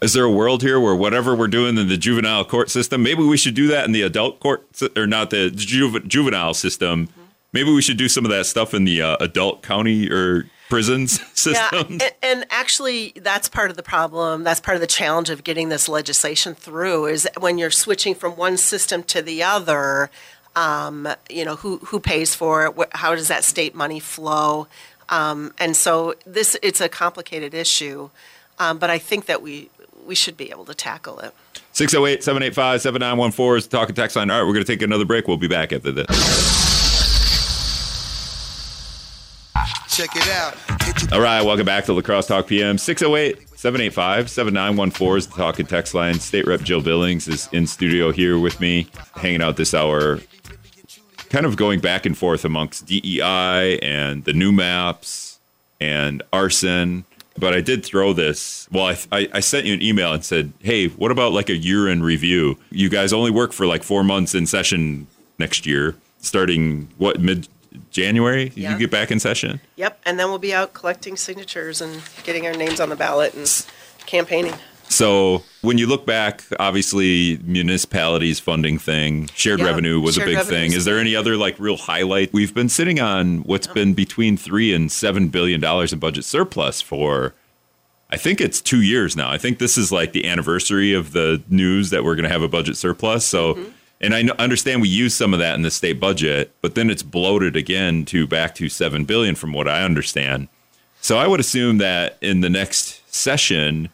Is 0.00 0.14
there 0.14 0.24
a 0.24 0.30
world 0.30 0.62
here 0.62 0.80
where 0.80 0.96
whatever 0.96 1.36
we're 1.36 1.46
doing 1.46 1.76
in 1.76 1.88
the 1.88 1.96
juvenile 1.98 2.44
court 2.44 2.70
system, 2.70 3.02
maybe 3.02 3.22
we 3.22 3.36
should 3.36 3.54
do 3.54 3.68
that 3.68 3.84
in 3.84 3.92
the 3.92 4.02
adult 4.02 4.40
court 4.40 4.66
or 4.96 5.06
not 5.06 5.30
the 5.30 5.50
ju- 5.50 6.00
juvenile 6.00 6.54
system? 6.54 7.06
Mm-hmm. 7.06 7.20
Maybe 7.52 7.72
we 7.72 7.82
should 7.82 7.98
do 7.98 8.08
some 8.08 8.24
of 8.24 8.30
that 8.30 8.46
stuff 8.46 8.72
in 8.72 8.84
the 8.84 9.02
uh, 9.02 9.16
adult 9.20 9.62
county 9.62 10.10
or 10.10 10.46
prisons 10.70 11.20
systems. 11.34 12.00
Yeah, 12.02 12.08
and, 12.22 12.40
and, 12.40 12.46
actually, 12.50 13.12
that's 13.16 13.48
part 13.50 13.70
of 13.70 13.76
the 13.76 13.82
problem. 13.82 14.42
That's 14.42 14.58
part 14.58 14.74
of 14.74 14.80
the 14.80 14.86
challenge 14.86 15.28
of 15.28 15.44
getting 15.44 15.68
this 15.68 15.86
legislation 15.86 16.54
through. 16.54 17.06
Is 17.06 17.28
when 17.38 17.58
you're 17.58 17.70
switching 17.70 18.14
from 18.14 18.36
one 18.36 18.56
system 18.56 19.02
to 19.04 19.20
the 19.20 19.42
other, 19.42 20.10
um, 20.56 21.08
you 21.30 21.44
know, 21.44 21.56
who 21.56 21.78
who 21.78 22.00
pays 22.00 22.34
for 22.34 22.66
it? 22.66 22.88
How 22.92 23.14
does 23.14 23.28
that 23.28 23.44
state 23.44 23.74
money 23.74 24.00
flow? 24.00 24.66
Um, 25.08 25.52
and 25.58 25.76
so 25.76 26.14
this 26.26 26.56
it's 26.62 26.80
a 26.80 26.88
complicated 26.88 27.54
issue, 27.54 28.10
um, 28.58 28.78
but 28.78 28.90
I 28.90 28.98
think 28.98 29.26
that 29.26 29.42
we 29.42 29.70
we 30.06 30.14
should 30.14 30.36
be 30.36 30.50
able 30.50 30.64
to 30.66 30.74
tackle 30.74 31.20
it. 31.20 31.34
608 31.72 32.22
785 32.22 32.82
7914 32.82 33.58
is 33.58 33.66
the 33.66 33.76
talking 33.76 33.94
text 33.94 34.16
line. 34.16 34.30
All 34.30 34.38
right, 34.40 34.46
we're 34.46 34.52
going 34.52 34.64
to 34.64 34.72
take 34.72 34.82
another 34.82 35.04
break. 35.04 35.26
We'll 35.26 35.36
be 35.36 35.48
back 35.48 35.72
after 35.72 35.92
this. 35.92 36.06
Check 39.88 40.16
it 40.16 40.28
out. 40.28 40.56
All 41.12 41.20
right, 41.20 41.42
welcome 41.42 41.66
back 41.66 41.84
to 41.84 41.92
La 41.92 42.00
Crosse 42.00 42.26
Talk 42.26 42.46
PM. 42.46 42.78
608 42.78 43.58
785 43.58 44.30
7914 44.30 45.18
is 45.18 45.26
the 45.26 45.34
talk 45.34 45.58
and 45.58 45.68
text 45.68 45.94
line. 45.94 46.18
State 46.18 46.46
Rep 46.46 46.62
Jill 46.62 46.80
Billings 46.80 47.28
is 47.28 47.48
in 47.52 47.66
studio 47.66 48.10
here 48.10 48.38
with 48.38 48.58
me, 48.58 48.86
hanging 49.16 49.42
out 49.42 49.56
this 49.56 49.74
hour, 49.74 50.20
kind 51.32 51.46
of 51.46 51.56
going 51.56 51.80
back 51.80 52.04
and 52.04 52.16
forth 52.16 52.44
amongst 52.44 52.86
DEI 52.86 53.78
and 53.80 54.24
the 54.24 54.34
new 54.34 54.52
maps 54.52 55.40
and 55.80 56.22
arson. 56.30 57.04
But 57.38 57.54
I 57.54 57.62
did 57.62 57.82
throw 57.84 58.12
this. 58.12 58.68
Well, 58.70 58.84
I, 58.84 58.98
I, 59.10 59.28
I 59.32 59.40
sent 59.40 59.64
you 59.64 59.72
an 59.72 59.80
email 59.80 60.12
and 60.12 60.22
said, 60.22 60.52
hey, 60.60 60.88
what 60.88 61.10
about 61.10 61.32
like 61.32 61.48
a 61.48 61.56
year 61.56 61.88
in 61.88 62.02
review? 62.02 62.58
You 62.70 62.90
guys 62.90 63.14
only 63.14 63.30
work 63.30 63.54
for 63.54 63.66
like 63.66 63.82
four 63.82 64.04
months 64.04 64.34
in 64.34 64.46
session 64.46 65.06
next 65.38 65.64
year, 65.64 65.96
starting 66.18 66.88
what, 66.98 67.18
mid 67.18 67.48
January 67.90 68.52
yeah. 68.54 68.72
you 68.72 68.78
get 68.78 68.90
back 68.90 69.10
in 69.10 69.18
session. 69.18 69.58
Yep, 69.76 70.00
and 70.04 70.20
then 70.20 70.28
we'll 70.28 70.38
be 70.38 70.52
out 70.52 70.74
collecting 70.74 71.16
signatures 71.16 71.80
and 71.80 72.02
getting 72.22 72.46
our 72.46 72.52
names 72.52 72.80
on 72.80 72.90
the 72.90 72.96
ballot 72.96 73.32
and 73.32 73.66
campaigning. 74.04 74.54
So 74.92 75.42
when 75.62 75.78
you 75.78 75.86
look 75.86 76.04
back, 76.04 76.44
obviously 76.60 77.38
municipalities 77.44 78.38
funding 78.38 78.78
thing, 78.78 79.28
shared 79.34 79.60
yeah, 79.60 79.66
revenue 79.66 80.00
was 80.00 80.16
shared 80.16 80.28
a 80.28 80.36
big 80.36 80.46
thing. 80.46 80.72
Is 80.72 80.84
there 80.84 80.98
any 80.98 81.16
other 81.16 81.36
like 81.36 81.58
real 81.58 81.76
highlight? 81.76 82.32
We've 82.32 82.54
been 82.54 82.68
sitting 82.68 83.00
on 83.00 83.38
what's 83.44 83.68
no. 83.68 83.74
been 83.74 83.94
between 83.94 84.36
three 84.36 84.74
and 84.74 84.92
seven 84.92 85.28
billion 85.28 85.60
dollars 85.60 85.92
in 85.92 85.98
budget 85.98 86.24
surplus 86.24 86.80
for 86.80 87.34
I 88.10 88.18
think 88.18 88.42
it's 88.42 88.60
two 88.60 88.82
years 88.82 89.16
now. 89.16 89.30
I 89.30 89.38
think 89.38 89.58
this 89.58 89.78
is 89.78 89.90
like 89.90 90.12
the 90.12 90.26
anniversary 90.28 90.92
of 90.92 91.12
the 91.12 91.42
news 91.48 91.88
that 91.90 92.04
we're 92.04 92.14
going 92.14 92.24
to 92.24 92.32
have 92.32 92.42
a 92.42 92.48
budget 92.48 92.76
surplus. 92.76 93.24
So 93.24 93.54
mm-hmm. 93.54 93.70
And 94.02 94.16
I 94.16 94.22
understand 94.40 94.82
we 94.82 94.88
use 94.88 95.14
some 95.14 95.32
of 95.32 95.38
that 95.38 95.54
in 95.54 95.62
the 95.62 95.70
state 95.70 96.00
budget, 96.00 96.50
but 96.60 96.74
then 96.74 96.90
it's 96.90 97.04
bloated 97.04 97.54
again 97.54 98.04
to 98.06 98.26
back 98.26 98.52
to 98.56 98.68
seven 98.68 99.04
billion, 99.04 99.36
from 99.36 99.52
what 99.52 99.68
I 99.68 99.84
understand. 99.84 100.48
So 101.00 101.18
I 101.18 101.28
would 101.28 101.38
assume 101.38 101.78
that 101.78 102.18
in 102.20 102.40
the 102.40 102.50
next 102.50 103.00
session, 103.14 103.90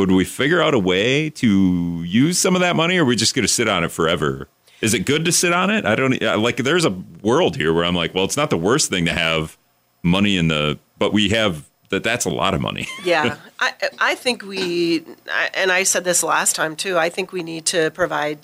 would 0.00 0.10
we 0.10 0.24
figure 0.24 0.62
out 0.62 0.72
a 0.72 0.78
way 0.78 1.28
to 1.28 2.02
use 2.04 2.38
some 2.38 2.54
of 2.54 2.62
that 2.62 2.74
money, 2.74 2.96
or 2.96 3.02
are 3.02 3.04
we 3.04 3.16
just 3.16 3.34
going 3.34 3.44
to 3.44 3.52
sit 3.52 3.68
on 3.68 3.84
it 3.84 3.92
forever? 3.92 4.48
Is 4.80 4.94
it 4.94 5.00
good 5.00 5.26
to 5.26 5.32
sit 5.32 5.52
on 5.52 5.68
it? 5.68 5.84
I 5.84 5.94
don't 5.94 6.20
like. 6.22 6.56
There's 6.56 6.86
a 6.86 6.90
world 7.22 7.56
here 7.56 7.74
where 7.74 7.84
I'm 7.84 7.94
like, 7.94 8.14
well, 8.14 8.24
it's 8.24 8.36
not 8.36 8.48
the 8.48 8.56
worst 8.56 8.88
thing 8.88 9.04
to 9.04 9.12
have 9.12 9.58
money 10.02 10.38
in 10.38 10.48
the, 10.48 10.78
but 10.98 11.12
we 11.12 11.28
have 11.28 11.68
that. 11.90 12.02
That's 12.02 12.24
a 12.24 12.30
lot 12.30 12.54
of 12.54 12.62
money. 12.62 12.88
yeah, 13.04 13.36
I 13.58 13.74
I 13.98 14.14
think 14.14 14.42
we, 14.42 15.04
and 15.52 15.70
I 15.70 15.82
said 15.82 16.04
this 16.04 16.22
last 16.22 16.56
time 16.56 16.76
too. 16.76 16.96
I 16.96 17.10
think 17.10 17.30
we 17.32 17.42
need 17.42 17.66
to 17.66 17.90
provide. 17.92 18.38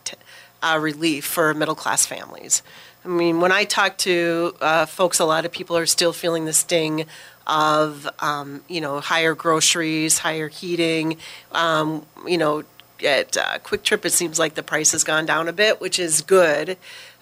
Uh, 0.62 0.78
relief 0.80 1.26
for 1.26 1.52
middle 1.52 1.74
class 1.74 2.06
families. 2.06 2.62
I 3.04 3.08
mean, 3.08 3.40
when 3.40 3.52
I 3.52 3.64
talk 3.64 3.98
to 3.98 4.56
uh, 4.62 4.86
folks, 4.86 5.20
a 5.20 5.26
lot 5.26 5.44
of 5.44 5.52
people 5.52 5.76
are 5.76 5.84
still 5.84 6.14
feeling 6.14 6.46
the 6.46 6.54
sting 6.54 7.04
of, 7.46 8.08
um, 8.20 8.62
you 8.68 8.80
know, 8.80 9.00
higher 9.00 9.34
groceries, 9.34 10.18
higher 10.18 10.48
heating. 10.48 11.18
Um, 11.52 12.06
you 12.26 12.38
know, 12.38 12.64
at 13.04 13.36
uh, 13.36 13.58
Kwik 13.58 13.82
Trip, 13.82 14.04
it 14.04 14.12
seems 14.12 14.38
like 14.38 14.54
the 14.54 14.62
price 14.62 14.92
has 14.92 15.04
gone 15.04 15.26
down 15.26 15.48
a 15.48 15.52
bit, 15.52 15.80
which 15.80 15.98
is 15.98 16.22
good. 16.22 16.76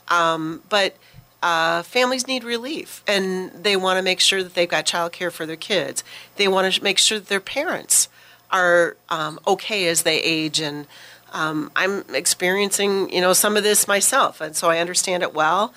Um, 0.08 0.62
but 0.68 0.96
uh, 1.42 1.82
families 1.82 2.26
need 2.26 2.44
relief, 2.44 3.02
and 3.06 3.50
they 3.52 3.76
want 3.76 3.98
to 3.98 4.02
make 4.02 4.20
sure 4.20 4.42
that 4.42 4.54
they've 4.54 4.68
got 4.68 4.86
childcare 4.86 5.32
for 5.32 5.46
their 5.46 5.56
kids. 5.56 6.02
They 6.36 6.48
want 6.48 6.72
to 6.72 6.82
make 6.82 6.98
sure 6.98 7.18
that 7.18 7.28
their 7.28 7.40
parents 7.40 8.08
are 8.50 8.96
um, 9.08 9.40
okay 9.46 9.88
as 9.88 10.02
they 10.02 10.20
age 10.22 10.60
and 10.60 10.86
um, 11.34 11.72
I'm 11.74 12.04
experiencing, 12.14 13.12
you 13.12 13.20
know, 13.20 13.32
some 13.32 13.56
of 13.56 13.64
this 13.64 13.88
myself, 13.88 14.40
and 14.40 14.54
so 14.54 14.70
I 14.70 14.78
understand 14.78 15.24
it 15.24 15.34
well. 15.34 15.74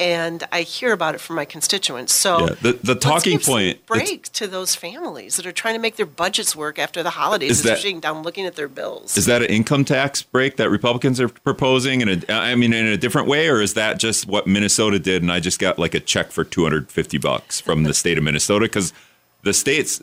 And 0.00 0.44
I 0.50 0.62
hear 0.62 0.92
about 0.92 1.14
it 1.14 1.20
from 1.20 1.36
my 1.36 1.44
constituents. 1.44 2.14
So 2.14 2.40
yeah, 2.40 2.54
the, 2.62 2.72
the 2.82 2.94
talking 2.94 3.38
point 3.38 3.84
break 3.84 4.32
to 4.32 4.46
those 4.46 4.74
families 4.74 5.36
that 5.36 5.44
are 5.44 5.52
trying 5.52 5.74
to 5.74 5.80
make 5.80 5.96
their 5.96 6.06
budgets 6.06 6.56
work 6.56 6.78
after 6.78 7.02
the 7.02 7.10
holidays. 7.10 7.50
Is 7.50 7.62
that, 7.64 7.78
sitting 7.78 8.00
down 8.00 8.22
looking 8.22 8.46
at 8.46 8.56
their 8.56 8.66
bills. 8.66 9.18
Is 9.18 9.26
that 9.26 9.42
an 9.42 9.48
income 9.48 9.84
tax 9.84 10.22
break 10.22 10.56
that 10.56 10.70
Republicans 10.70 11.20
are 11.20 11.28
proposing? 11.28 12.00
In 12.00 12.08
a, 12.08 12.32
I 12.32 12.54
mean, 12.54 12.72
in 12.72 12.86
a 12.86 12.96
different 12.96 13.28
way, 13.28 13.48
or 13.48 13.60
is 13.60 13.74
that 13.74 13.98
just 13.98 14.26
what 14.26 14.46
Minnesota 14.46 14.98
did? 14.98 15.22
And 15.22 15.30
I 15.30 15.38
just 15.38 15.58
got 15.58 15.78
like 15.78 15.94
a 15.94 16.00
check 16.00 16.32
for 16.32 16.44
250 16.44 17.18
bucks 17.18 17.60
from 17.60 17.82
the 17.82 17.92
state 17.92 18.16
of 18.16 18.24
Minnesota 18.24 18.64
because 18.64 18.94
the 19.42 19.52
states 19.52 20.02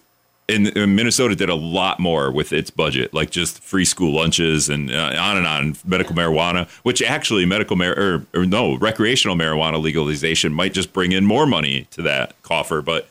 and, 0.49 0.95
Minnesota 0.95 1.35
did 1.35 1.49
a 1.49 1.55
lot 1.55 1.99
more 1.99 2.31
with 2.31 2.53
its 2.53 2.69
budget, 2.69 3.13
like 3.13 3.29
just 3.31 3.61
free 3.61 3.85
school 3.85 4.13
lunches 4.13 4.69
and 4.69 4.89
uh, 4.91 5.15
on 5.19 5.37
and 5.37 5.45
on. 5.45 5.75
Medical 5.85 6.15
marijuana, 6.15 6.69
which 6.83 7.01
actually 7.01 7.45
medical 7.45 7.75
mar 7.75 7.91
or, 7.91 8.25
or, 8.33 8.45
no 8.45 8.77
recreational 8.77 9.35
marijuana 9.35 9.81
legalization 9.81 10.53
might 10.53 10.73
just 10.73 10.93
bring 10.93 11.11
in 11.11 11.25
more 11.25 11.45
money 11.45 11.87
to 11.91 12.01
that 12.03 12.41
coffer. 12.43 12.81
But 12.81 13.09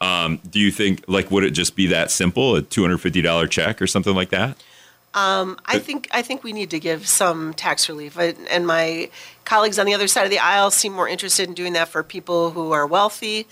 um, 0.00 0.40
do 0.48 0.60
you 0.60 0.70
think 0.70 1.04
like 1.08 1.30
would 1.30 1.44
it 1.44 1.52
just 1.52 1.74
be 1.74 1.86
that 1.86 2.10
simple, 2.10 2.56
a 2.56 2.62
two 2.62 2.82
hundred 2.82 2.98
fifty 2.98 3.22
dollar 3.22 3.46
check 3.46 3.80
or 3.80 3.86
something 3.86 4.14
like 4.14 4.30
that? 4.30 4.62
Um, 5.14 5.58
I 5.64 5.78
think 5.78 6.08
I 6.12 6.22
think 6.22 6.42
we 6.42 6.52
need 6.52 6.70
to 6.70 6.80
give 6.80 7.06
some 7.06 7.54
tax 7.54 7.88
relief, 7.88 8.18
I, 8.18 8.34
and 8.50 8.66
my 8.66 9.10
colleagues 9.44 9.78
on 9.78 9.86
the 9.86 9.94
other 9.94 10.08
side 10.08 10.24
of 10.24 10.30
the 10.30 10.40
aisle 10.40 10.70
seem 10.72 10.92
more 10.92 11.08
interested 11.08 11.48
in 11.48 11.54
doing 11.54 11.74
that 11.74 11.88
for 11.88 12.02
people 12.02 12.50
who 12.50 12.72
are 12.72 12.86
wealthy 12.86 13.46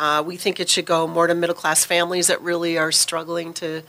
uh, 0.00 0.22
we 0.26 0.36
think 0.36 0.58
it 0.58 0.68
should 0.68 0.86
go 0.86 1.06
more 1.06 1.26
to 1.26 1.34
middle 1.34 1.54
class 1.54 1.84
families 1.84 2.26
that 2.28 2.40
really 2.40 2.78
are 2.78 2.90
struggling 2.90 3.52
to 3.52 3.82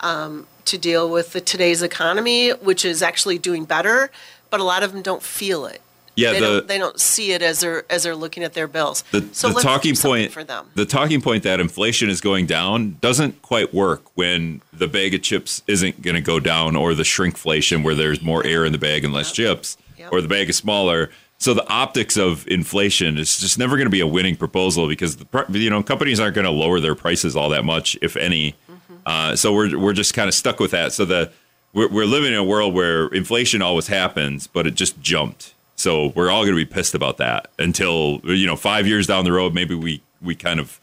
um, 0.00 0.46
to 0.64 0.76
deal 0.76 1.08
with 1.08 1.32
the 1.32 1.40
today's 1.40 1.82
economy, 1.82 2.50
which 2.50 2.84
is 2.84 3.00
actually 3.00 3.38
doing 3.38 3.64
better, 3.64 4.10
but 4.50 4.58
a 4.58 4.64
lot 4.64 4.82
of 4.82 4.92
them 4.92 5.02
don't 5.02 5.22
feel 5.22 5.64
it. 5.64 5.80
Yeah, 6.16 6.32
they, 6.32 6.40
the, 6.40 6.46
don't, 6.46 6.68
they 6.68 6.78
don't 6.78 7.00
see 7.00 7.32
it 7.32 7.40
as 7.40 7.60
they're 7.60 7.84
as 7.88 8.02
they're 8.02 8.16
looking 8.16 8.42
at 8.42 8.52
their 8.52 8.66
bills. 8.66 9.02
The, 9.12 9.26
so 9.32 9.48
the 9.50 9.60
talking 9.60 9.94
point 9.94 10.32
for 10.32 10.44
them. 10.44 10.68
The 10.74 10.84
talking 10.84 11.22
point 11.22 11.44
that 11.44 11.60
inflation 11.60 12.10
is 12.10 12.20
going 12.20 12.46
down 12.46 12.98
doesn't 13.00 13.40
quite 13.40 13.72
work 13.72 14.02
when 14.14 14.60
the 14.72 14.88
bag 14.88 15.14
of 15.14 15.22
chips 15.22 15.62
isn't 15.68 16.02
going 16.02 16.16
to 16.16 16.20
go 16.20 16.40
down, 16.40 16.76
or 16.76 16.92
the 16.94 17.04
shrinkflation 17.04 17.84
where 17.84 17.94
there's 17.94 18.20
more 18.20 18.44
air 18.44 18.64
in 18.64 18.72
the 18.72 18.78
bag 18.78 19.04
and 19.04 19.14
less 19.14 19.28
yep. 19.38 19.56
chips, 19.56 19.78
yep. 19.96 20.12
or 20.12 20.20
the 20.20 20.28
bag 20.28 20.50
is 20.50 20.56
smaller. 20.56 21.08
So 21.42 21.54
the 21.54 21.68
optics 21.68 22.16
of 22.16 22.46
inflation 22.46 23.18
is 23.18 23.36
just 23.40 23.58
never 23.58 23.76
going 23.76 23.86
to 23.86 23.90
be 23.90 23.98
a 23.98 24.06
winning 24.06 24.36
proposal 24.36 24.86
because 24.86 25.16
the 25.16 25.44
you 25.54 25.70
know 25.70 25.82
companies 25.82 26.20
aren't 26.20 26.36
going 26.36 26.44
to 26.44 26.52
lower 26.52 26.78
their 26.78 26.94
prices 26.94 27.34
all 27.34 27.48
that 27.48 27.64
much, 27.64 27.98
if 28.00 28.16
any. 28.16 28.52
Mm-hmm. 28.70 28.94
Uh, 29.04 29.34
so 29.34 29.52
we're 29.52 29.76
we're 29.76 29.92
just 29.92 30.14
kind 30.14 30.28
of 30.28 30.34
stuck 30.34 30.60
with 30.60 30.70
that. 30.70 30.92
So 30.92 31.04
the 31.04 31.32
we're, 31.72 31.88
we're 31.88 32.04
living 32.04 32.32
in 32.32 32.38
a 32.38 32.44
world 32.44 32.74
where 32.74 33.08
inflation 33.08 33.60
always 33.60 33.88
happens, 33.88 34.46
but 34.46 34.68
it 34.68 34.76
just 34.76 35.00
jumped. 35.00 35.54
So 35.74 36.12
we're 36.14 36.30
all 36.30 36.42
going 36.42 36.56
to 36.56 36.64
be 36.64 36.64
pissed 36.64 36.94
about 36.94 37.16
that 37.16 37.48
until 37.58 38.20
you 38.22 38.46
know 38.46 38.54
five 38.54 38.86
years 38.86 39.08
down 39.08 39.24
the 39.24 39.32
road, 39.32 39.52
maybe 39.52 39.74
we 39.74 40.00
we 40.20 40.36
kind 40.36 40.60
of 40.60 40.78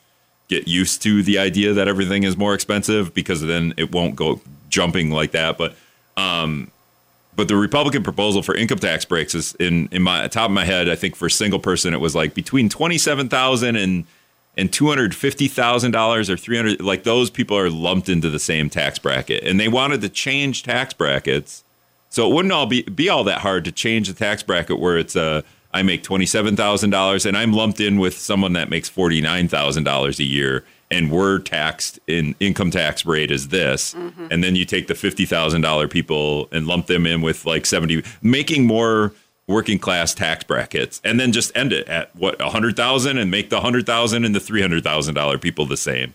get 0.49 0.67
used 0.67 1.01
to 1.03 1.23
the 1.23 1.39
idea 1.39 1.71
that 1.71 1.87
everything 1.87 2.23
is 2.23 2.35
more 2.35 2.53
expensive 2.53 3.13
because 3.13 3.39
then 3.39 3.73
it 3.77 3.93
won't 3.93 4.17
go 4.17 4.41
jumping 4.67 5.09
like 5.09 5.31
that. 5.31 5.57
But 5.57 5.77
um, 6.17 6.69
but 7.39 7.47
the 7.47 7.55
Republican 7.55 8.03
proposal 8.03 8.43
for 8.43 8.53
income 8.53 8.79
tax 8.79 9.05
breaks 9.05 9.33
is 9.33 9.55
in 9.61 9.87
in 9.93 10.01
my 10.01 10.27
top 10.27 10.49
of 10.49 10.51
my 10.51 10.65
head. 10.65 10.89
I 10.89 10.95
think 10.95 11.15
for 11.15 11.27
a 11.27 11.31
single 11.31 11.57
person, 11.57 11.93
it 11.93 12.01
was 12.01 12.13
like 12.13 12.33
between 12.33 12.67
twenty 12.67 12.97
seven 12.97 13.29
thousand 13.29 13.77
and 13.77 14.03
and 14.57 14.73
two 14.73 14.89
hundred 14.89 15.15
fifty 15.15 15.47
thousand 15.47 15.91
dollars 15.91 16.29
or 16.29 16.35
three 16.35 16.57
hundred. 16.57 16.81
Like 16.81 17.03
those 17.03 17.29
people 17.29 17.57
are 17.57 17.69
lumped 17.69 18.09
into 18.09 18.29
the 18.29 18.39
same 18.39 18.69
tax 18.69 18.99
bracket, 18.99 19.41
and 19.45 19.57
they 19.57 19.69
wanted 19.69 20.01
to 20.01 20.09
change 20.09 20.63
tax 20.63 20.93
brackets, 20.93 21.63
so 22.09 22.29
it 22.29 22.33
wouldn't 22.33 22.51
all 22.51 22.65
be 22.65 22.81
be 22.81 23.07
all 23.07 23.23
that 23.23 23.39
hard 23.39 23.63
to 23.63 23.71
change 23.71 24.09
the 24.09 24.13
tax 24.13 24.43
bracket 24.43 24.77
where 24.77 24.97
it's 24.97 25.15
a 25.15 25.45
I 25.73 25.81
make 25.81 26.03
twenty 26.03 26.25
seven 26.25 26.57
thousand 26.57 26.89
dollars, 26.89 27.25
and 27.25 27.37
I'm 27.37 27.53
lumped 27.53 27.79
in 27.79 27.99
with 27.99 28.17
someone 28.17 28.51
that 28.51 28.69
makes 28.69 28.89
forty 28.89 29.21
nine 29.21 29.47
thousand 29.47 29.85
dollars 29.85 30.19
a 30.19 30.25
year, 30.25 30.65
and 30.91 31.11
we're 31.11 31.39
taxed 31.39 31.99
in 32.07 32.35
income 32.39 32.71
tax 32.71 33.05
rate 33.05 33.31
is 33.31 33.49
this, 33.49 33.93
and 33.93 34.43
then 34.43 34.55
you 34.55 34.65
take 34.65 34.87
the 34.87 34.95
fifty 34.95 35.25
thousand 35.25 35.61
dollar 35.61 35.87
people 35.87 36.47
and 36.51 36.67
lump 36.67 36.87
them 36.87 37.05
in 37.05 37.21
with 37.21 37.45
like 37.45 37.65
seventy, 37.65 38.03
making 38.21 38.65
more 38.65 39.13
working 39.47 39.79
class 39.79 40.13
tax 40.13 40.43
brackets, 40.43 41.01
and 41.03 41.19
then 41.19 41.31
just 41.31 41.55
end 41.55 41.73
it 41.73 41.87
at 41.87 42.15
what 42.15 42.39
a 42.39 42.49
hundred 42.49 42.75
thousand 42.75 43.17
and 43.17 43.31
make 43.31 43.49
the 43.49 43.61
hundred 43.61 43.85
thousand 43.85 44.25
and 44.25 44.33
the 44.35 44.39
three 44.39 44.61
hundred 44.61 44.83
thousand 44.83 45.15
dollar 45.15 45.37
people 45.37 45.65
the 45.65 45.77
same. 45.77 46.13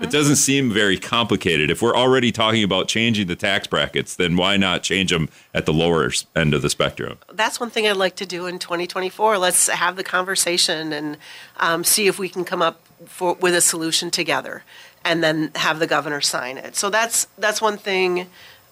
It 0.00 0.10
doesn't 0.10 0.36
seem 0.36 0.70
very 0.72 0.98
complicated. 0.98 1.70
If 1.70 1.82
we're 1.82 1.96
already 1.96 2.32
talking 2.32 2.64
about 2.64 2.88
changing 2.88 3.26
the 3.26 3.36
tax 3.36 3.66
brackets, 3.66 4.16
then 4.16 4.34
why 4.36 4.56
not 4.56 4.82
change 4.82 5.10
them 5.10 5.28
at 5.52 5.66
the 5.66 5.74
lower 5.74 6.10
end 6.34 6.54
of 6.54 6.62
the 6.62 6.70
spectrum? 6.70 7.18
That's 7.30 7.60
one 7.60 7.68
thing 7.68 7.86
I'd 7.86 7.96
like 7.96 8.16
to 8.16 8.24
do 8.24 8.46
in 8.46 8.58
2024. 8.58 9.36
Let's 9.36 9.68
have 9.68 9.96
the 9.96 10.04
conversation 10.04 10.92
and 10.92 11.18
um, 11.58 11.84
see 11.84 12.06
if 12.06 12.18
we 12.18 12.30
can 12.30 12.44
come 12.44 12.62
up 12.62 12.80
for, 13.06 13.34
with 13.34 13.54
a 13.54 13.60
solution 13.60 14.10
together, 14.10 14.62
and 15.04 15.22
then 15.22 15.50
have 15.56 15.78
the 15.78 15.86
governor 15.86 16.20
sign 16.20 16.58
it. 16.58 16.76
So 16.76 16.90
that's 16.90 17.26
that's 17.38 17.60
one 17.60 17.76
thing 17.76 18.26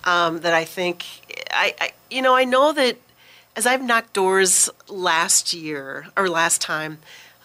um, 0.05 0.41
that 0.41 0.55
I 0.55 0.65
think 0.65 1.05
I, 1.51 1.75
I 1.81 1.91
you 2.11 2.23
know 2.23 2.35
I 2.35 2.45
know 2.45 2.73
that 2.73 2.97
as 3.55 3.67
I've 3.67 3.83
knocked 3.83 4.13
doors 4.15 4.71
last 4.89 5.53
year 5.53 6.07
or 6.17 6.29
last 6.29 6.61
time, 6.61 6.99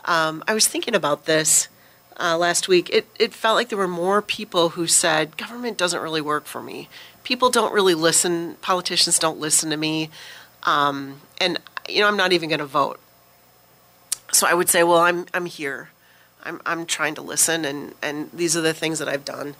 um, 0.05 0.43
I 0.47 0.53
was 0.53 0.67
thinking 0.67 0.95
about 0.95 1.25
this 1.25 1.67
uh, 2.19 2.37
last 2.37 2.67
week. 2.67 2.89
It 2.91 3.07
it 3.19 3.33
felt 3.33 3.55
like 3.55 3.69
there 3.69 3.77
were 3.77 3.87
more 3.87 4.21
people 4.21 4.69
who 4.69 4.87
said 4.87 5.37
government 5.37 5.77
doesn't 5.77 6.01
really 6.01 6.21
work 6.21 6.45
for 6.45 6.61
me. 6.61 6.89
People 7.23 7.49
don't 7.49 7.73
really 7.73 7.93
listen. 7.93 8.55
Politicians 8.61 9.19
don't 9.19 9.39
listen 9.39 9.69
to 9.69 9.77
me, 9.77 10.09
um, 10.63 11.21
and 11.39 11.59
you 11.89 11.99
know 11.99 12.07
I'm 12.07 12.17
not 12.17 12.33
even 12.33 12.49
going 12.49 12.59
to 12.59 12.65
vote. 12.65 12.99
So 14.31 14.47
I 14.47 14.53
would 14.53 14.69
say, 14.69 14.83
well, 14.83 14.99
I'm 14.99 15.25
I'm 15.33 15.45
here. 15.45 15.89
I'm 16.43 16.61
I'm 16.65 16.85
trying 16.85 17.15
to 17.15 17.21
listen, 17.21 17.65
and 17.65 17.93
and 18.01 18.29
these 18.33 18.55
are 18.57 18.61
the 18.61 18.73
things 18.73 18.99
that 18.99 19.07
I've 19.09 19.25
done. 19.25 19.55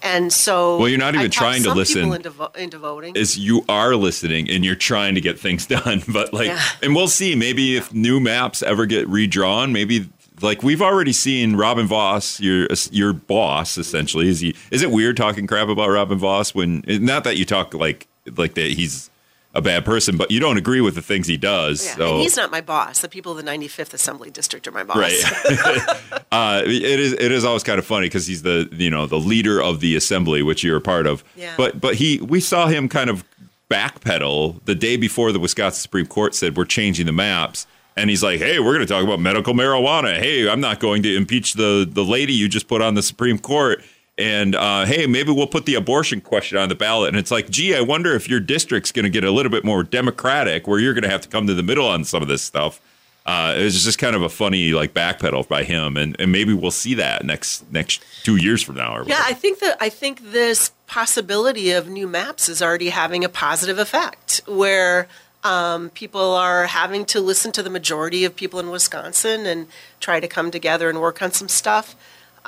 And 0.00 0.32
so, 0.32 0.78
Well, 0.78 0.88
you're 0.88 0.96
not 0.96 1.16
even 1.16 1.28
trying 1.28 1.64
to 1.64 1.74
listen. 1.74 2.12
Into, 2.12 2.30
vo- 2.30 2.52
into 2.56 2.78
voting. 2.78 3.16
is 3.16 3.36
you 3.36 3.64
are 3.68 3.96
listening 3.96 4.48
and 4.48 4.64
you're 4.64 4.76
trying 4.76 5.16
to 5.16 5.20
get 5.20 5.40
things 5.40 5.66
done. 5.76 6.04
But 6.06 6.32
like, 6.32 6.46
Yeah. 6.46 6.62
and 6.84 6.94
we'll 6.94 7.08
see. 7.08 7.34
Maybe 7.34 7.76
if 7.76 7.92
new 7.92 8.20
maps 8.20 8.62
ever 8.62 8.86
get 8.86 9.08
redrawn, 9.08 9.72
maybe 9.72 10.08
like 10.40 10.62
we've 10.62 10.80
already 10.82 11.12
seen 11.12 11.56
Robin 11.56 11.88
Vos, 11.88 12.38
your 12.38 12.68
your 12.92 13.12
boss, 13.12 13.76
essentially. 13.76 14.28
Is 14.28 14.38
he? 14.38 14.54
Is 14.70 14.82
it 14.82 14.92
weird 14.92 15.16
talking 15.16 15.48
crap 15.48 15.66
about 15.68 15.88
Robin 15.90 16.16
Vos 16.16 16.54
when? 16.54 16.84
Not 16.86 17.24
that 17.24 17.36
you 17.36 17.44
talk 17.44 17.74
like 17.74 18.06
like 18.36 18.54
that 18.54 18.70
he's 18.70 19.10
a 19.58 19.62
bad 19.62 19.84
person, 19.84 20.16
but 20.16 20.30
you 20.30 20.40
don't 20.40 20.56
agree 20.56 20.80
with 20.80 20.94
the 20.94 21.02
things 21.02 21.26
he 21.26 21.36
does. 21.36 21.84
yeah, 21.84 21.96
so 21.96 22.12
and 22.12 22.22
he's 22.22 22.36
not 22.36 22.50
my 22.50 22.60
boss. 22.60 23.00
The 23.00 23.08
people 23.08 23.36
of 23.36 23.44
the 23.44 23.50
95th 23.50 23.92
Assembly 23.92 24.30
District 24.30 24.66
are 24.66 24.72
my 24.72 24.84
boss. 24.84 24.96
Right. 24.96 26.22
uh, 26.32 26.62
it 26.64 27.00
is. 27.00 27.12
It 27.12 27.32
is 27.32 27.44
always 27.44 27.62
kind 27.62 27.78
of 27.78 27.84
funny 27.84 28.06
because 28.06 28.26
he's 28.26 28.42
the 28.42 28.68
you 28.72 28.88
know 28.88 29.06
the 29.06 29.18
leader 29.18 29.60
of 29.60 29.80
the 29.80 29.96
assembly, 29.96 30.42
which 30.42 30.64
you're 30.64 30.78
a 30.78 30.80
part 30.80 31.06
of. 31.06 31.24
Yeah. 31.36 31.54
But 31.56 31.80
but 31.80 31.96
he 31.96 32.20
we 32.20 32.40
saw 32.40 32.68
him 32.68 32.88
kind 32.88 33.10
of 33.10 33.24
backpedal 33.70 34.64
the 34.64 34.74
day 34.74 34.96
before 34.96 35.32
the 35.32 35.38
Wisconsin 35.38 35.80
Supreme 35.82 36.06
Court 36.06 36.34
said 36.34 36.56
we're 36.56 36.64
changing 36.64 37.06
the 37.06 37.12
maps. 37.12 37.66
And 37.96 38.08
he's 38.08 38.22
like, 38.22 38.38
"Hey, 38.38 38.60
we're 38.60 38.74
going 38.74 38.86
to 38.86 38.92
talk 38.92 39.02
about 39.02 39.18
medical 39.18 39.54
marijuana. 39.54 40.16
Hey, 40.16 40.48
I'm 40.48 40.60
not 40.60 40.78
going 40.78 41.02
to 41.02 41.16
impeach 41.16 41.54
the 41.54 41.84
the 41.88 42.04
lady 42.04 42.32
you 42.32 42.48
just 42.48 42.68
put 42.68 42.80
on 42.80 42.94
the 42.94 43.02
Supreme 43.02 43.40
Court. 43.40 43.82
And 44.18 44.56
uh, 44.56 44.84
hey, 44.84 45.06
maybe 45.06 45.30
we'll 45.30 45.46
put 45.46 45.64
the 45.64 45.76
abortion 45.76 46.20
question 46.20 46.58
on 46.58 46.68
the 46.68 46.74
ballot." 46.74 47.08
And 47.08 47.16
it's 47.16 47.30
like, 47.30 47.50
"Gee, 47.50 47.74
I 47.74 47.80
wonder 47.80 48.14
if 48.14 48.28
your 48.28 48.40
district's 48.40 48.90
going 48.92 49.04
to 49.04 49.10
get 49.10 49.24
a 49.24 49.30
little 49.30 49.50
bit 49.50 49.64
more 49.64 49.82
democratic, 49.84 50.66
where 50.66 50.80
you're 50.80 50.94
going 50.94 51.04
to 51.04 51.10
have 51.10 51.20
to 51.22 51.28
come 51.28 51.46
to 51.46 51.54
the 51.54 51.62
middle 51.62 51.86
on 51.86 52.04
some 52.04 52.22
of 52.22 52.28
this 52.28 52.42
stuff." 52.42 52.80
uh, 53.28 53.54
it 53.58 53.62
was 53.62 53.84
just 53.84 53.98
kind 53.98 54.16
of 54.16 54.22
a 54.22 54.28
funny 54.30 54.72
like 54.72 54.94
backpedal 54.94 55.46
by 55.46 55.62
him, 55.62 55.98
and, 55.98 56.16
and 56.18 56.32
maybe 56.32 56.54
we'll 56.54 56.70
see 56.70 56.94
that 56.94 57.26
next 57.26 57.70
next 57.70 58.02
two 58.24 58.36
years 58.36 58.62
from 58.62 58.76
now. 58.76 58.96
Or 58.96 59.04
Yeah, 59.04 59.20
I 59.22 59.34
think 59.34 59.58
that 59.58 59.76
I 59.82 59.90
think 59.90 60.32
this 60.32 60.72
possibility 60.86 61.72
of 61.72 61.90
new 61.90 62.08
maps 62.08 62.48
is 62.48 62.62
already 62.62 62.88
having 62.88 63.24
a 63.24 63.28
positive 63.28 63.78
effect, 63.78 64.40
where 64.46 65.08
um, 65.44 65.90
people 65.90 66.34
are 66.34 66.68
having 66.68 67.04
to 67.04 67.20
listen 67.20 67.52
to 67.52 67.62
the 67.62 67.68
majority 67.68 68.24
of 68.24 68.34
people 68.34 68.60
in 68.60 68.70
Wisconsin 68.70 69.44
and 69.44 69.66
try 70.00 70.20
to 70.20 70.26
come 70.26 70.50
together 70.50 70.88
and 70.88 70.98
work 70.98 71.20
on 71.20 71.30
some 71.30 71.48
stuff. 71.48 71.94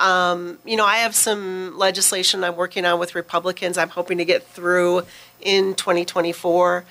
Um, 0.01 0.57
you 0.65 0.75
know, 0.77 0.85
I 0.85 0.97
have 0.97 1.13
some 1.15 1.77
legislation 1.77 2.43
I'm 2.43 2.55
working 2.55 2.85
on 2.85 2.99
with 2.99 3.13
Republicans. 3.13 3.77
I'm 3.77 3.89
hoping 3.89 4.17
to 4.17 4.25
get 4.25 4.45
through 4.47 5.03
in 5.39 5.75
2024. 5.75 6.85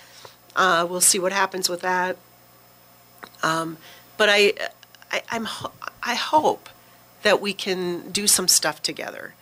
Uh, 0.54 0.86
we'll 0.88 1.00
see 1.00 1.18
what 1.18 1.32
happens 1.32 1.68
with 1.68 1.80
that. 1.80 2.16
Um, 3.42 3.78
but 4.16 4.28
I, 4.30 4.52
I, 5.10 5.22
I'm, 5.30 5.48
I 6.02 6.14
hope 6.14 6.68
that 7.22 7.40
we 7.40 7.52
can 7.52 8.10
do 8.10 8.26
some 8.26 8.46
stuff 8.48 8.80
together. 8.82 9.34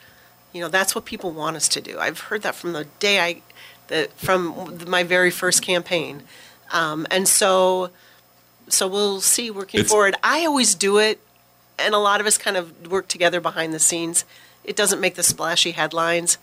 You 0.52 0.62
know, 0.62 0.68
that's 0.68 0.94
what 0.94 1.04
people 1.04 1.30
want 1.30 1.56
us 1.56 1.68
to 1.68 1.80
do. 1.80 1.98
I've 1.98 2.20
heard 2.20 2.42
that 2.42 2.54
from 2.54 2.72
the 2.72 2.84
day 2.98 3.20
I, 3.20 3.42
the, 3.88 4.08
from 4.16 4.78
my 4.88 5.02
very 5.02 5.30
first 5.30 5.62
campaign, 5.62 6.22
um, 6.72 7.06
and 7.10 7.28
so, 7.28 7.90
so 8.68 8.88
we'll 8.88 9.20
see 9.20 9.50
working 9.50 9.80
It's- 9.80 9.90
forward. 9.90 10.14
I 10.22 10.44
always 10.46 10.74
do 10.74 10.98
it, 10.98 11.20
and 11.78 11.94
a 11.94 11.98
lot 11.98 12.20
of 12.20 12.26
us 12.26 12.38
kind 12.38 12.56
of 12.56 12.90
work 12.90 13.08
together 13.08 13.40
behind 13.40 13.72
the 13.72 13.78
scenes. 13.78 14.24
It 14.64 14.76
doesn't 14.76 15.00
make 15.00 15.14
the 15.14 15.22
splashy 15.22 15.72
headlines. 15.72 16.38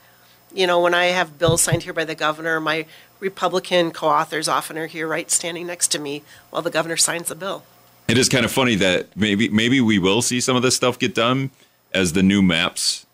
You 0.54 0.68
know, 0.68 0.80
when 0.80 0.94
I 0.94 1.06
have 1.06 1.38
bills 1.38 1.62
signed 1.62 1.84
here 1.84 1.94
by 1.94 2.06
the 2.06 2.16
governor, 2.16 2.60
my 2.60 2.86
Republican 3.20 3.92
co-authors 3.92 4.48
often 4.48 4.78
are 4.78 4.88
here, 4.88 5.08
right, 5.08 5.30
standing 5.30 5.68
next 5.68 5.90
to 5.90 6.00
me 6.00 6.24
while 6.50 6.62
the 6.62 6.70
governor 6.70 6.98
signs 6.98 7.28
the 7.28 7.36
bill. 7.36 7.64
it 8.08 8.18
is 8.18 8.30
kind 8.30 8.46
of 8.46 8.52
funny 8.52 8.76
that 8.76 9.16
maybe 9.18 9.50
maybe 9.50 9.82
we 9.82 9.98
will 10.00 10.22
see 10.22 10.40
some 10.40 10.56
of 10.56 10.62
this 10.62 10.76
stuff 10.76 11.00
get 11.00 11.16
done 11.16 11.50
as 11.94 12.14
the 12.14 12.24
new 12.24 12.42
maps. 12.42 13.06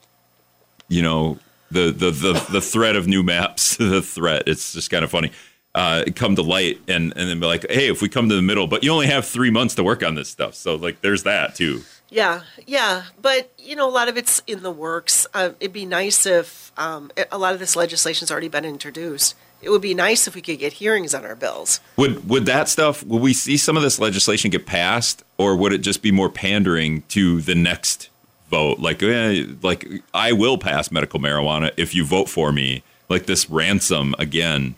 You 0.88 1.02
know, 1.02 1.40
the 1.72 1.92
the 1.92 2.12
the, 2.12 2.48
the 2.52 2.62
threat 2.62 2.96
of 2.96 3.08
new 3.08 3.24
maps, 3.24 3.78
the 3.78 4.02
threat. 4.02 4.44
It's 4.48 4.74
just 4.74 4.90
kind 4.90 5.04
of 5.04 5.12
funny. 5.12 5.32
Uh, 5.74 6.04
come 6.16 6.36
to 6.36 6.42
light 6.42 6.82
and 6.90 7.14
and 7.16 7.30
then 7.30 7.40
be 7.40 7.46
like, 7.46 7.66
hey, 7.72 7.90
if 7.90 8.02
we 8.02 8.10
come 8.10 8.28
to 8.28 8.36
the 8.36 8.42
middle, 8.42 8.68
but 8.68 8.84
you 8.84 8.92
only 8.92 9.08
have 9.08 9.26
three 9.26 9.50
months 9.50 9.76
to 9.76 9.84
work 9.84 10.04
on 10.04 10.16
this 10.16 10.28
stuff, 10.28 10.54
so 10.54 10.76
like, 10.76 11.00
there's 11.02 11.24
that 11.24 11.56
too. 11.56 11.82
Yeah, 12.12 12.42
yeah, 12.68 13.04
but 13.22 13.50
you 13.58 13.78
know, 13.78 13.88
a 13.88 13.90
lot 13.90 14.10
of 14.10 14.18
it's 14.18 14.42
in 14.46 14.64
the 14.64 14.72
works. 14.72 15.26
Uh, 15.34 15.52
it'd 15.62 15.72
be 15.72 15.86
nice 15.86 16.26
if 16.26 16.74
um, 16.78 17.10
a 17.32 17.38
lot 17.38 17.54
of 17.54 17.60
this 17.60 17.78
legislation's 17.78 18.30
already 18.30 18.50
been 18.50 18.66
introduced. 18.66 19.34
It 19.62 19.70
would 19.70 19.82
be 19.82 19.94
nice 19.94 20.28
if 20.28 20.36
we 20.36 20.42
could 20.42 20.60
get 20.60 20.74
hearings 20.74 21.14
on 21.14 21.24
our 21.24 21.36
bills. 21.36 21.80
Would 21.96 22.28
would 22.28 22.46
that 22.48 22.68
stuff? 22.68 23.02
Will 23.06 23.20
we 23.20 23.34
see 23.34 23.56
some 23.56 23.78
of 23.78 23.84
this 23.84 23.98
legislation 23.98 24.52
get 24.52 24.66
passed, 24.66 25.24
or 25.38 25.56
would 25.56 25.72
it 25.72 25.80
just 25.80 26.02
be 26.02 26.12
more 26.12 26.30
pandering 26.30 27.04
to 27.10 27.40
the 27.42 27.56
next 27.56 28.10
vote? 28.50 28.80
Like, 28.80 29.02
eh, 29.02 29.46
like 29.62 29.88
I 30.14 30.34
will 30.34 30.58
pass 30.58 30.92
medical 30.92 31.20
marijuana 31.20 31.72
if 31.78 31.96
you 31.96 32.04
vote 32.04 32.28
for 32.28 32.52
me. 32.52 32.84
Like 33.08 33.26
this 33.26 33.50
ransom 33.50 34.16
again, 34.20 34.76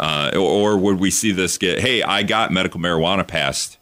uh, 0.00 0.30
or, 0.34 0.74
or 0.74 0.76
would 0.78 0.98
we 0.98 1.10
see 1.10 1.32
this 1.32 1.58
get? 1.58 1.80
Hey, 1.80 2.02
I 2.02 2.22
got 2.22 2.52
medical 2.52 2.80
marijuana 2.80 3.26
passed, 3.26 3.78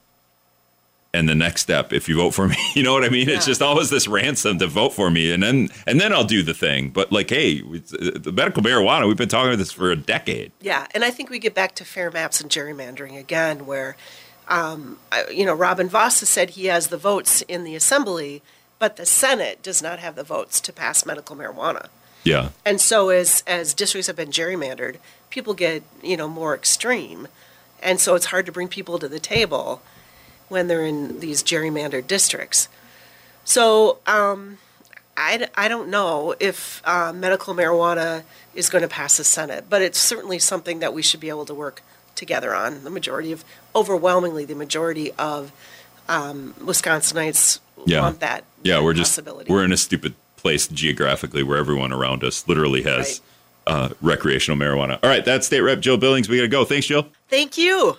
and 1.14 1.28
the 1.28 1.34
next 1.34 1.60
step, 1.62 1.92
if 1.92 2.08
you 2.08 2.16
vote 2.16 2.30
for 2.30 2.48
me, 2.48 2.56
you 2.74 2.82
know 2.82 2.92
what 2.92 3.04
I 3.04 3.08
mean? 3.10 3.28
It's 3.28 3.44
just 3.46 3.60
always 3.62 3.90
this 3.90 4.08
ransom 4.08 4.58
to 4.58 4.66
vote 4.66 4.90
for 4.94 5.10
me, 5.10 5.30
and 5.32 5.42
then 5.42 5.68
and 5.86 6.00
then 6.00 6.12
I'll 6.12 6.24
do 6.24 6.42
the 6.42 6.54
thing. 6.54 6.88
But 6.90 7.12
like, 7.12 7.30
hey, 7.30 7.60
uh, 7.62 7.78
the 8.14 8.32
medical 8.32 8.62
marijuana, 8.62 9.06
we've 9.06 9.16
been 9.16 9.28
talking 9.28 9.48
about 9.50 9.58
this 9.58 9.72
for 9.72 9.90
a 9.90 9.96
decade. 9.96 10.52
Yeah, 10.60 10.86
and 10.94 11.04
I 11.04 11.10
think 11.10 11.28
we 11.30 11.38
get 11.38 11.54
back 11.54 11.74
to 11.76 11.84
fair 11.84 12.10
maps 12.10 12.40
and 12.40 12.50
gerrymandering 12.50 13.18
again, 13.18 13.66
where, 13.66 13.96
um, 14.48 14.98
I- 15.10 15.28
you 15.28 15.44
know, 15.44 15.54
Robin 15.54 15.88
Vos 15.88 16.20
has 16.20 16.28
said 16.28 16.50
he 16.50 16.66
has 16.66 16.86
the 16.88 16.96
votes 16.96 17.42
in 17.42 17.64
the 17.64 17.74
assembly, 17.74 18.42
but 18.78 18.96
the 18.96 19.06
Senate 19.06 19.62
does 19.62 19.82
not 19.82 19.98
have 19.98 20.16
the 20.16 20.24
votes 20.24 20.60
to 20.62 20.72
pass 20.72 21.04
medical 21.04 21.36
marijuana. 21.36 21.88
Yeah. 22.24 22.50
And 22.64 22.80
so 22.80 23.08
as 23.10 23.42
as 23.46 23.74
districts 23.74 24.06
have 24.06 24.16
been 24.16 24.30
gerrymandered, 24.30 24.96
people 25.28 25.52
get 25.54 25.82
you 26.02 26.16
know 26.16 26.28
more 26.28 26.54
extreme, 26.54 27.28
and 27.82 28.00
so 28.00 28.14
it's 28.14 28.26
hard 28.26 28.46
to 28.46 28.52
bring 28.52 28.68
people 28.68 28.98
to 28.98 29.08
the 29.08 29.20
table 29.20 29.82
when 30.53 30.68
they're 30.68 30.84
in 30.86 31.18
these 31.20 31.42
gerrymandered 31.42 32.07
districts. 32.07 32.68
So 33.44 33.98
um, 34.07 34.59
I, 35.16 35.48
I 35.57 35.66
don't 35.66 35.88
know 35.88 36.34
if 36.38 36.80
uh, 36.84 37.12
medical 37.12 37.55
marijuana 37.55 38.22
is 38.55 38.68
going 38.68 38.82
to 38.82 38.88
pass 38.88 39.16
the 39.16 39.24
Senate, 39.24 39.64
but 39.68 39.82
it's 39.82 39.98
certainly 39.98 40.38
something 40.38 40.78
that 40.80 40.92
we 40.94 41.03
should 41.03 41.20
be 41.20 41.28
able 41.30 41.46
to 41.46 41.55
work 41.55 41.82
together 42.14 42.55
on. 42.55 42.84
The 42.84 42.90
majority 42.90 43.32
of, 43.32 43.44
overwhelmingly, 43.74 44.44
the 44.44 44.55
majority 44.55 45.11
of 45.12 45.50
um, 46.09 46.55
Wisconsinites 46.61 47.59
Yeah. 47.86 48.03
want 48.03 48.20
that. 48.20 48.44
Yeah, 48.62 48.80
we're 48.80 48.94
just 48.94 49.18
we're 49.48 49.64
in 49.64 49.72
a 49.72 49.76
stupid 49.76 50.14
place 50.36 50.68
geographically 50.68 51.42
where 51.42 51.59
everyone 51.59 51.92
around 51.92 52.22
us 52.22 52.46
literally 52.46 52.82
has 52.82 53.20
uh, 53.66 53.90
recreational 54.00 54.59
marijuana. 54.59 54.98
All 55.03 55.09
right, 55.11 55.24
that's 55.24 55.46
State 55.46 55.62
Rep 55.62 55.80
Jill 55.80 55.96
Billings. 55.96 56.28
We 56.28 56.36
got 56.36 56.42
to 56.42 56.48
go. 56.48 56.64
Thanks, 56.64 56.86
Jill. 56.86 57.07
Thank 57.28 57.57
you. 57.59 57.96